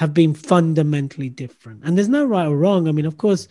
have 0.00 0.14
been 0.14 0.32
fundamentally 0.32 1.28
different. 1.28 1.82
And 1.84 1.94
there's 1.94 2.08
no 2.08 2.24
right 2.24 2.46
or 2.46 2.56
wrong. 2.56 2.88
I 2.88 2.92
mean, 2.92 3.04
of 3.04 3.18
course, 3.18 3.48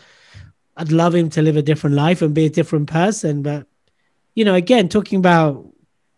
I'd 0.76 0.92
love 0.92 1.14
him 1.14 1.30
to 1.30 1.44
live 1.44 1.58
a 1.58 1.62
different 1.62 1.96
life 1.96 2.24
and 2.24 2.34
be 2.34 2.48
a 2.48 2.50
different 2.50 2.90
person. 2.90 3.44
But 3.44 3.68
you 4.34 4.44
know, 4.46 4.56
again, 4.56 4.90
talking 4.90 5.20
about 5.20 5.64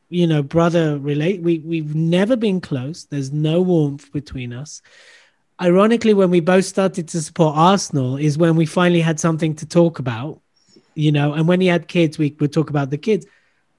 you 0.07 0.25
know 0.25 0.41
brother 0.41 0.97
relate, 0.99 1.41
we 1.41 1.59
we've 1.59 1.95
never 1.95 2.37
been 2.37 2.61
close. 2.61 3.03
There's 3.03 3.33
no 3.33 3.59
warmth 3.59 4.09
between 4.13 4.53
us. 4.53 4.81
Ironically, 5.61 6.13
when 6.13 6.29
we 6.29 6.39
both 6.39 6.63
started 6.63 7.09
to 7.09 7.21
support 7.21 7.57
Arsenal, 7.57 8.15
is 8.15 8.37
when 8.37 8.55
we 8.55 8.65
finally 8.65 9.01
had 9.01 9.19
something 9.19 9.53
to 9.55 9.65
talk 9.65 9.99
about. 9.99 10.39
You 10.95 11.11
know, 11.11 11.33
and 11.33 11.45
when 11.45 11.59
he 11.59 11.67
had 11.67 11.89
kids, 11.89 12.17
we 12.17 12.37
would 12.39 12.53
talk 12.53 12.69
about 12.69 12.89
the 12.89 12.97
kids. 12.97 13.25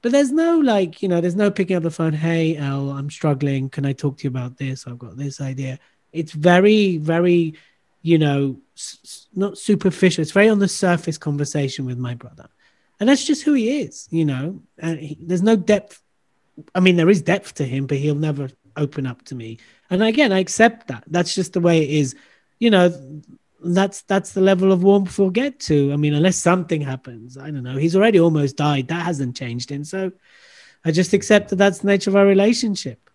But 0.03 0.13
there's 0.13 0.33
no 0.33 0.59
like, 0.59 1.01
you 1.01 1.09
know, 1.09 1.23
there's 1.23 1.37
no 1.37 1.51
picking 1.51 1.77
up 1.77 1.83
the 1.83 1.91
phone. 1.91 2.13
Hey, 2.13 2.59
El, 2.59 2.91
I'm 2.91 3.09
struggling. 3.09 3.71
Can 3.71 3.87
I 3.87 3.95
talk 3.95 4.19
to 4.19 4.25
you 4.25 4.29
about 4.29 4.59
this? 4.59 4.87
I've 4.87 4.99
got 4.99 5.17
this 5.17 5.41
idea. 5.41 5.79
It's 6.13 6.33
very, 6.33 6.99
very 6.99 7.55
you 8.03 8.19
know, 8.19 8.59
s- 8.77 9.29
not 9.35 9.57
superficial. 9.57 10.23
It's 10.23 10.33
very 10.33 10.49
on 10.49 10.59
the 10.59 10.69
surface 10.69 11.17
conversation 11.17 11.87
with 11.87 11.99
my 11.99 12.15
brother, 12.15 12.49
and 12.99 13.09
that's 13.09 13.25
just 13.25 13.45
who 13.45 13.53
he 13.55 13.81
is. 13.81 14.09
You 14.11 14.25
know, 14.25 14.63
and 14.79 14.99
he, 14.99 15.19
there's 15.21 15.43
no 15.43 15.57
depth. 15.57 16.03
I 16.75 16.81
mean, 16.81 16.97
there 16.97 17.09
is 17.09 17.23
depth 17.23 17.55
to 17.55 17.65
him, 17.65 17.87
but 17.87 17.99
he'll 17.99 18.15
never 18.15 18.51
open 18.77 19.07
up 19.07 19.23
to 19.27 19.35
me. 19.35 19.59
And 19.91 20.03
again, 20.03 20.33
I 20.33 20.39
accept 20.39 20.89
that. 20.89 21.05
That's 21.07 21.35
just 21.35 21.53
the 21.53 21.61
way 21.61 21.83
it 21.83 21.91
is. 21.91 22.15
You 22.59 22.71
know, 22.71 23.23
that's 23.65 24.03
that's 24.03 24.33
the 24.33 24.41
level 24.41 24.73
of 24.73 24.83
warmth 24.83 25.19
we'll 25.19 25.31
get 25.31 25.61
to. 25.61 25.93
I 25.93 25.97
mean, 25.97 26.15
unless 26.15 26.37
something 26.37 26.81
happens, 26.81 27.39
I 27.39 27.51
don't 27.51 27.63
know. 27.63 27.77
He's 27.77 27.97
already 27.97 28.19
almost 28.21 28.57
died. 28.57 28.89
That 28.89 29.05
hasn't 29.05 29.37
changed 29.37 29.71
him. 29.71 29.85
So 29.85 30.13
I 30.85 30.91
just 30.91 31.13
accept 31.13 31.51
that 31.51 31.57
that's 31.57 31.79
the 31.79 31.87
nature 31.87 32.11
of 32.11 32.17
our 32.17 32.27
relationship. 32.27 33.11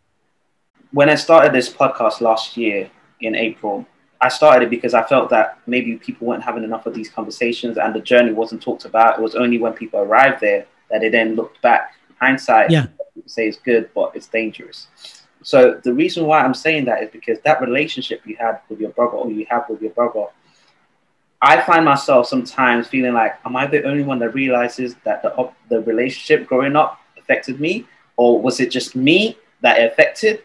When 0.91 1.10
I 1.10 1.15
started 1.15 1.53
this 1.53 1.70
podcast 1.70 2.22
last 2.22 2.56
year 2.56 2.89
in 3.20 3.36
April, 3.36 3.86
I 4.22 4.29
started 4.29 4.67
it 4.67 4.70
because 4.70 4.94
I 4.94 5.03
felt 5.03 5.29
that 5.29 5.60
maybe 5.67 5.98
people 5.98 6.27
weren't 6.27 6.44
having 6.44 6.63
enough 6.63 6.86
of 6.86 6.94
these 6.94 7.10
conversations 7.10 7.77
and 7.77 7.94
the 7.94 8.00
journey 8.00 8.34
wasn't 8.34 8.62
talked 8.62 8.86
about. 8.86 9.20
It 9.20 9.22
was 9.22 9.36
only 9.36 9.58
when 9.58 9.74
people 9.74 10.00
arrived 10.00 10.41
there 10.41 10.65
that 10.89 11.01
they 11.01 11.10
then 11.10 11.36
looked 11.36 11.62
back. 11.62 11.94
Hindsight, 12.20 12.72
yeah. 12.72 12.88
people 13.13 13.29
say 13.29 13.48
it's 13.48 13.58
good, 13.58 13.89
but 13.94 14.15
it's 14.15 14.27
dangerous. 14.27 14.88
So 15.44 15.79
the 15.84 15.94
reason 15.94 16.25
why 16.25 16.41
I'm 16.41 16.53
saying 16.53 16.86
that 16.86 17.03
is 17.03 17.10
because 17.12 17.39
that 17.41 17.62
relationship 17.62 18.22
you 18.25 18.36
had 18.38 18.60
with 18.70 18.79
your 18.79 18.89
brother 18.91 19.17
or 19.17 19.29
you 19.29 19.46
have 19.50 19.65
with 19.70 19.82
your 19.82 19.91
brother, 19.91 20.25
I 21.41 21.62
find 21.62 21.86
myself 21.86 22.28
sometimes 22.28 22.88
feeling 22.88 23.13
like, 23.13 23.36
am 23.45 23.56
I 23.56 23.67
the 23.67 23.84
only 23.84 24.04
one 24.04 24.19
that 24.19 24.34
realizes 24.34 24.95
that 25.04 25.21
the 25.21 25.52
the 25.69 25.82
relationship 25.82 26.47
growing 26.47 26.76
up 26.76 27.00
affected 27.17 27.60
me, 27.60 27.86
or 28.15 28.41
was 28.41 28.60
it 28.60 28.71
just 28.71 28.95
me 28.95 29.38
that 29.62 29.80
it 29.80 29.91
affected? 29.91 30.41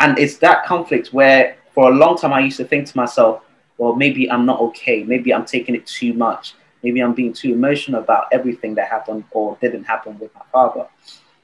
And 0.00 0.18
it's 0.18 0.36
that 0.38 0.64
conflict 0.64 1.12
where 1.12 1.56
for 1.72 1.90
a 1.90 1.94
long 1.94 2.16
time, 2.16 2.32
I 2.32 2.40
used 2.40 2.56
to 2.58 2.64
think 2.64 2.86
to 2.86 2.96
myself, 2.96 3.42
well, 3.78 3.94
maybe 3.94 4.30
I'm 4.30 4.46
not 4.46 4.60
okay. 4.60 5.02
Maybe 5.02 5.34
I'm 5.34 5.44
taking 5.44 5.74
it 5.74 5.86
too 5.86 6.14
much. 6.14 6.54
Maybe 6.82 7.00
I'm 7.00 7.14
being 7.14 7.32
too 7.32 7.52
emotional 7.52 8.02
about 8.02 8.26
everything 8.30 8.74
that 8.76 8.88
happened 8.88 9.24
or 9.30 9.56
didn't 9.60 9.84
happen 9.84 10.18
with 10.18 10.34
my 10.34 10.42
father. 10.52 10.86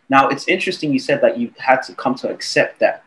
Now, 0.09 0.29
it's 0.29 0.49
interesting 0.49 0.93
you 0.93 0.99
said 0.99 1.21
that 1.23 1.39
you 1.39 1.53
had 1.59 1.83
to 1.83 1.95
come 1.95 2.15
to 2.17 2.29
accept 2.31 2.81
that. 2.81 3.05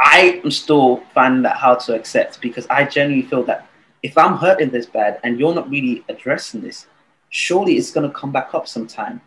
I 0.00 0.40
am 0.44 0.50
still 0.50 1.02
finding 1.14 1.42
that 1.42 1.56
hard 1.56 1.80
to 1.80 1.94
accept 1.94 2.40
because 2.40 2.66
I 2.68 2.84
genuinely 2.84 3.28
feel 3.28 3.42
that 3.44 3.68
if 4.02 4.16
I'm 4.16 4.36
hurting 4.36 4.70
this 4.70 4.86
bad 4.86 5.20
and 5.24 5.38
you're 5.38 5.54
not 5.54 5.68
really 5.68 6.04
addressing 6.08 6.60
this, 6.60 6.86
surely 7.30 7.76
it's 7.76 7.90
going 7.90 8.08
to 8.08 8.16
come 8.16 8.32
back 8.32 8.54
up 8.54 8.68
sometime. 8.68 9.20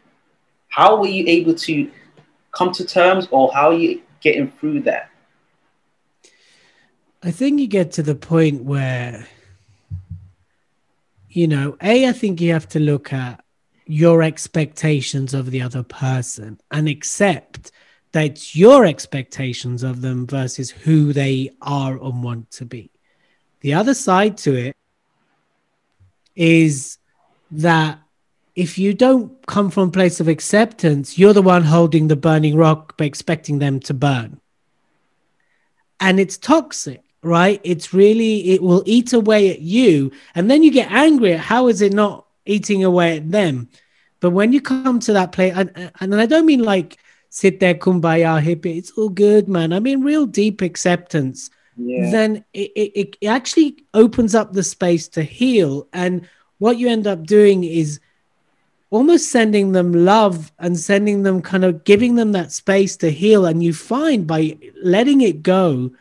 How 0.70 1.00
were 1.00 1.08
you 1.08 1.26
able 1.28 1.56
to 1.56 1.92
come 2.52 2.72
to 2.74 2.86
terms 2.86 3.28
or 3.32 3.52
how 3.54 3.72
you 3.72 4.02
getting 4.22 4.52
through 4.52 4.82
that? 4.82 5.10
I 7.22 7.32
think 7.32 7.60
you 7.60 7.68
get 7.68 7.92
to 7.94 8.04
the 8.04 8.16
point 8.16 8.64
where, 8.64 9.28
you 11.30 11.48
know, 11.48 11.78
A, 11.82 12.08
I 12.08 12.12
think 12.14 12.40
you 12.40 12.54
have 12.54 12.70
to 12.70 12.80
look 12.80 13.12
at 13.12 13.44
your 13.86 14.24
expectations 14.24 15.34
of 15.34 15.52
the 15.52 15.62
other 15.62 15.84
person 15.84 16.60
and 16.72 16.88
accept 16.88 17.72
that 18.12 18.26
it's 18.26 18.56
your 18.56 18.86
expectations 18.86 19.84
of 19.84 20.02
them 20.02 20.26
versus 20.26 20.70
who 20.70 21.12
they 21.14 21.52
are 21.62 21.98
and 21.98 22.24
want 22.24 22.52
to 22.52 22.66
be. 22.66 22.92
The 23.62 23.74
other 23.74 23.94
side 23.94 24.38
to 24.40 24.56
it 24.56 24.76
is 26.36 26.98
that 27.52 28.00
if 28.56 28.78
you 28.78 28.94
don't 28.94 29.46
come 29.48 29.70
from 29.70 29.90
a 29.90 29.92
place 29.92 30.20
of 30.20 30.28
acceptance, 30.28 31.18
you're 31.18 31.34
the 31.34 31.42
one 31.42 31.64
holding 31.64 32.08
the 32.08 32.16
burning 32.16 32.56
rock 32.56 32.98
by 32.98 33.06
expecting 33.06 33.60
them 33.60 33.80
to 33.82 33.94
burn. 33.94 34.40
And 36.00 36.20
it's 36.20 36.38
toxic 36.38 37.04
right? 37.22 37.60
It's 37.64 37.94
really, 37.94 38.52
it 38.52 38.62
will 38.62 38.84
eat 38.86 39.14
away 39.14 39.50
at 39.52 39.62
you. 39.62 40.12
And 40.36 40.50
then 40.50 40.64
you 40.64 40.72
get 40.72 40.92
angry 40.92 41.34
at 41.34 41.40
how 41.40 41.68
is 41.68 41.82
it 41.82 41.94
not 41.94 42.26
eating 42.46 42.84
away 42.84 43.18
at 43.18 43.32
them? 43.32 43.70
But 44.20 44.32
when 44.32 44.54
you 44.54 44.62
come 44.62 45.00
to 45.02 45.14
that 45.14 45.32
place, 45.32 45.54
and, 45.56 45.92
and 46.00 46.16
I 46.16 46.26
don't 46.26 46.46
mean 46.46 46.64
like 46.64 46.98
sit 47.30 47.60
there, 47.60 47.76
kumbaya, 47.76 48.42
hippie, 48.42 48.78
it's 48.78 48.92
all 48.92 49.10
good, 49.10 49.48
man. 49.48 49.74
I 49.74 49.80
mean 49.80 50.02
real 50.02 50.26
deep 50.26 50.62
acceptance. 50.62 51.50
Yeah. 51.78 52.12
Then 52.12 52.46
it, 52.54 52.72
it, 52.76 53.18
it 53.22 53.28
actually 53.28 53.86
opens 53.94 54.36
up 54.36 54.52
the 54.52 54.64
space 54.64 55.08
to 55.10 55.24
heal. 55.24 55.88
And 55.94 56.28
what 56.58 56.78
you 56.78 56.90
end 56.90 57.08
up 57.08 57.26
doing 57.26 57.64
is 57.64 58.00
almost 58.91 59.32
sending 59.32 59.71
them 59.71 59.93
love 59.93 60.52
and 60.60 60.78
sending 60.78 61.23
them 61.23 61.41
kind 61.41 61.63
of 61.63 61.84
giving 61.84 62.15
them 62.15 62.32
that 62.32 62.52
space 62.52 62.97
to 62.97 63.12
heal. 63.12 63.45
And 63.45 63.62
you 63.62 63.73
find 63.73 64.25
by 64.25 64.58
letting 64.82 65.21
it 65.21 65.43
go, 65.43 65.91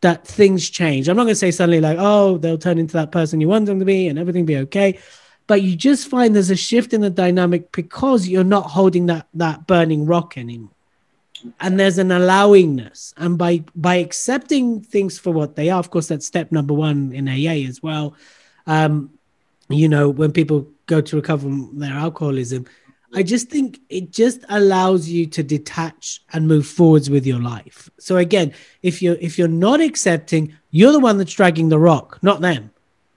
that 0.00 0.26
things 0.26 0.70
change. 0.70 1.08
I'm 1.08 1.16
not 1.16 1.24
going 1.24 1.32
to 1.32 1.36
say 1.36 1.50
suddenly 1.50 1.80
like, 1.80 1.98
oh, 1.98 2.38
they'll 2.38 2.58
turn 2.58 2.78
into 2.78 2.94
that 2.94 3.12
person 3.12 3.40
you 3.40 3.48
want 3.48 3.66
them 3.66 3.80
to 3.80 3.84
be 3.84 4.08
and 4.08 4.18
everything 4.18 4.46
be 4.46 4.58
okay. 4.58 4.98
But 5.46 5.62
you 5.62 5.76
just 5.76 6.08
find 6.08 6.34
there's 6.34 6.50
a 6.50 6.56
shift 6.56 6.92
in 6.92 7.00
the 7.00 7.10
dynamic 7.10 7.72
because 7.72 8.28
you're 8.28 8.44
not 8.44 8.66
holding 8.66 9.06
that 9.06 9.26
that 9.34 9.66
burning 9.66 10.04
rock 10.04 10.36
anymore. 10.36 10.70
And 11.60 11.80
there's 11.80 11.98
an 11.98 12.08
allowingness. 12.08 13.14
And 13.16 13.38
by 13.38 13.64
by 13.74 13.96
accepting 13.96 14.82
things 14.82 15.18
for 15.18 15.32
what 15.32 15.56
they 15.56 15.70
are, 15.70 15.78
of 15.78 15.90
course, 15.90 16.08
that's 16.08 16.26
step 16.26 16.52
number 16.52 16.74
one 16.74 17.12
in 17.12 17.28
AA 17.28 17.66
as 17.66 17.82
well. 17.82 18.14
Um, 18.66 19.10
you 19.70 19.88
know, 19.88 20.10
when 20.10 20.32
people 20.32 20.68
go 20.88 21.00
to 21.00 21.16
recover 21.16 21.42
from 21.42 21.78
their 21.78 21.92
alcoholism, 21.92 22.66
I 23.14 23.22
just 23.22 23.48
think 23.48 23.80
it 23.88 24.10
just 24.10 24.44
allows 24.48 25.08
you 25.08 25.26
to 25.26 25.42
detach 25.42 26.20
and 26.32 26.46
move 26.46 26.66
forwards 26.66 27.08
with 27.08 27.24
your 27.24 27.40
life. 27.40 27.88
So 27.98 28.16
again, 28.16 28.52
if 28.82 29.00
you're 29.00 29.16
if 29.20 29.38
you're 29.38 29.48
not 29.48 29.80
accepting, 29.80 30.54
you're 30.70 30.92
the 30.92 31.00
one 31.00 31.16
that's 31.16 31.32
dragging 31.32 31.68
the 31.68 31.78
rock, 31.78 32.18
not 32.22 32.40
them. 32.40 32.70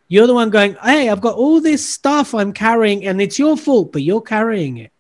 You're 0.08 0.28
the 0.28 0.34
one 0.34 0.50
going, 0.50 0.76
"Hey, 0.84 1.10
I've 1.10 1.22
got 1.22 1.36
all 1.36 1.60
this 1.60 1.88
stuff 1.88 2.34
I'm 2.34 2.54
carrying 2.54 3.06
and 3.06 3.22
it's 3.22 3.40
your 3.40 3.58
fault, 3.58 3.92
but 3.92 4.04
you're 4.04 4.22
carrying 4.22 4.78
it. 4.78 4.92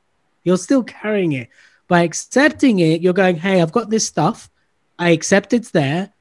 You're 0.44 0.58
still 0.58 0.84
carrying 0.84 1.34
it. 1.34 1.50
By 1.88 2.02
accepting 2.02 2.80
it, 2.80 3.02
you're 3.02 3.14
going, 3.14 3.38
"Hey, 3.38 3.62
I've 3.62 3.72
got 3.72 3.90
this 3.90 4.06
stuff. 4.06 4.50
I 5.00 5.12
accept 5.12 5.54
it's 5.54 5.72
there. 5.72 6.12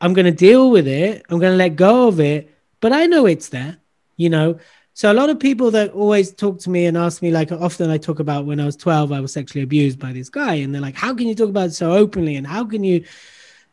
I'm 0.00 0.14
going 0.14 0.26
to 0.26 0.32
deal 0.48 0.70
with 0.70 0.86
it. 0.86 1.24
I'm 1.28 1.38
going 1.40 1.52
to 1.52 1.64
let 1.64 1.76
go 1.76 2.08
of 2.08 2.20
it, 2.20 2.50
but 2.80 2.92
I 2.92 3.06
know 3.06 3.26
it's 3.26 3.50
there." 3.50 3.78
You 4.16 4.30
know, 4.30 4.58
so 4.96 5.10
a 5.10 5.12
lot 5.12 5.28
of 5.28 5.40
people 5.40 5.72
that 5.72 5.90
always 5.90 6.32
talk 6.32 6.60
to 6.60 6.70
me 6.70 6.86
and 6.86 6.96
ask 6.96 7.20
me, 7.20 7.32
like 7.32 7.50
often 7.50 7.90
I 7.90 7.98
talk 7.98 8.20
about 8.20 8.46
when 8.46 8.60
I 8.60 8.64
was 8.64 8.76
12, 8.76 9.10
I 9.10 9.18
was 9.18 9.32
sexually 9.32 9.64
abused 9.64 9.98
by 9.98 10.12
this 10.12 10.28
guy. 10.28 10.54
And 10.54 10.72
they're 10.72 10.80
like, 10.80 10.94
how 10.94 11.12
can 11.12 11.26
you 11.26 11.34
talk 11.34 11.48
about 11.48 11.70
it 11.70 11.74
so 11.74 11.92
openly? 11.92 12.36
And 12.36 12.46
how 12.46 12.64
can 12.64 12.84
you? 12.84 13.04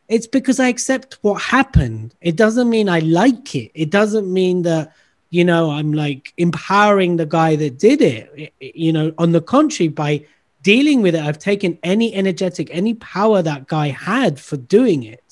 It's 0.07 0.25
because 0.25 0.59
I 0.59 0.67
accept 0.67 1.19
what 1.21 1.39
happened. 1.39 2.15
It 2.21 2.35
doesn't 2.35 2.67
mean 2.71 2.89
I 2.89 2.99
like 2.99 3.55
it. 3.55 3.71
It 3.75 3.91
doesn't 3.91 4.33
mean 4.33 4.63
that, 4.63 4.95
you 5.29 5.45
know, 5.45 5.69
I'm 5.69 5.93
like 5.93 6.33
empowering 6.37 7.17
the 7.17 7.27
guy 7.27 7.55
that 7.55 7.77
did 7.77 8.01
it. 8.01 8.53
you 8.59 8.91
know, 8.91 9.13
on 9.19 9.31
the 9.31 9.41
contrary, 9.41 9.89
by 9.89 10.25
dealing 10.63 11.03
with 11.03 11.13
it, 11.13 11.23
I've 11.23 11.39
taken 11.39 11.77
any 11.83 12.15
energetic, 12.15 12.69
any 12.71 12.95
power 12.95 13.43
that 13.43 13.67
guy 13.67 13.89
had 13.89 14.39
for 14.39 14.57
doing 14.57 15.03
it. 15.03 15.30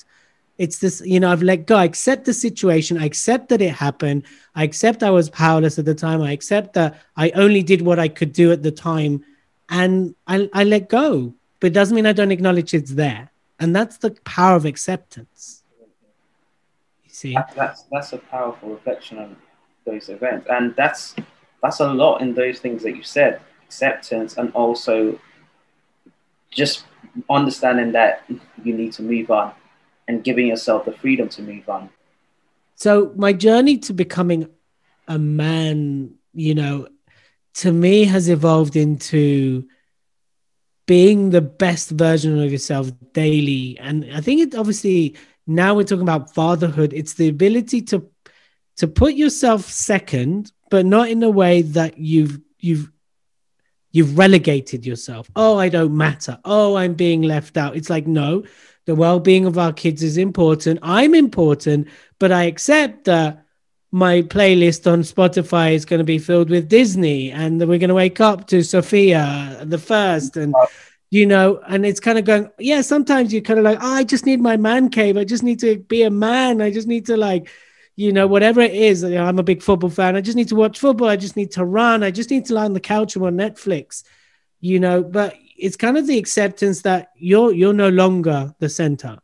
It's 0.59 0.79
this, 0.79 1.01
you 1.05 1.21
know, 1.21 1.31
I've 1.31 1.41
let 1.41 1.67
go. 1.67 1.77
I 1.77 1.85
accept 1.85 2.25
the 2.25 2.33
situation. 2.33 2.97
I 2.97 3.05
accept 3.05 3.47
that 3.47 3.61
it 3.61 3.71
happened. 3.71 4.23
I 4.55 4.65
accept 4.65 5.03
I 5.03 5.09
was 5.09 5.29
powerless 5.29 5.79
at 5.79 5.85
the 5.85 5.95
time. 5.95 6.21
I 6.21 6.33
accept 6.33 6.73
that 6.73 6.99
I 7.15 7.29
only 7.29 7.63
did 7.63 7.81
what 7.81 7.97
I 7.97 8.09
could 8.09 8.33
do 8.33 8.51
at 8.51 8.61
the 8.61 8.71
time. 8.71 9.23
And 9.69 10.15
I, 10.27 10.49
I 10.53 10.65
let 10.65 10.89
go. 10.89 11.33
But 11.61 11.67
it 11.67 11.73
doesn't 11.73 11.95
mean 11.95 12.05
I 12.05 12.11
don't 12.11 12.33
acknowledge 12.33 12.73
it's 12.73 12.91
there. 12.91 13.31
And 13.61 13.73
that's 13.73 13.99
the 13.99 14.11
power 14.25 14.57
of 14.57 14.65
acceptance. 14.65 15.63
You 17.05 17.09
see? 17.09 17.37
That's 17.55 17.83
that's 17.83 18.11
a 18.11 18.17
powerful 18.17 18.69
reflection 18.69 19.17
on 19.17 19.37
those 19.85 20.09
events. 20.09 20.47
And 20.51 20.75
that's 20.75 21.15
that's 21.63 21.79
a 21.79 21.87
lot 21.87 22.19
in 22.21 22.33
those 22.33 22.59
things 22.59 22.83
that 22.83 22.97
you 22.97 23.03
said. 23.03 23.39
Acceptance 23.63 24.35
and 24.35 24.51
also 24.51 25.17
just 26.51 26.83
understanding 27.29 27.93
that 27.93 28.25
you 28.61 28.73
need 28.73 28.91
to 28.93 29.03
move 29.03 29.31
on 29.31 29.53
and 30.09 30.23
giving 30.23 30.47
yourself 30.47 30.85
the 30.85 30.91
freedom 30.91 31.29
to 31.29 31.43
move 31.43 31.69
on. 31.69 31.87
So 32.73 33.13
my 33.15 33.31
journey 33.31 33.77
to 33.77 33.93
becoming 33.93 34.49
a 35.07 35.19
man, 35.19 36.15
you 36.33 36.55
know, 36.55 36.87
to 37.55 37.71
me 37.71 38.05
has 38.05 38.27
evolved 38.27 38.75
into 38.75 39.67
being 40.87 41.29
the 41.29 41.41
best 41.41 41.91
version 41.91 42.41
of 42.41 42.51
yourself 42.51 42.91
daily. 43.13 43.77
And 43.79 44.09
I 44.11 44.21
think 44.21 44.41
it 44.41 44.55
obviously 44.55 45.15
now 45.45 45.75
we're 45.75 45.83
talking 45.83 46.01
about 46.01 46.33
fatherhood. 46.33 46.91
It's 46.91 47.13
the 47.13 47.29
ability 47.29 47.83
to 47.83 48.09
to 48.77 48.87
put 48.87 49.13
yourself 49.13 49.65
second, 49.65 50.51
but 50.71 50.87
not 50.87 51.09
in 51.09 51.21
a 51.21 51.29
way 51.29 51.61
that 51.61 51.99
you've 51.99 52.39
you've 52.57 52.91
you've 53.91 54.17
relegated 54.17 54.87
yourself. 54.87 55.29
Oh, 55.35 55.59
I 55.59 55.69
don't 55.69 55.95
matter. 55.95 56.39
Oh, 56.45 56.77
I'm 56.77 56.95
being 56.95 57.21
left 57.21 57.57
out. 57.57 57.75
It's 57.75 57.91
like 57.91 58.07
no, 58.07 58.45
the 58.89 58.95
well-being 58.95 59.45
of 59.45 59.56
our 59.58 59.71
kids 59.71 60.02
is 60.02 60.17
important. 60.17 60.80
I'm 60.82 61.13
important 61.13 61.88
but 62.19 62.32
i 62.32 62.43
accept 62.43 63.06
that 63.06 63.45
my 63.91 64.21
playlist 64.21 64.91
on 64.91 65.02
spotify 65.02 65.73
is 65.73 65.86
going 65.86 65.97
to 65.97 66.04
be 66.04 66.19
filled 66.19 66.49
with 66.49 66.69
disney 66.69 67.32
and 67.32 67.60
we're 67.60 67.80
going 67.80 67.89
to 67.89 67.95
wake 67.95 68.19
up 68.19 68.45
to 68.45 68.62
sofia 68.62 69.60
the 69.63 69.78
first 69.78 70.38
and 70.38 70.54
you 71.10 71.25
know 71.25 71.60
and 71.67 71.86
it's 71.86 71.99
kind 71.99 72.19
of 72.19 72.25
going 72.25 72.47
yeah 72.60 72.82
sometimes 72.82 73.34
you're 73.34 73.41
kind 73.41 73.58
of 73.58 73.65
like 73.65 73.80
oh, 73.82 73.93
i 73.93 74.04
just 74.04 74.25
need 74.25 74.39
my 74.39 74.58
man 74.58 74.89
cave. 74.89 75.17
I 75.17 75.23
just 75.23 75.41
need 75.41 75.60
to 75.62 75.78
be 75.78 76.04
a 76.04 76.12
man. 76.12 76.62
I 76.62 76.69
just 76.69 76.88
need 76.88 77.08
to 77.08 77.17
like 77.17 77.49
you 77.95 78.13
know 78.13 78.28
whatever 78.28 78.62
it 78.62 78.73
is. 78.73 79.02
You 79.02 79.15
know, 79.15 79.25
i'm 79.25 79.39
a 79.39 79.43
big 79.43 79.63
football 79.63 79.89
fan. 79.89 80.15
I 80.15 80.21
just 80.21 80.38
need 80.38 80.49
to 80.49 80.56
watch 80.56 80.78
football. 80.78 81.10
I 81.10 81.15
just 81.15 81.36
need 81.36 81.52
to 81.52 81.65
run. 81.65 82.04
I 82.04 82.12
just 82.12 82.30
need 82.30 82.45
to 82.45 82.54
lie 82.54 82.65
on 82.65 82.73
the 82.73 82.80
couch 82.80 83.15
and 83.15 83.25
on 83.25 83.36
netflix 83.36 84.04
you 84.62 84.80
know 84.80 85.02
but 85.02 85.36
it's 85.59 85.75
kind 85.75 85.97
of 85.97 86.07
the 86.07 86.17
acceptance 86.17 86.81
that 86.83 87.11
you're 87.15 87.53
you're 87.53 87.73
no 87.73 87.89
longer 87.89 88.53
the 88.59 88.69
center 88.69 89.19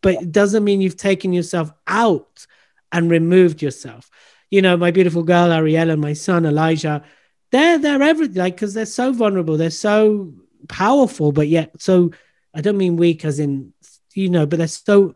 but 0.00 0.14
it 0.14 0.32
doesn't 0.32 0.64
mean 0.64 0.80
you've 0.80 0.96
taken 0.96 1.32
yourself 1.32 1.72
out 1.88 2.46
and 2.92 3.10
removed 3.10 3.60
yourself. 3.62 4.08
You 4.50 4.62
know 4.62 4.76
my 4.76 4.90
beautiful 4.90 5.22
girl 5.22 5.48
ariella 5.48 5.98
my 5.98 6.12
son 6.12 6.44
elijah 6.44 7.02
they're 7.50 7.78
they're 7.78 8.02
everything 8.02 8.36
like 8.36 8.54
because 8.54 8.74
they're 8.74 8.84
so 8.84 9.12
vulnerable 9.12 9.56
they're 9.56 9.70
so 9.70 10.34
powerful 10.68 11.32
but 11.32 11.48
yet 11.48 11.72
so 11.80 12.10
i 12.54 12.60
don't 12.60 12.76
mean 12.76 12.96
weak 12.96 13.24
as 13.24 13.40
in 13.40 13.72
you 14.14 14.28
know 14.28 14.44
but 14.44 14.58
they're 14.58 14.68
so 14.68 15.14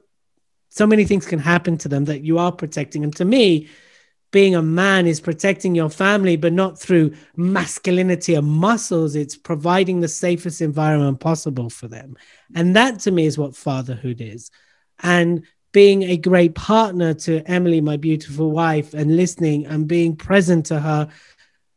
so 0.76 0.86
many 0.86 1.06
things 1.06 1.26
can 1.26 1.38
happen 1.38 1.78
to 1.78 1.88
them 1.88 2.04
that 2.04 2.20
you 2.20 2.38
are 2.38 2.52
protecting. 2.52 3.02
And 3.02 3.16
to 3.16 3.24
me 3.24 3.68
being 4.30 4.54
a 4.54 4.62
man 4.62 5.06
is 5.06 5.20
protecting 5.20 5.74
your 5.74 5.88
family, 5.88 6.36
but 6.36 6.52
not 6.52 6.78
through 6.78 7.14
masculinity 7.36 8.34
and 8.34 8.46
muscles. 8.46 9.14
It's 9.14 9.36
providing 9.36 10.00
the 10.00 10.08
safest 10.08 10.60
environment 10.60 11.20
possible 11.20 11.70
for 11.70 11.88
them. 11.88 12.16
And 12.54 12.76
that 12.76 13.00
to 13.00 13.10
me 13.10 13.26
is 13.26 13.38
what 13.38 13.56
fatherhood 13.56 14.20
is. 14.20 14.50
And 15.02 15.44
being 15.72 16.04
a 16.04 16.16
great 16.16 16.54
partner 16.54 17.12
to 17.12 17.42
Emily, 17.50 17.80
my 17.80 17.96
beautiful 17.96 18.50
wife, 18.50 18.94
and 18.94 19.16
listening 19.16 19.66
and 19.66 19.86
being 19.86 20.16
present 20.16 20.66
to 20.66 20.80
her. 20.80 21.08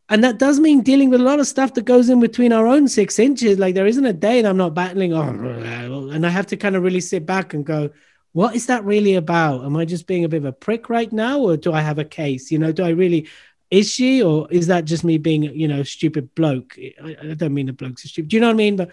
And 0.08 0.24
that 0.24 0.40
does 0.40 0.60
mean 0.60 0.82
dealing 0.82 1.10
with 1.10 1.22
a 1.22 1.24
lot 1.24 1.40
of 1.40 1.48
stuff 1.48 1.74
that 1.76 1.86
goes 1.86 2.10
in 2.10 2.20
between 2.20 2.52
our 2.52 2.66
own 2.66 2.88
six 2.88 3.20
inches. 3.20 3.60
Like 3.60 3.76
there 3.76 3.86
isn't 3.86 4.06
a 4.06 4.14
day 4.14 4.42
that 4.42 4.50
I'm 4.50 4.58
not 4.58 4.74
battling, 4.74 5.14
oh, 5.14 6.10
and 6.10 6.26
I 6.26 6.30
have 6.30 6.48
to 6.48 6.58
kind 6.58 6.76
of 6.76 6.84
really 6.84 7.02
sit 7.02 7.26
back 7.26 7.54
and 7.54 7.66
go, 7.66 7.92
what 8.34 8.56
is 8.56 8.68
that 8.68 8.86
really 8.86 9.16
about? 9.16 9.66
Am 9.66 9.76
I 9.76 9.86
just 9.86 10.08
being 10.08 10.24
a 10.24 10.30
bit 10.30 10.38
of 10.38 10.46
a 10.46 10.52
prick 10.52 10.90
right 10.90 11.12
now, 11.12 11.40
or 11.40 11.58
do 11.58 11.74
I 11.74 11.82
have 11.82 12.00
a 12.00 12.06
case? 12.06 12.52
You 12.52 12.60
know, 12.60 12.72
do 12.72 12.84
I 12.84 12.90
really? 12.90 13.28
Is 13.72 13.92
she, 13.92 14.24
or 14.24 14.48
is 14.50 14.68
that 14.68 14.86
just 14.86 15.04
me 15.04 15.18
being, 15.18 15.44
you 15.44 15.68
know, 15.68 15.84
stupid 15.84 16.34
bloke? 16.34 16.76
I, 16.78 17.18
I 17.22 17.34
don't 17.36 17.54
mean 17.54 17.68
the 17.68 17.74
blokes 17.74 18.04
stupid. 18.04 18.30
Do 18.30 18.36
you 18.36 18.42
know 18.42 18.48
what 18.48 18.54
I 18.54 18.58
mean? 18.58 18.76
But 18.76 18.92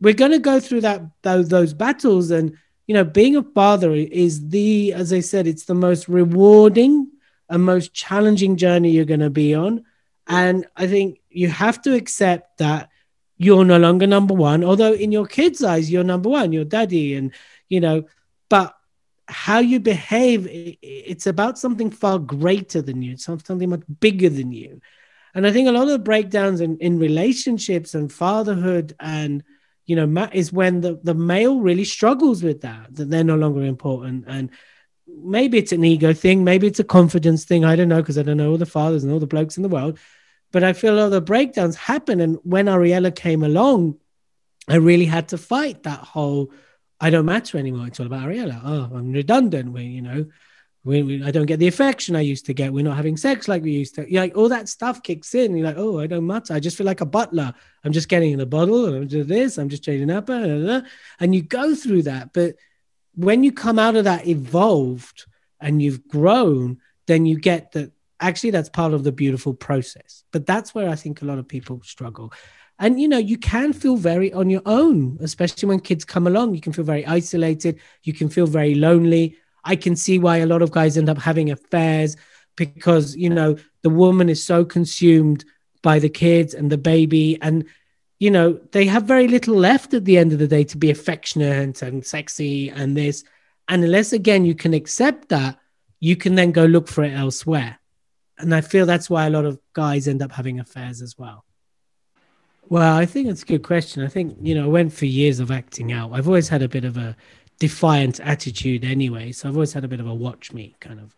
we're 0.00 0.14
going 0.14 0.32
to 0.32 0.38
go 0.38 0.60
through 0.60 0.82
that 0.82 1.02
those, 1.22 1.48
those 1.48 1.74
battles, 1.74 2.30
and 2.30 2.56
you 2.86 2.94
know, 2.94 3.04
being 3.04 3.36
a 3.36 3.42
father 3.42 3.92
is 3.92 4.48
the, 4.48 4.94
as 4.94 5.12
I 5.12 5.20
said, 5.20 5.46
it's 5.46 5.66
the 5.66 5.74
most 5.74 6.08
rewarding 6.08 7.10
and 7.50 7.62
most 7.62 7.92
challenging 7.92 8.56
journey 8.56 8.90
you're 8.90 9.04
going 9.04 9.20
to 9.20 9.30
be 9.30 9.54
on. 9.54 9.84
And 10.26 10.66
I 10.74 10.86
think 10.86 11.20
you 11.28 11.48
have 11.48 11.82
to 11.82 11.94
accept 11.94 12.58
that 12.58 12.88
you're 13.36 13.64
no 13.64 13.78
longer 13.78 14.06
number 14.06 14.34
one, 14.34 14.64
although 14.64 14.94
in 14.94 15.12
your 15.12 15.26
kids' 15.26 15.62
eyes, 15.62 15.90
you're 15.90 16.02
number 16.02 16.30
one, 16.30 16.52
you're 16.52 16.64
daddy. 16.64 17.14
And, 17.14 17.32
you 17.68 17.80
know, 17.80 18.04
but 18.48 18.74
how 19.28 19.58
you 19.58 19.78
behave 19.78 20.48
it's 20.50 21.26
about 21.26 21.58
something 21.58 21.90
far 21.90 22.18
greater 22.18 22.80
than 22.80 23.02
you 23.02 23.16
something 23.16 23.68
much 23.68 23.82
bigger 24.00 24.28
than 24.28 24.52
you. 24.52 24.80
And 25.34 25.46
i 25.46 25.52
think 25.52 25.68
a 25.68 25.72
lot 25.72 25.82
of 25.82 25.88
the 25.88 25.98
breakdowns 25.98 26.60
in, 26.60 26.78
in 26.78 26.98
relationships 26.98 27.94
and 27.94 28.12
fatherhood 28.12 28.94
and 28.98 29.44
you 29.84 29.96
know 29.96 30.28
is 30.32 30.52
when 30.52 30.80
the, 30.80 30.98
the 31.02 31.14
male 31.14 31.60
really 31.60 31.84
struggles 31.84 32.42
with 32.42 32.62
that 32.62 32.94
that 32.94 33.10
they're 33.10 33.24
no 33.24 33.36
longer 33.36 33.62
important. 33.62 34.24
And 34.26 34.50
maybe 35.06 35.58
it's 35.58 35.72
an 35.72 35.84
ego 35.84 36.12
thing 36.12 36.44
maybe 36.44 36.66
it's 36.66 36.80
a 36.80 36.84
confidence 36.84 37.44
thing 37.44 37.64
i 37.64 37.74
don't 37.74 37.88
know 37.88 38.02
because 38.02 38.18
i 38.18 38.22
don't 38.22 38.36
know 38.36 38.50
all 38.50 38.58
the 38.58 38.66
fathers 38.66 39.04
and 39.04 39.12
all 39.12 39.18
the 39.18 39.26
blokes 39.26 39.56
in 39.56 39.62
the 39.62 39.68
world. 39.68 39.98
But 40.52 40.64
i 40.64 40.72
feel 40.72 40.94
a 40.94 40.96
lot 40.96 41.06
of 41.06 41.10
the 41.12 41.20
breakdowns 41.20 41.76
happen 41.76 42.20
and 42.20 42.38
when 42.42 42.66
ariella 42.66 43.14
came 43.14 43.42
along 43.42 43.96
i 44.68 44.76
really 44.76 45.06
had 45.06 45.28
to 45.28 45.38
fight 45.38 45.82
that 45.82 46.00
whole 46.00 46.50
I 47.00 47.10
don't 47.10 47.26
matter 47.26 47.58
anymore. 47.58 47.86
It's 47.86 48.00
all 48.00 48.06
about 48.06 48.28
Ariella. 48.28 48.60
Oh, 48.64 48.96
I'm 48.96 49.12
redundant. 49.12 49.72
We, 49.72 49.84
you 49.84 50.02
know, 50.02 50.26
we, 50.84 51.02
we, 51.02 51.22
I 51.22 51.30
don't 51.30 51.46
get 51.46 51.58
the 51.58 51.68
affection 51.68 52.16
I 52.16 52.22
used 52.22 52.46
to 52.46 52.54
get. 52.54 52.72
We're 52.72 52.84
not 52.84 52.96
having 52.96 53.16
sex 53.16 53.46
like 53.46 53.62
we 53.62 53.72
used 53.72 53.94
to. 53.96 54.10
You're 54.10 54.22
like 54.22 54.36
all 54.36 54.48
that 54.48 54.68
stuff 54.68 55.02
kicks 55.02 55.34
in. 55.34 55.56
You're 55.56 55.66
like, 55.66 55.78
oh, 55.78 56.00
I 56.00 56.06
don't 56.06 56.26
matter. 56.26 56.54
I 56.54 56.60
just 56.60 56.76
feel 56.76 56.86
like 56.86 57.00
a 57.00 57.06
butler. 57.06 57.54
I'm 57.84 57.92
just 57.92 58.08
getting 58.08 58.32
in 58.32 58.40
a 58.40 58.46
bottle 58.46 58.86
and 58.86 58.96
I'm 58.96 59.08
just 59.08 59.28
this. 59.28 59.58
I'm 59.58 59.68
just 59.68 59.84
changing 59.84 60.10
up, 60.10 60.28
and 60.28 61.34
you 61.34 61.42
go 61.42 61.74
through 61.74 62.02
that. 62.02 62.32
But 62.32 62.56
when 63.14 63.44
you 63.44 63.52
come 63.52 63.78
out 63.78 63.96
of 63.96 64.04
that 64.04 64.26
evolved 64.26 65.26
and 65.60 65.82
you've 65.82 66.08
grown, 66.08 66.78
then 67.06 67.26
you 67.26 67.38
get 67.38 67.72
that. 67.72 67.92
Actually, 68.20 68.50
that's 68.50 68.68
part 68.68 68.94
of 68.94 69.04
the 69.04 69.12
beautiful 69.12 69.54
process. 69.54 70.24
But 70.32 70.44
that's 70.44 70.74
where 70.74 70.88
I 70.88 70.96
think 70.96 71.22
a 71.22 71.24
lot 71.24 71.38
of 71.38 71.46
people 71.46 71.80
struggle 71.84 72.32
and 72.78 73.00
you 73.00 73.08
know 73.08 73.18
you 73.18 73.36
can 73.36 73.72
feel 73.72 73.96
very 73.96 74.32
on 74.32 74.50
your 74.50 74.62
own 74.66 75.18
especially 75.20 75.68
when 75.68 75.80
kids 75.80 76.04
come 76.04 76.26
along. 76.26 76.54
You 76.54 76.60
can 76.60 76.72
feel 76.72 76.84
very 76.84 77.04
isolated. 77.06 77.80
You 78.04 78.12
can 78.12 78.28
feel 78.28 78.46
very 78.46 78.74
lonely. 78.74 79.36
I 79.64 79.76
can 79.76 79.96
see 79.96 80.18
why 80.18 80.38
a 80.38 80.46
lot 80.46 80.62
of 80.62 80.70
guys 80.70 80.96
end 80.96 81.08
up 81.08 81.18
having 81.18 81.50
affairs 81.50 82.16
because 82.56 83.16
you 83.16 83.30
know 83.30 83.56
the 83.82 83.90
woman 83.90 84.28
is 84.28 84.42
so 84.42 84.64
consumed 84.64 85.44
by 85.82 85.98
the 85.98 86.08
kids 86.08 86.54
and 86.54 86.70
the 86.70 86.78
baby. 86.78 87.40
And 87.42 87.64
you 88.20 88.30
know 88.30 88.60
they 88.72 88.86
have 88.86 89.04
very 89.04 89.28
little 89.28 89.56
left 89.56 89.94
at 89.94 90.04
the 90.04 90.18
end 90.18 90.32
of 90.32 90.38
the 90.38 90.48
day 90.48 90.64
to 90.64 90.76
be 90.76 90.90
affectionate 90.90 91.82
and 91.82 92.06
sexy 92.06 92.70
and 92.70 92.96
this. 92.96 93.24
And 93.66 93.84
unless 93.84 94.12
again 94.12 94.44
you 94.44 94.54
can 94.54 94.72
accept 94.72 95.30
that 95.30 95.58
you 96.00 96.14
can 96.14 96.36
then 96.36 96.52
go 96.52 96.64
look 96.64 96.86
for 96.86 97.02
it 97.02 97.12
elsewhere. 97.12 97.80
And 98.40 98.54
i 98.54 98.60
feel 98.60 98.86
that's 98.86 99.10
why 99.10 99.26
a 99.26 99.30
lot 99.30 99.44
of 99.44 99.58
guys 99.72 100.06
end 100.06 100.22
up 100.22 100.30
having 100.30 100.60
affairs 100.60 101.02
as 101.02 101.18
well 101.18 101.44
well, 102.68 102.96
I 102.96 103.06
think 103.06 103.28
it's 103.28 103.42
a 103.42 103.46
good 103.46 103.62
question. 103.62 104.04
I 104.04 104.08
think, 104.08 104.36
you 104.42 104.54
know, 104.54 104.64
I 104.64 104.68
went 104.68 104.92
for 104.92 105.06
years 105.06 105.40
of 105.40 105.50
acting 105.50 105.92
out. 105.92 106.12
I've 106.12 106.26
always 106.26 106.48
had 106.48 106.62
a 106.62 106.68
bit 106.68 106.84
of 106.84 106.96
a 106.96 107.16
defiant 107.58 108.20
attitude 108.20 108.84
anyway. 108.84 109.32
So 109.32 109.48
I've 109.48 109.54
always 109.54 109.72
had 109.72 109.84
a 109.84 109.88
bit 109.88 110.00
of 110.00 110.06
a 110.06 110.14
watch 110.14 110.52
me 110.52 110.76
kind 110.80 111.00
of 111.00 111.14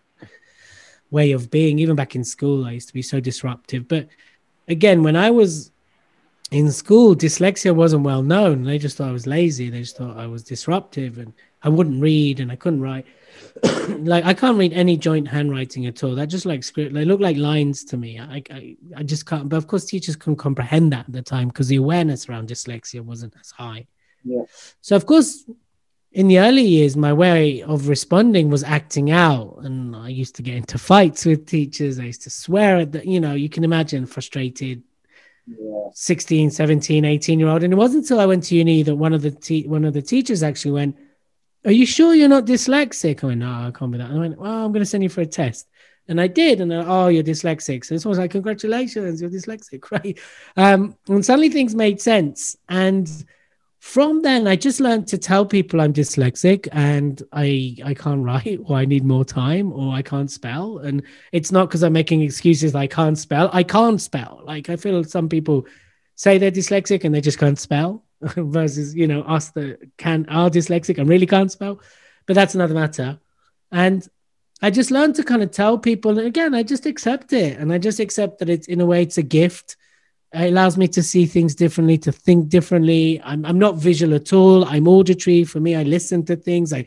way 1.11 1.33
of 1.33 1.51
being. 1.51 1.79
Even 1.79 1.97
back 1.97 2.15
in 2.15 2.25
school, 2.25 2.65
I 2.65 2.73
used 2.73 2.89
to 2.89 2.95
be 2.95 3.03
so 3.03 3.21
disruptive. 3.21 3.89
But 3.89 4.09
again, 4.69 5.03
when 5.03 5.17
I 5.17 5.31
was 5.31 5.73
in 6.51 6.71
school, 6.71 7.15
dyslexia 7.15 7.75
wasn't 7.75 8.05
well 8.05 8.23
known. 8.23 8.63
They 8.63 8.79
just 8.79 8.97
thought 8.97 9.09
I 9.09 9.13
was 9.13 9.27
lazy. 9.27 9.71
They 9.71 9.81
just 9.81 9.97
thought 9.97 10.17
I 10.17 10.27
was 10.27 10.45
disruptive 10.45 11.19
and 11.19 11.33
I 11.63 11.69
wouldn't 11.69 12.01
read 12.01 12.41
and 12.41 12.51
I 12.51 12.57
couldn't 12.57 12.81
write. 12.81 13.07
like 13.99 14.25
I 14.25 14.35
can't 14.35 14.59
read 14.59 14.73
any 14.73 14.97
joint 14.97 15.29
handwriting 15.29 15.87
at 15.87 16.03
all. 16.05 16.15
That 16.15 16.27
just 16.27 16.47
like 16.47 16.65
script. 16.65 16.95
They 16.95 17.05
look 17.05 17.21
like 17.21 17.37
lines 17.37 17.85
to 17.85 17.97
me. 17.97 18.19
I, 18.19 18.43
I 18.51 18.77
I 18.97 19.03
just 19.03 19.27
can't. 19.27 19.49
But 19.49 19.57
of 19.57 19.67
course, 19.67 19.85
teachers 19.85 20.17
couldn't 20.17 20.37
comprehend 20.37 20.93
that 20.93 21.07
at 21.07 21.13
the 21.13 21.23
time 21.23 21.49
because 21.49 21.69
the 21.69 21.77
awareness 21.77 22.29
around 22.29 22.49
dyslexia 22.49 23.01
wasn't 23.01 23.35
as 23.41 23.51
high. 23.51 23.87
Yeah. 24.25 24.43
So 24.81 24.97
of 24.97 25.07
course, 25.07 25.45
in 26.13 26.29
the 26.29 26.41
early 26.41 26.65
years, 26.65 26.97
my 26.97 27.13
way 27.13 27.63
of 27.63 27.89
responding 27.89 28.51
was 28.51 28.65
acting 28.65 29.11
out, 29.11 29.59
and 29.63 29.95
I 29.95 30.09
used 30.09 30.35
to 30.37 30.43
get 30.43 30.57
into 30.57 30.79
fights 30.93 31.25
with 31.25 31.47
teachers. 31.47 31.99
I 31.99 32.05
used 32.05 32.23
to 32.23 32.31
swear 32.31 32.79
at 32.79 32.93
the. 32.93 33.07
You 33.07 33.21
know, 33.21 33.35
you 33.35 33.49
can 33.49 33.65
imagine 33.65 34.07
frustrated 34.07 34.83
Yeah. 35.47 35.89
16, 35.93 36.51
17, 36.51 37.05
18 37.05 37.39
year 37.41 37.49
old. 37.49 37.63
And 37.63 37.73
it 37.73 37.77
wasn't 37.77 38.05
until 38.05 38.21
I 38.21 38.27
went 38.27 38.45
to 38.45 38.55
uni 38.55 38.83
that 38.85 38.95
one 38.95 39.13
of 39.13 39.23
the 39.23 39.31
te- 39.33 39.67
one 39.67 39.85
of 39.85 39.93
the 39.95 40.03
teachers 40.03 40.43
actually 40.43 40.73
went, 40.73 40.97
Are 41.65 41.73
you 41.73 41.87
sure 41.87 42.15
you're 42.15 42.29
not 42.29 42.47
dyslexic? 42.47 43.23
I 43.23 43.29
went, 43.29 43.41
No, 43.41 43.51
I 43.51 43.71
can't 43.75 43.93
be 43.93 43.99
that. 43.99 44.11
And 44.11 44.19
I 44.19 44.21
went, 44.21 44.39
Well, 44.39 44.65
I'm 44.65 44.73
going 44.73 44.83
to 44.83 44.87
send 44.87 45.03
you 45.03 45.09
for 45.09 45.21
a 45.21 45.27
test. 45.27 45.69
And 46.09 46.21
I 46.21 46.27
did. 46.27 46.61
And 46.61 46.71
then, 46.71 46.85
oh, 46.87 47.09
you're 47.09 47.23
dyslexic. 47.23 47.85
So 47.85 47.95
this 47.95 48.05
was 48.05 48.19
like, 48.19 48.31
Congratulations, 48.31 49.21
you're 49.21 49.31
dyslexic, 49.31 49.91
right? 49.91 50.19
Um, 50.57 50.97
and 51.09 51.25
suddenly 51.25 51.51
things 51.51 51.75
made 51.75 52.01
sense. 52.01 52.57
And 52.69 53.09
from 53.81 54.21
then 54.21 54.47
I 54.47 54.57
just 54.57 54.79
learned 54.79 55.09
to 55.09 55.19
tell 55.19 55.45
people 55.47 55.81
I'm 55.81 55.93
dyslexic 55.93 56.69
and 56.71 57.23
I 57.33 57.77
I 57.83 57.95
can't 57.95 58.23
write 58.23 58.61
or 58.67 58.77
I 58.77 58.85
need 58.85 59.05
more 59.05 59.25
time 59.25 59.73
or 59.73 59.95
I 59.95 60.03
can't 60.03 60.31
spell 60.31 60.79
and 60.79 61.03
it's 61.33 61.51
not 61.51 61.69
because 61.69 61.83
I'm 61.83 61.95
making 61.95 62.21
excuses 62.21 62.75
I 62.75 62.87
can't 62.87 63.17
spell 63.17 63.49
I 63.55 63.63
can't 63.63 64.01
spell 64.01 64.43
like 64.45 64.69
I 64.69 64.77
feel 64.77 65.03
some 65.05 65.31
people 65.31 65.67
say 66.15 66.37
they're 66.37 66.51
dyslexic 66.51 67.05
and 67.05 67.15
they 67.15 67.23
just 67.23 67.39
can't 67.39 67.59
spell 67.59 68.05
versus 68.37 68.95
you 68.95 69.07
know 69.07 69.23
us 69.23 69.51
that 69.51 69.79
can 69.97 70.27
are 70.29 70.51
dyslexic 70.51 70.99
and 70.99 71.09
really 71.09 71.27
can't 71.27 71.53
spell 71.53 71.81
but 72.27 72.35
that's 72.35 72.55
another 72.55 72.75
matter 72.75 73.19
and 73.73 74.09
I 74.63 74.71
just 74.71 74.91
learned 74.91 75.15
to 75.15 75.25
kind 75.25 75.43
of 75.43 75.51
tell 75.51 75.79
people 75.79 76.19
and 76.19 76.27
again 76.27 76.55
I 76.55 76.63
just 76.63 76.87
accept 76.87 77.33
it 77.33 77.59
and 77.59 77.73
I 77.73 77.79
just 77.79 78.01
accept 78.01 78.39
that 78.39 78.51
it's 78.51 78.69
in 78.69 78.81
a 78.81 78.87
way 78.87 79.03
it's 79.03 79.19
a 79.19 79.23
gift 79.23 79.77
it 80.33 80.51
allows 80.51 80.77
me 80.77 80.87
to 80.89 81.03
see 81.03 81.27
things 81.27 81.55
differently, 81.55 81.99
to 81.99 82.13
think 82.13 82.49
differently. 82.49 83.21
I'm, 83.25 83.45
I'm 83.45 83.59
not 83.59 83.77
visual 83.77 84.15
at 84.15 84.33
all. 84.33 84.65
I'm 84.65 84.87
auditory. 84.87 85.43
For 85.45 85.59
me, 85.59 85.75
I 85.75 85.83
listen 85.83 86.25
to 86.27 86.37
things. 86.37 86.73
I, 86.73 86.87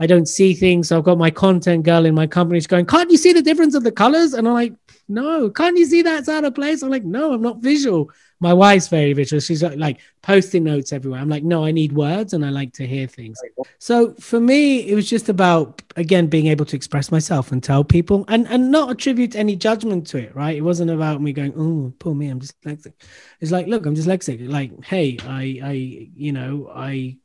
I 0.00 0.06
don't 0.06 0.26
see 0.26 0.54
things. 0.54 0.88
So 0.88 0.98
I've 0.98 1.04
got 1.04 1.18
my 1.18 1.30
content 1.30 1.84
girl 1.84 2.06
in 2.06 2.14
my 2.14 2.26
company. 2.26 2.60
She's 2.60 2.68
going, 2.68 2.86
can't 2.86 3.10
you 3.10 3.16
see 3.16 3.32
the 3.32 3.42
difference 3.42 3.74
of 3.74 3.82
the 3.82 3.92
colors? 3.92 4.32
And 4.32 4.46
I'm 4.46 4.54
like, 4.54 4.74
no, 5.08 5.50
can't 5.50 5.76
you 5.76 5.86
see 5.86 6.02
that's 6.02 6.28
out 6.28 6.44
of 6.44 6.54
place? 6.54 6.82
I'm 6.82 6.90
like, 6.90 7.04
no, 7.04 7.32
I'm 7.32 7.42
not 7.42 7.58
visual. 7.58 8.10
My 8.40 8.52
wife's 8.52 8.86
very 8.86 9.12
visual. 9.14 9.40
She's 9.40 9.64
uh, 9.64 9.74
like 9.76 9.98
posting 10.22 10.62
notes 10.62 10.92
everywhere. 10.92 11.18
I'm 11.18 11.28
like, 11.28 11.42
no, 11.42 11.64
I 11.64 11.72
need 11.72 11.92
words 11.92 12.32
and 12.32 12.46
I 12.46 12.50
like 12.50 12.72
to 12.74 12.86
hear 12.86 13.08
things. 13.08 13.40
So 13.78 14.14
for 14.20 14.38
me, 14.38 14.88
it 14.88 14.94
was 14.94 15.10
just 15.10 15.28
about 15.28 15.82
again 15.96 16.28
being 16.28 16.46
able 16.46 16.64
to 16.66 16.76
express 16.76 17.10
myself 17.10 17.50
and 17.50 17.60
tell 17.62 17.82
people 17.82 18.24
and 18.28 18.46
and 18.46 18.70
not 18.70 18.90
attribute 18.90 19.34
any 19.34 19.56
judgment 19.56 20.06
to 20.08 20.18
it. 20.18 20.36
Right? 20.36 20.56
It 20.56 20.60
wasn't 20.60 20.90
about 20.90 21.20
me 21.20 21.32
going, 21.32 21.54
oh, 21.56 21.92
poor 21.98 22.14
me, 22.14 22.28
I'm 22.28 22.38
dyslexic. 22.38 22.92
It's 23.40 23.50
like, 23.50 23.66
look, 23.66 23.86
I'm 23.86 23.96
just 23.96 24.06
dyslexic. 24.06 24.48
Like, 24.48 24.84
hey, 24.84 25.16
I 25.24 25.60
I 25.64 25.72
you 26.14 26.32
know 26.32 26.70
I 26.72 27.16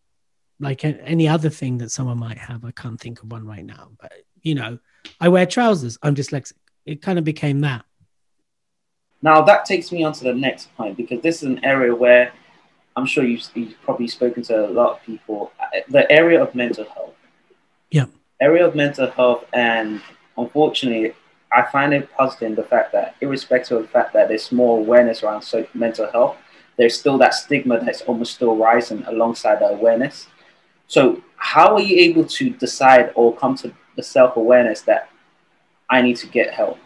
like 0.59 0.83
any 0.85 1.27
other 1.27 1.49
thing 1.49 1.77
that 1.79 1.91
someone 1.91 2.19
might 2.19 2.37
have. 2.37 2.63
I 2.63 2.71
can't 2.71 2.99
think 2.99 3.21
of 3.21 3.31
one 3.31 3.45
right 3.45 3.65
now, 3.65 3.91
but 3.99 4.13
you 4.41 4.55
know, 4.55 4.79
I 5.19 5.29
wear 5.29 5.45
trousers. 5.45 5.97
I'm 6.01 6.15
dyslexic. 6.15 6.53
It 6.85 7.01
kind 7.01 7.17
of 7.17 7.25
became 7.25 7.61
that. 7.61 7.85
Now 9.21 9.41
that 9.41 9.65
takes 9.65 9.91
me 9.91 10.03
on 10.03 10.13
to 10.13 10.23
the 10.25 10.33
next 10.33 10.75
point 10.75 10.97
because 10.97 11.21
this 11.21 11.37
is 11.37 11.43
an 11.43 11.63
area 11.63 11.95
where 11.95 12.33
I'm 12.95 13.05
sure 13.05 13.23
you've, 13.23 13.43
you've 13.55 13.81
probably 13.83 14.07
spoken 14.07 14.43
to 14.43 14.67
a 14.67 14.69
lot 14.69 14.91
of 14.91 15.03
people. 15.03 15.51
The 15.89 16.09
area 16.11 16.41
of 16.41 16.53
mental 16.53 16.85
health. 16.85 17.15
Yeah. 17.89 18.05
Area 18.41 18.67
of 18.67 18.75
mental 18.75 19.09
health, 19.09 19.45
and 19.53 20.01
unfortunately, 20.37 21.13
I 21.51 21.63
find 21.71 21.93
it 21.93 22.11
positive 22.11 22.55
the 22.55 22.63
fact 22.63 22.91
that, 22.91 23.15
irrespective 23.21 23.77
of 23.77 23.83
the 23.83 23.89
fact 23.89 24.13
that 24.13 24.27
there's 24.27 24.51
more 24.51 24.79
awareness 24.79 25.23
around 25.23 25.45
mental 25.73 26.11
health, 26.11 26.37
there's 26.77 26.99
still 26.99 27.17
that 27.19 27.33
stigma 27.35 27.83
that's 27.83 28.01
almost 28.01 28.33
still 28.33 28.55
rising 28.55 29.03
alongside 29.05 29.59
the 29.59 29.67
awareness. 29.67 30.27
So, 30.87 31.21
how 31.35 31.73
are 31.73 31.81
you 31.81 31.97
able 31.99 32.25
to 32.25 32.49
decide 32.51 33.11
or 33.15 33.35
come 33.35 33.55
to 33.57 33.73
the 33.95 34.03
self 34.03 34.37
awareness 34.37 34.81
that 34.81 35.09
I 35.89 36.01
need 36.01 36.17
to 36.17 36.27
get 36.27 36.53
help? 36.53 36.77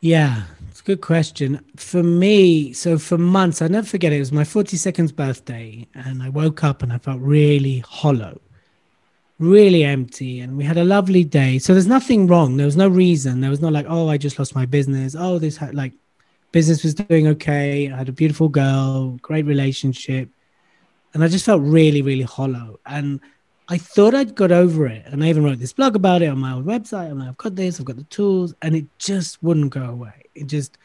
Yeah, 0.00 0.42
it's 0.68 0.80
a 0.80 0.84
good 0.84 1.00
question. 1.00 1.64
For 1.76 2.02
me, 2.02 2.72
so 2.72 2.98
for 2.98 3.16
months, 3.16 3.62
I 3.62 3.68
never 3.68 3.86
forget 3.86 4.12
it, 4.12 4.16
it 4.16 4.18
was 4.18 4.32
my 4.32 4.44
42nd 4.44 5.16
birthday, 5.16 5.88
and 5.94 6.22
I 6.22 6.28
woke 6.28 6.62
up 6.62 6.82
and 6.82 6.92
I 6.92 6.98
felt 6.98 7.20
really 7.20 7.78
hollow, 7.78 8.40
really 9.38 9.82
empty. 9.82 10.40
And 10.40 10.58
we 10.58 10.64
had 10.64 10.76
a 10.76 10.84
lovely 10.84 11.24
day. 11.24 11.58
So 11.58 11.72
there's 11.72 11.86
nothing 11.86 12.26
wrong. 12.26 12.56
There 12.56 12.66
was 12.66 12.76
no 12.76 12.88
reason. 12.88 13.40
There 13.40 13.50
was 13.50 13.62
not 13.62 13.72
like, 13.72 13.86
oh, 13.88 14.08
I 14.08 14.18
just 14.18 14.38
lost 14.38 14.54
my 14.54 14.66
business. 14.66 15.16
Oh, 15.18 15.38
this 15.38 15.58
like 15.72 15.94
business 16.52 16.82
was 16.82 16.94
doing 16.94 17.28
okay. 17.28 17.90
I 17.90 17.96
had 17.96 18.08
a 18.08 18.12
beautiful 18.12 18.48
girl, 18.48 19.18
great 19.22 19.46
relationship. 19.46 20.28
And 21.14 21.24
I 21.24 21.28
just 21.28 21.46
felt 21.46 21.62
really, 21.62 22.02
really 22.02 22.24
hollow. 22.24 22.80
And 22.84 23.20
I 23.68 23.78
thought 23.78 24.14
I'd 24.14 24.34
got 24.34 24.52
over 24.52 24.86
it. 24.86 25.04
And 25.06 25.24
I 25.24 25.28
even 25.28 25.44
wrote 25.44 25.58
this 25.58 25.72
blog 25.72 25.96
about 25.96 26.20
it 26.20 26.26
on 26.26 26.38
my 26.38 26.52
old 26.52 26.66
website. 26.66 27.10
I'm 27.10 27.20
like, 27.20 27.28
I've 27.28 27.36
got 27.38 27.54
this, 27.54 27.80
I've 27.80 27.86
got 27.86 27.96
the 27.96 28.04
tools, 28.04 28.52
and 28.60 28.74
it 28.74 28.86
just 28.98 29.42
wouldn't 29.42 29.72
go 29.72 29.84
away. 29.84 30.24
It 30.34 30.48
just, 30.48 30.76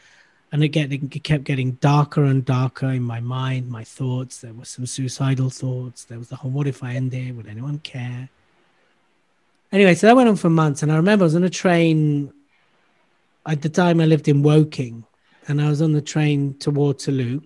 and 0.52 0.62
again, 0.62 0.92
it 0.92 1.24
kept 1.24 1.44
getting 1.44 1.72
darker 1.72 2.24
and 2.24 2.44
darker 2.44 2.86
in 2.86 3.02
my 3.02 3.20
mind, 3.20 3.68
my 3.68 3.84
thoughts. 3.84 4.38
There 4.38 4.54
were 4.54 4.64
some 4.64 4.86
suicidal 4.86 5.50
thoughts. 5.50 6.04
There 6.04 6.18
was 6.18 6.28
the 6.28 6.36
whole, 6.36 6.50
what 6.52 6.66
if 6.66 6.82
I 6.82 6.94
end 6.94 7.12
it? 7.12 7.32
Would 7.32 7.48
anyone 7.48 7.80
care? 7.80 8.30
Anyway, 9.72 9.94
so 9.94 10.06
that 10.06 10.16
went 10.16 10.28
on 10.28 10.36
for 10.36 10.50
months. 10.50 10.82
And 10.82 10.90
I 10.90 10.96
remember 10.96 11.24
I 11.24 11.26
was 11.26 11.36
on 11.36 11.44
a 11.44 11.50
train. 11.50 12.32
At 13.46 13.62
the 13.62 13.68
time, 13.68 14.00
I 14.00 14.06
lived 14.06 14.28
in 14.28 14.42
Woking, 14.42 15.04
and 15.48 15.60
I 15.60 15.68
was 15.68 15.82
on 15.82 15.92
the 15.92 16.00
train 16.00 16.54
to 16.58 16.70
Waterloo. 16.70 17.40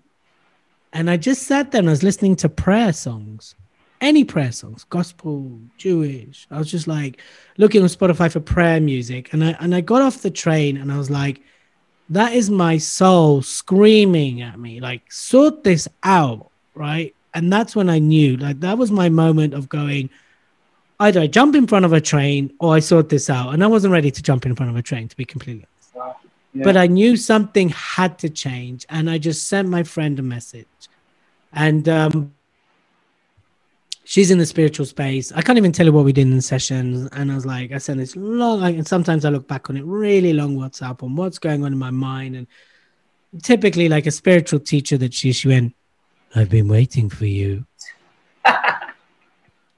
And 0.94 1.10
I 1.10 1.18
just 1.18 1.42
sat 1.42 1.72
there 1.72 1.80
and 1.80 1.88
I 1.88 1.92
was 1.92 2.02
listening 2.02 2.36
to 2.36 2.48
prayer 2.48 2.92
songs 2.92 3.54
any 4.04 4.22
prayer 4.22 4.52
songs, 4.52 4.84
gospel, 4.84 5.58
Jewish. 5.78 6.46
I 6.50 6.58
was 6.58 6.70
just 6.70 6.86
like 6.86 7.20
looking 7.56 7.82
on 7.82 7.88
Spotify 7.88 8.30
for 8.30 8.40
prayer 8.40 8.80
music, 8.80 9.32
and 9.32 9.42
I 9.42 9.56
and 9.60 9.74
I 9.74 9.80
got 9.80 10.02
off 10.02 10.22
the 10.22 10.30
train 10.30 10.76
and 10.76 10.92
I 10.92 10.98
was 10.98 11.10
like, 11.10 11.40
that 12.10 12.34
is 12.34 12.50
my 12.50 12.76
soul 12.78 13.42
screaming 13.42 14.42
at 14.42 14.58
me, 14.58 14.80
like 14.80 15.10
sort 15.10 15.64
this 15.64 15.88
out, 16.02 16.50
right? 16.74 17.14
And 17.32 17.52
that's 17.52 17.74
when 17.74 17.88
I 17.88 17.98
knew, 17.98 18.36
like 18.36 18.60
that 18.60 18.78
was 18.78 18.90
my 18.90 19.08
moment 19.08 19.54
of 19.54 19.68
going. 19.68 20.10
Either 21.00 21.20
I 21.20 21.26
jump 21.26 21.56
in 21.56 21.66
front 21.66 21.84
of 21.84 21.92
a 21.92 22.00
train 22.00 22.52
or 22.60 22.74
I 22.74 22.80
sort 22.80 23.08
this 23.08 23.28
out, 23.28 23.54
and 23.54 23.64
I 23.64 23.66
wasn't 23.66 23.92
ready 23.92 24.10
to 24.10 24.22
jump 24.22 24.46
in 24.46 24.54
front 24.54 24.70
of 24.70 24.76
a 24.76 24.82
train, 24.82 25.08
to 25.08 25.16
be 25.16 25.24
completely. 25.24 25.66
Yeah. 26.54 26.64
But 26.64 26.76
I 26.76 26.86
knew 26.86 27.16
something 27.16 27.70
had 27.70 28.18
to 28.20 28.30
change, 28.30 28.86
and 28.88 29.10
I 29.10 29.18
just 29.18 29.48
sent 29.48 29.68
my 29.68 29.82
friend 29.82 30.18
a 30.18 30.22
message, 30.22 30.66
and 31.52 31.88
um, 31.88 32.32
she's 34.04 34.30
in 34.30 34.38
the 34.38 34.46
spiritual 34.46 34.86
space. 34.86 35.32
I 35.32 35.42
can't 35.42 35.58
even 35.58 35.72
tell 35.72 35.86
you 35.86 35.92
what 35.92 36.04
we 36.04 36.12
did 36.12 36.26
in 36.26 36.36
the 36.36 36.42
sessions. 36.42 37.08
And 37.12 37.32
I 37.32 37.34
was 37.34 37.46
like, 37.46 37.72
I 37.72 37.78
sent 37.78 37.98
this 37.98 38.14
long, 38.14 38.62
and 38.62 38.86
sometimes 38.86 39.24
I 39.24 39.30
look 39.30 39.48
back 39.48 39.68
on 39.70 39.76
it 39.76 39.84
really 39.84 40.32
long 40.32 40.56
WhatsApp 40.56 41.02
on 41.02 41.16
what's 41.16 41.38
going 41.38 41.64
on 41.64 41.72
in 41.72 41.78
my 41.78 41.90
mind. 41.90 42.36
And 42.36 42.46
typically, 43.42 43.88
like 43.88 44.06
a 44.06 44.10
spiritual 44.10 44.60
teacher 44.60 44.96
that 44.98 45.12
she, 45.12 45.32
she 45.32 45.48
went, 45.48 45.74
I've 46.34 46.50
been 46.50 46.68
waiting 46.68 47.08
for 47.08 47.26
you. 47.26 47.66
and 48.44 48.54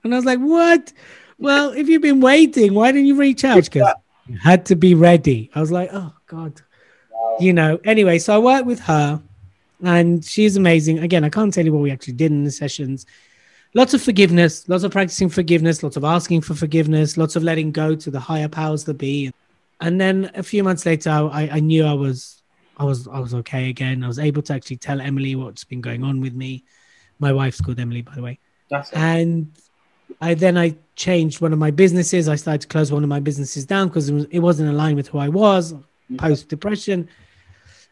I 0.04 0.16
was 0.16 0.24
like, 0.24 0.40
what? 0.40 0.92
Well, 1.38 1.70
if 1.70 1.88
you've 1.88 2.02
been 2.02 2.20
waiting, 2.20 2.74
why 2.74 2.92
didn't 2.92 3.06
you 3.06 3.16
reach 3.16 3.44
out? 3.44 3.62
Because 3.62 3.94
you 4.26 4.38
had 4.38 4.66
to 4.66 4.76
be 4.76 4.94
ready. 4.94 5.50
I 5.54 5.60
was 5.60 5.70
like, 5.70 5.90
oh, 5.92 6.12
God. 6.26 6.62
You 7.38 7.52
know, 7.52 7.79
anyway, 7.85 8.18
so 8.18 8.35
I 8.35 8.38
worked 8.38 8.66
with 8.66 8.81
her 8.81 9.22
and 9.83 10.24
she's 10.24 10.57
amazing. 10.57 11.00
Again, 11.00 11.24
I 11.24 11.29
can't 11.29 11.52
tell 11.52 11.64
you 11.64 11.72
what 11.72 11.83
we 11.83 11.90
actually 11.90 12.14
did 12.14 12.33
in 12.33 12.44
the 12.44 12.50
sessions 12.50 13.07
lots 13.76 13.92
of 13.92 14.02
forgiveness, 14.02 14.66
lots 14.70 14.85
of 14.85 14.90
practicing 14.90 15.29
forgiveness, 15.29 15.83
lots 15.83 15.96
of 15.96 16.05
asking 16.05 16.40
for 16.40 16.55
forgiveness, 16.55 17.18
lots 17.18 17.37
of 17.37 17.42
letting 17.42 17.70
go 17.70 17.94
to 17.94 18.11
the 18.11 18.18
higher 18.18 18.48
powers 18.48 18.85
that 18.85 18.94
be. 18.94 19.31
And 19.83 20.00
then 20.00 20.31
a 20.35 20.42
few 20.42 20.64
months 20.64 20.87
later, 20.87 21.11
I, 21.11 21.48
I 21.52 21.61
knew 21.61 21.85
I 21.85 21.92
was, 21.92 22.42
I 22.79 22.85
was, 22.85 23.07
I 23.07 23.20
was 23.20 23.35
okay 23.35 23.68
again. 23.68 24.02
I 24.02 24.09
was 24.09 24.18
able 24.18 24.40
to 24.42 24.55
actually 24.55 24.79
tell 24.79 24.98
Emily 24.98 25.37
what's 25.37 25.64
been 25.64 25.83
going 25.83 26.02
on 26.05 26.22
with 26.22 26.33
me. 26.33 26.64
My 27.18 27.33
wife's 27.35 27.61
called 27.61 27.79
Emily, 27.79 28.00
by 28.00 28.14
the 28.14 28.22
way. 28.22 28.38
That's 28.70 28.90
it. 28.90 28.96
And 28.96 29.52
I 30.22 30.33
then 30.33 30.57
I 30.57 30.76
changed 30.94 31.42
one 31.42 31.52
of 31.52 31.59
my 31.59 31.70
businesses. 31.70 32.31
I 32.31 32.37
started 32.37 32.62
to 32.62 32.68
close 32.68 32.90
one 32.90 33.02
of 33.02 33.11
my 33.11 33.20
businesses 33.20 33.66
down 33.66 33.88
because 33.88 34.09
it, 34.09 34.14
was, 34.14 34.24
it 34.31 34.38
wasn't 34.38 34.70
aligned 34.70 34.96
with 34.96 35.09
who 35.09 35.18
I 35.18 35.29
was 35.29 35.74
post 36.19 36.49
depression. 36.49 37.09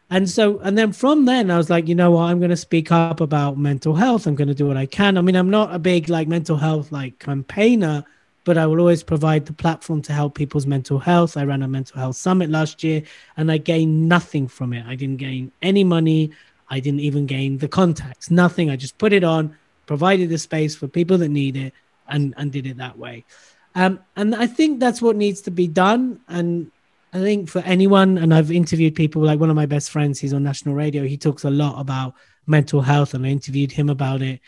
And 0.09 0.29
so, 0.29 0.59
and 0.59 0.77
then 0.77 0.91
from 0.91 1.25
then, 1.25 1.49
I 1.49 1.57
was 1.57 1.69
like, 1.69 1.87
you 1.87 1.95
know 1.95 2.11
what? 2.11 2.23
I'm 2.23 2.39
going 2.39 2.51
to 2.51 2.57
speak 2.57 2.91
up 2.91 3.21
about 3.21 3.57
mental 3.57 3.95
health. 3.95 4.27
I'm 4.27 4.35
going 4.35 4.47
to 4.47 4.53
do 4.53 4.67
what 4.67 4.77
I 4.77 4.85
can. 4.85 5.17
I 5.17 5.21
mean, 5.21 5.35
I'm 5.35 5.49
not 5.49 5.73
a 5.73 5.79
big 5.79 6.09
like 6.09 6.27
mental 6.27 6.57
health 6.57 6.91
like 6.91 7.17
campaigner, 7.17 8.03
but 8.43 8.57
I 8.57 8.67
will 8.67 8.79
always 8.79 9.01
provide 9.01 9.47
the 9.47 9.53
platform 9.53 10.03
to 10.03 10.13
help 10.13 10.35
people's 10.35 10.67
mental 10.67 10.99
health. 10.99 11.37
I 11.37 11.43
ran 11.43 11.63
a 11.63 11.67
mental 11.67 11.99
health 11.99 12.17
summit 12.17 12.51
last 12.51 12.83
year 12.83 13.01
and 13.35 13.51
I 13.51 13.57
gained 13.57 14.07
nothing 14.07 14.47
from 14.47 14.73
it. 14.73 14.85
I 14.85 14.95
didn't 14.95 15.17
gain 15.17 15.51
any 15.63 15.83
money. 15.83 16.31
I 16.69 16.79
didn't 16.79 16.99
even 16.99 17.25
gain 17.25 17.57
the 17.57 17.67
contacts, 17.67 18.31
nothing. 18.31 18.69
I 18.69 18.75
just 18.75 18.97
put 18.97 19.13
it 19.13 19.23
on, 19.23 19.55
provided 19.87 20.29
the 20.29 20.37
space 20.37 20.75
for 20.75 20.87
people 20.87 21.17
that 21.19 21.29
need 21.29 21.57
it, 21.57 21.73
and, 22.07 22.33
and 22.37 22.51
did 22.51 22.65
it 22.67 22.77
that 22.77 22.97
way. 22.97 23.25
Um, 23.73 23.99
and 24.15 24.35
I 24.35 24.47
think 24.47 24.79
that's 24.79 25.01
what 25.01 25.15
needs 25.15 25.41
to 25.41 25.51
be 25.51 25.67
done. 25.67 26.21
And 26.27 26.71
I 27.15 27.19
think 27.19 27.47
for 27.47 27.59
anyone, 27.59 28.17
and 28.17 28.33
I've 28.33 28.51
interviewed 28.51 28.93
people 28.93 29.21
like 29.21 29.39
one 29.39 29.49
of 29.49 29.55
my 29.55 29.65
best 29.65 29.89
friends, 29.89 30.19
he's 30.19 30.33
on 30.33 30.43
national 30.43 30.75
radio. 30.75 31.05
He 31.05 31.17
talks 31.17 31.45
a 31.45 31.49
lot 31.49 31.79
about 31.79 32.15
mental 32.45 32.81
health, 32.81 33.13
and 33.13 33.25
I 33.25 33.29
interviewed 33.29 33.71
him 33.71 33.89
about 33.89 34.21
it. 34.21 34.41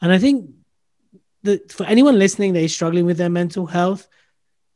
And 0.00 0.12
I 0.12 0.18
think 0.18 0.48
that 1.42 1.72
for 1.72 1.84
anyone 1.86 2.16
listening 2.16 2.52
that 2.52 2.62
is 2.62 2.72
struggling 2.72 3.04
with 3.04 3.16
their 3.16 3.30
mental 3.30 3.66
health, 3.66 4.06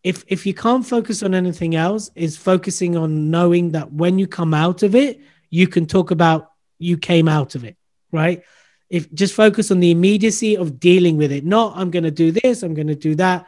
if 0.02 0.24
if 0.26 0.46
you 0.46 0.52
can't 0.52 0.84
focus 0.84 1.22
on 1.22 1.32
anything 1.32 1.76
else, 1.76 2.10
is 2.16 2.36
focusing 2.36 2.96
on 2.96 3.30
knowing 3.30 3.70
that 3.70 3.92
when 3.92 4.18
you 4.18 4.26
come 4.26 4.52
out 4.52 4.82
of 4.82 4.96
it, 4.96 5.20
you 5.48 5.68
can 5.68 5.86
talk 5.86 6.10
about 6.10 6.50
you 6.80 6.98
came 6.98 7.28
out 7.28 7.54
of 7.54 7.62
it, 7.62 7.76
right? 8.10 8.42
If 8.90 9.12
just 9.14 9.34
focus 9.34 9.70
on 9.70 9.78
the 9.78 9.92
immediacy 9.92 10.56
of 10.56 10.80
dealing 10.80 11.16
with 11.16 11.30
it, 11.30 11.44
not 11.44 11.76
I'm 11.76 11.92
going 11.92 12.02
to 12.02 12.10
do 12.10 12.32
this, 12.32 12.64
I'm 12.64 12.74
going 12.74 12.88
to 12.88 12.96
do 12.96 13.14
that. 13.14 13.46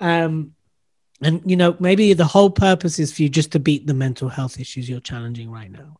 Um, 0.00 0.56
and 1.22 1.42
you 1.44 1.56
know, 1.56 1.76
maybe 1.80 2.12
the 2.12 2.24
whole 2.24 2.50
purpose 2.50 2.98
is 2.98 3.12
for 3.12 3.22
you 3.22 3.28
just 3.28 3.52
to 3.52 3.58
beat 3.58 3.86
the 3.86 3.94
mental 3.94 4.28
health 4.28 4.58
issues 4.58 4.88
you're 4.88 5.00
challenging 5.00 5.50
right 5.50 5.70
now. 5.70 5.96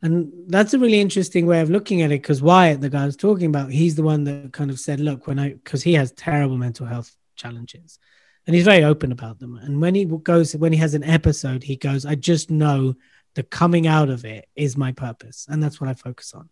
And 0.00 0.30
that's 0.46 0.74
a 0.74 0.78
really 0.78 1.00
interesting 1.00 1.46
way 1.46 1.60
of 1.60 1.70
looking 1.70 2.02
at 2.02 2.12
it 2.12 2.22
because 2.22 2.40
Wyatt, 2.40 2.80
the 2.80 2.88
guy 2.88 3.02
I 3.02 3.06
was 3.06 3.16
talking 3.16 3.46
about, 3.46 3.72
he's 3.72 3.96
the 3.96 4.04
one 4.04 4.24
that 4.24 4.52
kind 4.52 4.70
of 4.70 4.78
said, 4.78 5.00
look, 5.00 5.26
when 5.26 5.38
I, 5.38 5.54
because 5.54 5.82
he 5.82 5.94
has 5.94 6.12
terrible 6.12 6.56
mental 6.56 6.86
health 6.86 7.16
challenges 7.34 7.98
and 8.46 8.54
he's 8.54 8.64
very 8.64 8.84
open 8.84 9.10
about 9.10 9.40
them. 9.40 9.56
And 9.56 9.80
when 9.80 9.94
he 9.94 10.04
goes, 10.04 10.54
when 10.54 10.72
he 10.72 10.78
has 10.78 10.94
an 10.94 11.02
episode, 11.02 11.64
he 11.64 11.76
goes, 11.76 12.06
I 12.06 12.14
just 12.14 12.48
know 12.50 12.94
the 13.34 13.42
coming 13.42 13.86
out 13.86 14.08
of 14.08 14.24
it 14.24 14.46
is 14.54 14.76
my 14.76 14.92
purpose. 14.92 15.46
And 15.48 15.62
that's 15.62 15.80
what 15.80 15.90
I 15.90 15.94
focus 15.94 16.32
on. 16.32 16.48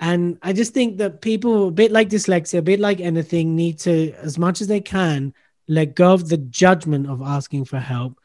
And 0.00 0.38
I 0.42 0.52
just 0.52 0.74
think 0.74 0.98
that 0.98 1.20
people, 1.20 1.68
a 1.68 1.72
bit 1.72 1.92
like 1.92 2.08
dyslexia, 2.08 2.58
a 2.58 2.62
bit 2.62 2.80
like 2.80 3.00
anything, 3.00 3.54
need 3.54 3.78
to, 3.80 4.12
as 4.14 4.38
much 4.38 4.60
as 4.60 4.66
they 4.66 4.80
can, 4.80 5.34
let 5.70 5.94
go 5.94 6.12
of 6.12 6.28
the 6.28 6.36
judgment 6.36 7.08
of 7.08 7.22
asking 7.22 7.64
for 7.64 7.78
help 7.78 8.18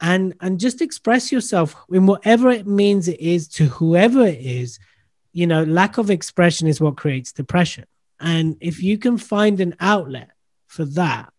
and 0.00 0.34
and 0.40 0.58
just 0.58 0.80
express 0.82 1.30
yourself 1.30 1.76
in 1.90 2.06
whatever 2.06 2.50
it 2.50 2.66
means 2.66 3.08
it 3.08 3.20
is 3.20 3.46
to 3.48 3.66
whoever 3.66 4.26
it 4.26 4.40
is. 4.40 4.78
You 5.32 5.46
know 5.46 5.62
lack 5.64 5.98
of 5.98 6.10
expression 6.10 6.66
is 6.66 6.80
what 6.80 6.96
creates 6.96 7.32
depression. 7.32 7.84
And 8.18 8.56
if 8.60 8.82
you 8.82 8.96
can 8.98 9.18
find 9.18 9.60
an 9.60 9.76
outlet 9.78 10.30
for 10.66 10.84
that 10.84 11.32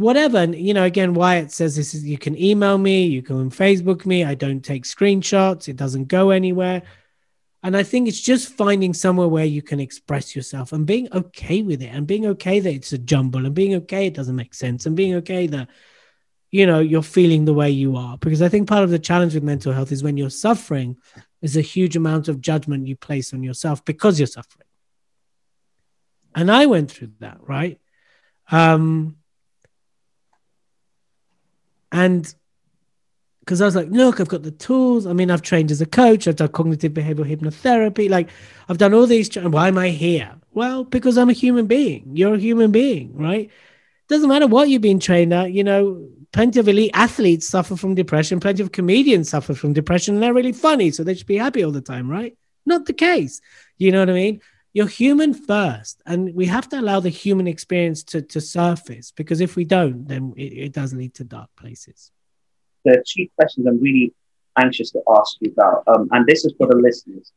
whatever 0.00 0.38
and 0.38 0.54
you 0.54 0.72
know 0.72 0.84
again 0.84 1.12
wyatt 1.12 1.52
says 1.52 1.76
this 1.76 1.92
is 1.92 2.02
you 2.06 2.16
can 2.16 2.34
email 2.40 2.78
me 2.78 3.04
you 3.04 3.20
can 3.20 3.50
facebook 3.50 4.06
me 4.06 4.24
i 4.24 4.34
don't 4.34 4.64
take 4.64 4.84
screenshots 4.84 5.68
it 5.68 5.76
doesn't 5.76 6.08
go 6.08 6.30
anywhere 6.30 6.80
and 7.62 7.76
i 7.76 7.82
think 7.82 8.08
it's 8.08 8.20
just 8.20 8.52
finding 8.54 8.94
somewhere 8.94 9.28
where 9.28 9.44
you 9.44 9.62
can 9.62 9.80
express 9.80 10.34
yourself 10.34 10.72
and 10.72 10.86
being 10.86 11.08
okay 11.12 11.62
with 11.62 11.82
it 11.82 11.88
and 11.88 12.06
being 12.06 12.26
okay 12.26 12.60
that 12.60 12.72
it's 12.72 12.92
a 12.92 12.98
jumble 12.98 13.44
and 13.44 13.54
being 13.54 13.74
okay 13.74 14.06
it 14.06 14.14
doesn't 14.14 14.36
make 14.36 14.54
sense 14.54 14.86
and 14.86 14.96
being 14.96 15.14
okay 15.14 15.46
that 15.46 15.68
you 16.50 16.66
know 16.66 16.80
you're 16.80 17.02
feeling 17.02 17.44
the 17.44 17.54
way 17.54 17.70
you 17.70 17.96
are. 17.96 18.18
Because 18.18 18.42
i 18.42 18.48
think 18.48 18.68
part 18.68 18.84
of 18.84 18.90
the 18.90 18.98
challenge 18.98 19.34
with 19.34 19.42
mental 19.42 19.72
health 19.72 19.92
is 19.92 20.02
when 20.02 20.16
you're 20.16 20.30
suffering 20.30 20.96
there's 21.40 21.56
a 21.56 21.62
huge 21.62 21.96
amount 21.96 22.28
of 22.28 22.40
judgment 22.40 22.86
you 22.86 22.96
place 22.96 23.32
on 23.32 23.42
yourself 23.42 23.84
because 23.84 24.20
you're 24.20 24.26
suffering. 24.26 24.66
And 26.34 26.50
i 26.50 26.66
went 26.66 26.90
through 26.90 27.12
that 27.20 27.38
right? 27.40 27.80
Um 28.50 29.16
and 31.92 32.32
because 33.50 33.60
I 33.60 33.64
was 33.64 33.74
like, 33.74 33.88
look, 33.90 34.20
I've 34.20 34.28
got 34.28 34.44
the 34.44 34.52
tools. 34.52 35.06
I 35.06 35.12
mean, 35.12 35.28
I've 35.28 35.42
trained 35.42 35.72
as 35.72 35.80
a 35.80 35.86
coach. 35.86 36.28
I've 36.28 36.36
done 36.36 36.50
cognitive 36.50 36.92
behavioral 36.92 37.28
hypnotherapy. 37.28 38.08
Like, 38.08 38.30
I've 38.68 38.78
done 38.78 38.94
all 38.94 39.08
these. 39.08 39.34
Why 39.34 39.66
am 39.66 39.76
I 39.76 39.88
here? 39.88 40.36
Well, 40.52 40.84
because 40.84 41.18
I'm 41.18 41.30
a 41.30 41.32
human 41.32 41.66
being. 41.66 42.12
You're 42.14 42.34
a 42.34 42.38
human 42.38 42.70
being, 42.70 43.12
right? 43.16 43.50
Doesn't 44.08 44.28
matter 44.28 44.46
what 44.46 44.68
you've 44.68 44.82
been 44.82 45.00
trained 45.00 45.34
at. 45.34 45.50
You 45.50 45.64
know, 45.64 46.08
plenty 46.32 46.60
of 46.60 46.68
elite 46.68 46.92
athletes 46.94 47.48
suffer 47.48 47.74
from 47.74 47.96
depression, 47.96 48.38
plenty 48.38 48.62
of 48.62 48.70
comedians 48.70 49.30
suffer 49.30 49.52
from 49.52 49.72
depression, 49.72 50.14
and 50.14 50.22
they're 50.22 50.32
really 50.32 50.52
funny, 50.52 50.92
so 50.92 51.02
they 51.02 51.14
should 51.14 51.26
be 51.26 51.36
happy 51.36 51.64
all 51.64 51.72
the 51.72 51.80
time, 51.80 52.08
right? 52.08 52.38
Not 52.66 52.86
the 52.86 52.92
case. 52.92 53.40
You 53.78 53.90
know 53.90 53.98
what 53.98 54.10
I 54.10 54.12
mean? 54.12 54.42
You're 54.74 54.86
human 54.86 55.34
first, 55.34 56.00
and 56.06 56.36
we 56.36 56.46
have 56.46 56.68
to 56.68 56.78
allow 56.78 57.00
the 57.00 57.08
human 57.08 57.48
experience 57.48 58.04
to, 58.04 58.22
to 58.22 58.40
surface 58.40 59.10
because 59.10 59.40
if 59.40 59.56
we 59.56 59.64
don't, 59.64 60.06
then 60.06 60.34
it, 60.36 60.52
it 60.52 60.72
does 60.72 60.94
lead 60.94 61.14
to 61.14 61.24
dark 61.24 61.50
places. 61.56 62.12
Are 62.86 63.02
two 63.06 63.26
questions 63.36 63.66
I'm 63.66 63.80
really 63.80 64.14
anxious 64.58 64.90
to 64.92 65.02
ask 65.18 65.36
you 65.40 65.52
about, 65.52 65.84
um, 65.86 66.08
and 66.12 66.26
this 66.26 66.44
is 66.44 66.54
for 66.56 66.66
the 66.66 66.76
listeners. 66.76 67.32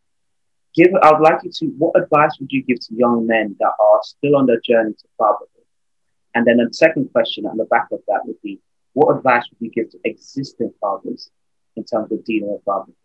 Give, 0.75 0.87
I 1.01 1.11
would 1.11 1.21
like 1.21 1.43
you 1.43 1.51
to. 1.51 1.65
What 1.77 2.01
advice 2.01 2.31
would 2.39 2.51
you 2.51 2.63
give 2.63 2.79
to 2.79 2.95
young 2.95 3.27
men 3.27 3.55
that 3.59 3.73
are 3.79 3.99
still 4.03 4.35
on 4.35 4.47
their 4.47 4.59
journey 4.59 4.93
to 4.93 5.07
fatherhood? 5.17 5.47
And 6.33 6.47
then 6.47 6.57
the 6.57 6.73
second 6.73 7.11
question 7.11 7.45
on 7.45 7.57
the 7.57 7.65
back 7.65 7.89
of 7.91 7.99
that 8.07 8.21
would 8.25 8.41
be, 8.41 8.59
what 8.93 9.15
advice 9.15 9.43
would 9.49 9.59
you 9.59 9.69
give 9.69 9.91
to 9.91 9.99
existing 10.03 10.73
fathers 10.81 11.29
in 11.75 11.83
terms 11.83 12.11
of 12.11 12.25
dealing 12.25 12.51
with 12.51 12.63
fatherhood? 12.63 12.95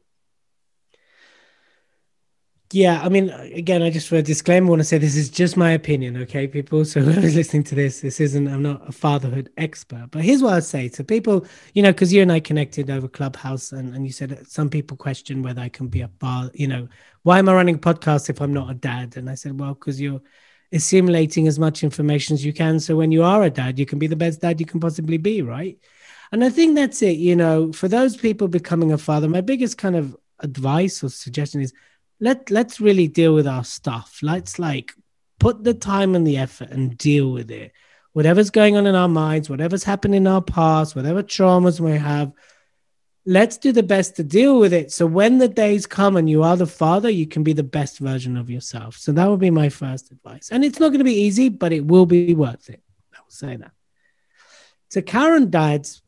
Yeah, 2.71 3.01
I 3.03 3.09
mean, 3.09 3.31
again, 3.31 3.83
I 3.83 3.89
just 3.89 4.09
for 4.09 4.17
a 4.17 4.23
disclaimer 4.23 4.69
want 4.69 4.81
to 4.81 4.85
say 4.85 4.99
this 4.99 5.17
is 5.17 5.31
just 5.31 5.57
my 5.57 5.73
opinion, 5.73 6.19
okay, 6.19 6.47
people. 6.47 6.85
So 6.85 7.01
whoever's 7.03 7.35
listening 7.35 7.65
to 7.65 7.75
this, 7.75 8.03
this 8.03 8.21
isn't. 8.21 8.47
I'm 8.47 8.63
not 8.63 8.87
a 8.87 8.93
fatherhood 8.93 9.51
expert, 9.57 10.09
but 10.11 10.23
here's 10.23 10.43
what 10.43 10.53
I'd 10.53 10.65
say 10.65 10.91
to 10.91 11.03
people. 11.05 11.47
You 11.73 11.83
know, 11.83 11.93
because 11.93 12.13
you 12.13 12.21
and 12.21 12.31
I 12.31 12.41
connected 12.41 12.91
over 12.91 13.09
Clubhouse, 13.09 13.73
and 13.73 13.95
and 13.95 14.05
you 14.07 14.13
said 14.13 14.47
some 14.49 14.69
people 14.69 14.99
question 14.99 15.43
whether 15.43 15.63
I 15.63 15.71
can 15.71 15.89
be 15.89 16.03
a 16.03 16.11
father. 16.21 16.51
You 16.53 16.69
know, 16.69 16.89
why 17.23 17.39
am 17.39 17.49
I 17.49 17.55
running 17.55 17.77
a 17.77 17.79
podcast 17.79 18.29
if 18.29 18.43
I'm 18.43 18.53
not 18.53 18.71
a 18.71 18.75
dad? 18.75 19.17
And 19.17 19.31
I 19.31 19.35
said, 19.35 19.59
well, 19.59 19.73
because 19.73 19.99
you're 19.99 20.21
assimilating 20.71 21.49
as 21.49 21.59
much 21.59 21.83
information 21.83 22.35
as 22.35 22.45
you 22.45 22.53
can. 22.53 22.81
So 22.81 22.97
when 22.97 23.13
you 23.13 23.23
are 23.25 23.45
a 23.45 23.51
dad, 23.51 23.79
you 23.79 23.87
can 23.87 23.99
be 23.99 24.09
the 24.09 24.17
best 24.17 24.43
dad 24.43 24.61
you 24.61 24.67
can 24.67 24.81
possibly 24.81 25.17
be, 25.17 25.41
right? 25.41 25.79
And 26.33 26.45
I 26.45 26.51
think 26.51 26.75
that's 26.77 27.01
it. 27.01 27.17
You 27.17 27.35
know, 27.35 27.73
for 27.73 27.89
those 27.89 28.19
people 28.19 28.47
becoming 28.49 28.93
a 28.93 28.99
father, 28.99 29.27
my 29.27 29.41
biggest 29.41 29.79
kind 29.79 29.97
of 29.97 30.15
advice 30.41 31.03
or 31.03 31.09
suggestion 31.09 31.63
is 31.63 31.73
let 32.21 32.51
let's 32.51 32.81
really 32.81 33.09
deal 33.09 33.35
with 33.35 33.47
our 33.47 33.65
stuff. 33.65 34.21
Let's 34.23 34.59
like 34.59 34.93
put 35.39 35.63
the 35.63 35.75
time 35.75 36.15
and 36.15 36.27
the 36.27 36.39
effort 36.39 36.71
and 36.71 36.97
deal 36.99 37.31
with 37.31 37.51
it. 37.51 37.73
Whatever's 38.13 38.51
going 38.51 38.77
on 38.77 38.87
in 38.87 38.95
our 38.95 39.09
minds, 39.09 39.49
whatever's 39.49 39.85
happened 39.85 40.15
in 40.15 40.27
our 40.27 40.43
past, 40.43 40.97
whatever 40.97 41.23
traumas 41.23 41.79
we 41.79 41.93
have, 41.93 42.33
let's 43.25 43.59
do 43.59 43.71
the 43.73 43.83
best 43.83 44.17
to 44.17 44.25
deal 44.25 44.59
with 44.59 44.73
it. 44.73 44.91
So 44.91 45.07
when 45.07 45.39
the 45.39 45.49
days 45.49 45.87
come 45.87 46.17
and 46.17 46.29
you 46.29 46.43
are 46.43 46.57
the 46.57 46.67
father, 46.67 47.11
you 47.11 47.27
can 47.27 47.43
be 47.43 47.53
the 47.53 47.63
best 47.63 47.99
version 47.99 48.37
of 48.37 48.49
yourself. 48.51 48.97
So 48.97 49.13
that 49.13 49.29
would 49.29 49.39
be 49.39 49.51
my 49.51 49.69
first 49.69 50.11
advice. 50.11 50.49
And 50.51 50.65
it's 50.65 50.81
not 50.81 50.89
going 50.89 50.99
to 50.99 51.05
be 51.05 51.21
easy, 51.21 51.51
but 51.51 51.73
it 51.73 51.85
will 51.85 52.07
be 52.07 52.35
worth 52.35 52.71
it. 52.71 52.83
I 53.15 53.19
will 53.21 53.31
say 53.31 53.57
that. 53.57 53.73
To 54.93 55.03
current 55.03 55.51
dads, 55.51 56.03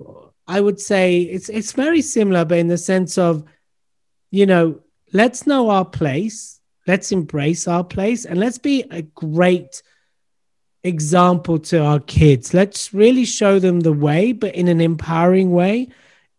I 0.49 0.61
would 0.61 0.81
say 0.81 1.21
it's 1.21 1.51
it's 1.51 1.73
very 1.73 2.01
similar, 2.01 2.47
but 2.47 2.59
in 2.59 2.69
the 2.69 2.79
sense 2.79 3.19
of, 3.19 3.45
you 4.31 4.47
know, 4.47 4.81
let's 5.13 5.47
know 5.47 5.71
our 5.71 5.85
place, 5.85 6.61
let's 6.87 7.13
embrace 7.13 7.69
our 7.69 7.85
place, 7.85 8.25
and 8.25 8.39
let's 8.39 8.59
be 8.59 8.85
a 8.91 9.03
great 9.03 9.83
example 10.83 11.59
to 11.59 11.83
our 11.83 12.01
kids. 12.01 12.55
Let's 12.55 12.95
really 12.95 13.25
show 13.25 13.59
them 13.59 13.81
the 13.81 13.93
way, 13.93 14.33
but 14.33 14.55
in 14.55 14.69
an 14.69 14.81
empowering 14.81 15.51
way. 15.51 15.89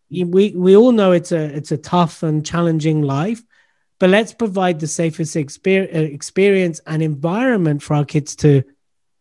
We 0.10 0.52
we 0.52 0.76
all 0.76 0.92
know 0.92 1.14
it's 1.14 1.32
a 1.32 1.44
it's 1.56 1.72
a 1.72 1.78
tough 1.78 2.22
and 2.22 2.46
challenging 2.46 3.02
life 3.02 3.42
but 4.02 4.10
let's 4.10 4.34
provide 4.34 4.80
the 4.80 4.88
safest 4.88 5.36
experience, 5.36 6.82
and 6.88 7.04
environment 7.04 7.84
for 7.84 7.94
our 7.94 8.04
kids 8.04 8.36
to 8.38 8.64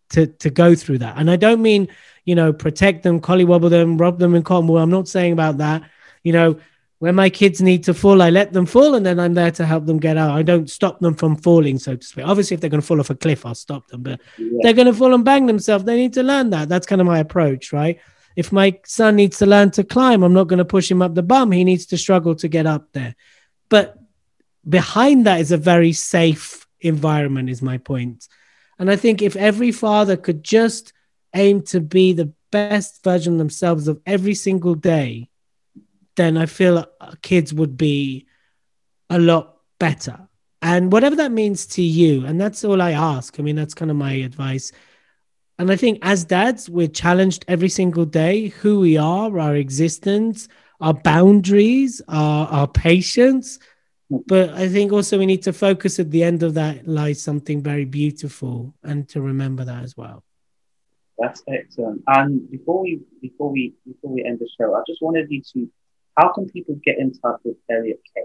to 0.09 0.27
to 0.27 0.49
go 0.49 0.75
through 0.75 0.99
that. 0.99 1.19
And 1.19 1.31
i 1.31 1.37
don't 1.37 1.61
mean 1.61 1.89
you 2.25 2.35
know 2.35 2.51
protect 2.55 3.03
them 3.03 3.21
collywobble 3.21 3.69
them 3.69 3.99
rob 3.99 4.19
them 4.19 4.35
in 4.35 4.43
cotton 4.43 4.67
wool. 4.67 4.79
I'm 4.79 4.89
not 4.89 5.07
saying 5.07 5.35
about 5.35 5.59
that. 5.59 5.83
You 6.25 6.33
know 6.33 6.61
when 7.01 7.15
my 7.15 7.29
kids 7.29 7.61
need 7.61 7.83
to 7.85 7.93
fall 7.93 8.23
i 8.23 8.31
let 8.31 8.53
them 8.53 8.65
fall 8.65 8.95
and 8.95 9.05
then 9.05 9.19
i'm 9.19 9.35
there 9.35 9.51
to 9.51 9.67
help 9.67 9.85
them 9.87 9.99
get 9.99 10.17
out 10.17 10.31
i 10.31 10.43
don't 10.43 10.71
stop 10.71 11.01
them 11.01 11.15
from 11.15 11.37
falling 11.37 11.79
so 11.79 11.97
to 11.97 12.07
speak 12.07 12.25
obviously 12.27 12.55
if 12.55 12.61
they're 12.61 12.71
going 12.71 12.81
to 12.81 12.87
fall 12.87 13.01
off 13.01 13.11
a 13.11 13.15
cliff 13.15 13.45
i'll 13.45 13.55
stop 13.55 13.87
them 13.89 14.03
but 14.03 14.21
yeah. 14.39 14.59
they're 14.63 14.73
going 14.73 14.87
to 14.87 14.95
fall 14.95 15.15
and 15.15 15.25
bang 15.25 15.47
themselves 15.47 15.85
they 15.85 15.97
need 15.97 16.13
to 16.13 16.23
learn 16.23 16.51
that 16.51 16.69
that's 16.69 16.87
kind 16.87 17.01
of 17.01 17.07
my 17.07 17.19
approach 17.19 17.73
right 17.73 17.99
if 18.37 18.53
my 18.53 18.79
son 18.87 19.17
needs 19.17 19.39
to 19.39 19.47
learn 19.47 19.71
to 19.73 19.85
climb, 19.85 20.23
I'm 20.23 20.33
not 20.33 20.49
going 20.49 20.59
to 20.59 20.65
push 20.65 20.91
him 20.91 21.03
up 21.03 21.15
the 21.15 21.23
bum. 21.23 21.53
He 21.53 21.65
needs 21.65 21.87
to 21.87 21.99
struggle 21.99 22.35
to 22.37 22.49
get 22.49 22.67
up 22.67 22.89
there. 22.93 23.15
But 23.69 23.99
behind 24.69 25.27
that 25.27 25.41
is 25.41 25.53
a 25.53 25.57
very 25.57 25.93
safe 25.93 26.67
environment, 26.81 27.51
is 27.51 27.63
my 27.63 27.79
point. 27.79 28.29
And 28.79 28.91
I 28.91 28.97
think 28.97 29.21
if 29.21 29.37
every 29.37 29.73
father 29.73 30.17
could 30.17 30.43
just 30.43 30.93
aim 31.35 31.63
to 31.63 31.81
be 31.81 32.13
the 32.13 32.33
best 32.51 33.03
version 33.05 33.37
themselves 33.37 33.89
of 33.89 34.01
every 34.07 34.35
single 34.35 34.75
day, 34.75 35.30
then 36.21 36.37
I 36.37 36.47
feel 36.47 36.79
uh, 36.79 37.15
kids 37.23 37.55
would 37.55 37.77
be 37.77 38.27
a 39.09 39.19
lot 39.19 39.57
better. 39.79 40.29
And 40.63 40.93
whatever 40.93 41.17
that 41.17 41.33
means 41.33 41.67
to 41.69 41.83
you, 41.83 42.27
and 42.27 42.39
that's 42.41 42.65
all 42.65 42.83
I 42.83 42.93
ask. 42.93 43.41
I 43.41 43.43
mean, 43.43 43.57
that's 43.57 43.75
kind 43.75 43.91
of 43.91 43.97
my 43.97 44.13
advice. 44.13 44.73
And 45.59 45.71
I 45.71 45.77
think 45.77 45.99
as 46.03 46.25
dads, 46.25 46.69
we're 46.69 46.89
challenged 46.89 47.45
every 47.49 47.71
single 47.71 48.05
day 48.05 48.49
who 48.49 48.81
we 48.81 48.99
are, 48.99 49.39
our 49.39 49.57
existence, 49.57 50.49
our 50.81 50.95
boundaries, 50.95 52.03
our, 52.09 52.47
our 52.49 52.69
patience. 52.69 53.59
But 54.27 54.51
I 54.51 54.69
think 54.69 54.93
also 54.93 55.19
we 55.19 55.27
need 55.27 55.43
to 55.45 55.53
focus 55.53 55.99
at 55.99 56.11
the 56.11 56.23
end 56.23 56.43
of 56.43 56.55
that 56.55 56.87
lies 56.87 57.23
something 57.23 57.63
very 57.63 57.85
beautiful 57.85 58.75
and 58.83 59.09
to 59.11 59.21
remember 59.21 59.65
that 59.65 59.85
as 59.85 59.97
well. 59.97 60.25
That's 61.19 61.43
excellent. 61.49 62.03
And 62.07 62.51
before 62.51 62.83
we 62.83 63.01
before 63.21 63.51
we 63.51 63.75
before 63.87 64.11
we 64.11 64.25
end 64.25 64.39
the 64.39 64.49
show, 64.59 64.75
I 64.75 64.81
just 64.87 65.03
wanted 65.03 65.31
you 65.31 65.43
to 65.53 65.71
how 66.17 66.33
can 66.33 66.49
people 66.49 66.79
get 66.85 66.99
in 66.99 67.13
touch 67.13 67.41
with 67.45 67.57
Elliot 67.71 68.01
Kay? 68.15 68.25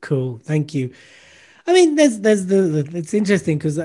Cool. 0.00 0.40
Thank 0.42 0.74
you. 0.74 0.92
I 1.66 1.72
mean, 1.72 1.94
there's 1.94 2.20
there's 2.20 2.46
the, 2.46 2.62
the 2.62 2.98
it's 2.98 3.14
interesting 3.14 3.58
because 3.58 3.78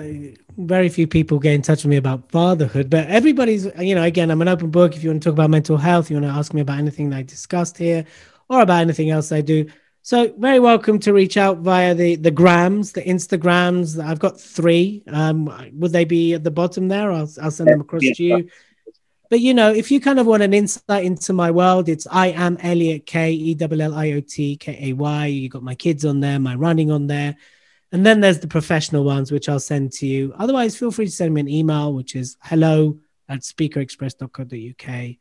very 0.58 0.90
few 0.90 1.08
people 1.08 1.40
get 1.40 1.54
in 1.54 1.62
touch 1.62 1.84
with 1.84 1.90
me 1.90 1.98
about 1.98 2.32
fatherhood, 2.32 2.90
but 2.90 3.08
everybody's 3.08 3.68
you 3.80 3.96
know 3.96 4.04
again 4.04 4.32
I'm 4.32 4.42
an 4.42 4.48
open 4.48 4.72
book. 4.72 4.96
If 4.96 5.04
you 5.04 5.10
want 5.10 5.22
to 5.24 5.30
talk 5.30 5.34
about 5.34 5.50
mental 5.50 5.78
health, 5.78 6.10
you 6.10 6.16
want 6.16 6.26
to 6.26 6.38
ask 6.38 6.54
me 6.54 6.62
about 6.62 6.80
anything 6.80 7.10
that 7.10 7.18
I 7.18 7.24
discussed 7.24 7.78
here, 7.78 8.06
or 8.50 8.62
about 8.62 8.82
anything 8.82 9.10
else 9.10 9.32
I 9.32 9.42
do. 9.42 9.68
So 10.02 10.34
very 10.38 10.60
welcome 10.60 11.00
to 11.00 11.14
reach 11.14 11.36
out 11.36 11.60
via 11.60 11.94
the 11.94 12.16
the 12.16 12.32
grams, 12.32 12.94
the 12.94 13.02
Instagrams. 13.02 14.04
I've 14.04 14.20
got 14.20 14.40
three. 14.40 15.04
Um, 15.08 15.52
would 15.74 15.92
they 15.92 16.06
be 16.06 16.34
at 16.34 16.44
the 16.44 16.52
bottom 16.52 16.88
there? 16.88 17.12
I'll 17.12 17.30
I'll 17.42 17.52
send 17.52 17.70
them 17.70 17.82
across 17.82 18.04
to 18.04 18.24
you. 18.24 18.50
But 19.36 19.42
you 19.42 19.54
know, 19.54 19.70
if 19.70 19.92
you 19.92 20.00
kind 20.00 20.18
of 20.18 20.28
want 20.28 20.44
an 20.44 20.54
insight 20.54 21.04
into 21.04 21.34
my 21.34 21.52
world, 21.52 21.90
it's 21.90 22.08
I 22.10 22.28
am 22.28 22.56
Elliot 22.62 23.06
K 23.06 23.34
E 23.34 23.54
W 23.56 23.82
L 23.82 23.94
I 23.94 24.14
O 24.14 24.22
T 24.22 24.56
K 24.56 24.78
A 24.80 24.94
Y. 24.94 25.26
You 25.26 25.50
got 25.50 25.62
my 25.62 25.76
kids 25.76 26.06
on 26.06 26.22
there, 26.22 26.40
my 26.40 26.56
running 26.56 26.90
on 26.90 27.08
there. 27.08 27.36
And 27.92 28.06
then 28.06 28.22
there's 28.22 28.40
the 28.40 28.48
professional 28.48 29.04
ones, 29.04 29.34
which 29.34 29.50
I'll 29.50 29.60
send 29.60 29.92
to 30.00 30.08
you. 30.08 30.34
Otherwise, 30.38 30.78
feel 30.78 30.90
free 30.90 31.08
to 31.08 31.12
send 31.12 31.34
me 31.34 31.42
an 31.42 31.50
email, 31.50 31.94
which 31.94 32.16
is 32.16 32.38
hello 32.44 32.98
at 33.28 33.42
speakerexpress.co.uk 33.42 35.18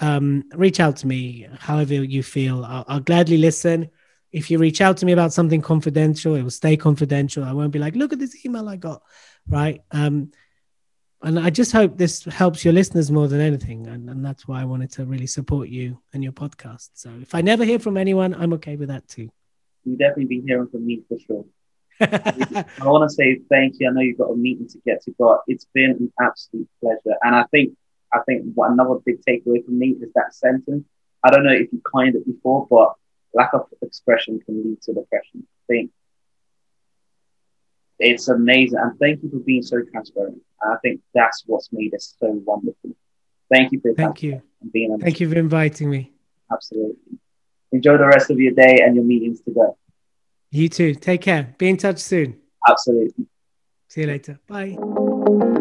um, 0.00 0.44
reach 0.54 0.78
out 0.78 0.96
to 0.98 1.08
me 1.08 1.48
however 1.58 1.94
you 1.94 2.22
feel. 2.22 2.64
I'll, 2.64 2.84
I'll, 2.86 3.00
gladly 3.00 3.38
listen. 3.38 3.90
If 4.30 4.48
you 4.48 4.58
reach 4.58 4.80
out 4.80 4.96
to 4.98 5.06
me 5.06 5.12
about 5.12 5.32
something 5.32 5.60
confidential, 5.60 6.36
it 6.36 6.42
will 6.42 6.50
stay 6.50 6.76
confidential. 6.76 7.42
I 7.42 7.52
won't 7.52 7.72
be 7.72 7.80
like, 7.80 7.96
look 7.96 8.12
at 8.12 8.20
this 8.20 8.44
email 8.44 8.68
I 8.68 8.76
got, 8.76 9.02
right? 9.48 9.82
Um, 9.90 10.30
and 11.24 11.38
I 11.38 11.50
just 11.50 11.72
hope 11.72 11.96
this 11.96 12.24
helps 12.24 12.64
your 12.64 12.74
listeners 12.74 13.10
more 13.10 13.28
than 13.28 13.40
anything. 13.40 13.86
And, 13.86 14.08
and 14.10 14.24
that's 14.24 14.46
why 14.46 14.60
I 14.60 14.64
wanted 14.64 14.92
to 14.92 15.06
really 15.06 15.26
support 15.26 15.68
you 15.68 15.98
and 16.12 16.22
your 16.22 16.32
podcast. 16.32 16.90
So 16.94 17.10
if 17.20 17.34
I 17.34 17.40
never 17.40 17.64
hear 17.64 17.78
from 17.78 17.96
anyone, 17.96 18.34
I'm 18.34 18.52
okay 18.54 18.76
with 18.76 18.88
that 18.88 19.08
too. 19.08 19.30
You'll 19.84 19.96
definitely 19.96 20.26
be 20.26 20.42
hearing 20.46 20.68
from 20.68 20.86
me 20.86 21.02
for 21.08 21.18
sure. 21.18 21.44
I 22.00 22.64
want 22.84 23.08
to 23.08 23.14
say 23.14 23.40
thank 23.48 23.76
you. 23.78 23.88
I 23.88 23.92
know 23.92 24.00
you've 24.00 24.18
got 24.18 24.30
a 24.30 24.36
meeting 24.36 24.68
to 24.68 24.78
get 24.84 25.02
to, 25.04 25.14
but 25.18 25.40
it's 25.46 25.66
been 25.72 25.90
an 25.90 26.12
absolute 26.20 26.68
pleasure. 26.80 27.16
And 27.22 27.34
I 27.34 27.44
think 27.44 27.74
I 28.12 28.20
think 28.26 28.44
what 28.54 28.70
another 28.70 28.96
big 29.04 29.20
takeaway 29.28 29.64
for 29.64 29.70
me 29.70 29.90
is 30.00 30.12
that 30.14 30.34
sentence. 30.34 30.84
I 31.22 31.30
don't 31.30 31.44
know 31.44 31.52
if 31.52 31.72
you 31.72 31.80
coined 31.80 32.16
it 32.16 32.26
before, 32.26 32.66
but 32.68 32.94
lack 33.32 33.54
of 33.54 33.66
expression 33.82 34.40
can 34.44 34.62
lead 34.62 34.82
to 34.82 34.94
depression. 34.94 35.46
I 35.46 35.72
think 35.72 35.90
it's 37.98 38.28
amazing. 38.28 38.78
And 38.78 38.98
thank 38.98 39.22
you 39.22 39.30
for 39.30 39.38
being 39.38 39.62
so 39.62 39.82
transparent. 39.90 40.40
I 40.62 40.76
think 40.82 41.00
that's 41.14 41.42
what's 41.46 41.68
made 41.72 41.94
us 41.94 42.14
so 42.18 42.40
wonderful. 42.44 42.90
Thank 43.52 43.72
you 43.72 43.80
for 43.80 43.92
thank 43.94 44.22
you 44.22 44.40
and 44.62 44.72
being 44.72 44.98
thank 44.98 45.20
you 45.20 45.28
for 45.28 45.38
inviting 45.38 45.90
me. 45.90 46.12
Absolutely. 46.50 47.18
Enjoy 47.72 47.98
the 47.98 48.06
rest 48.06 48.30
of 48.30 48.38
your 48.38 48.52
day 48.52 48.80
and 48.82 48.94
your 48.94 49.04
meetings 49.04 49.40
today. 49.40 49.72
You 50.50 50.68
too. 50.68 50.94
Take 50.94 51.22
care. 51.22 51.54
Be 51.58 51.68
in 51.68 51.76
touch 51.76 51.98
soon. 51.98 52.40
Absolutely. 52.66 53.26
See 53.88 54.02
you 54.02 54.06
later. 54.06 54.38
Bye. 54.46 55.60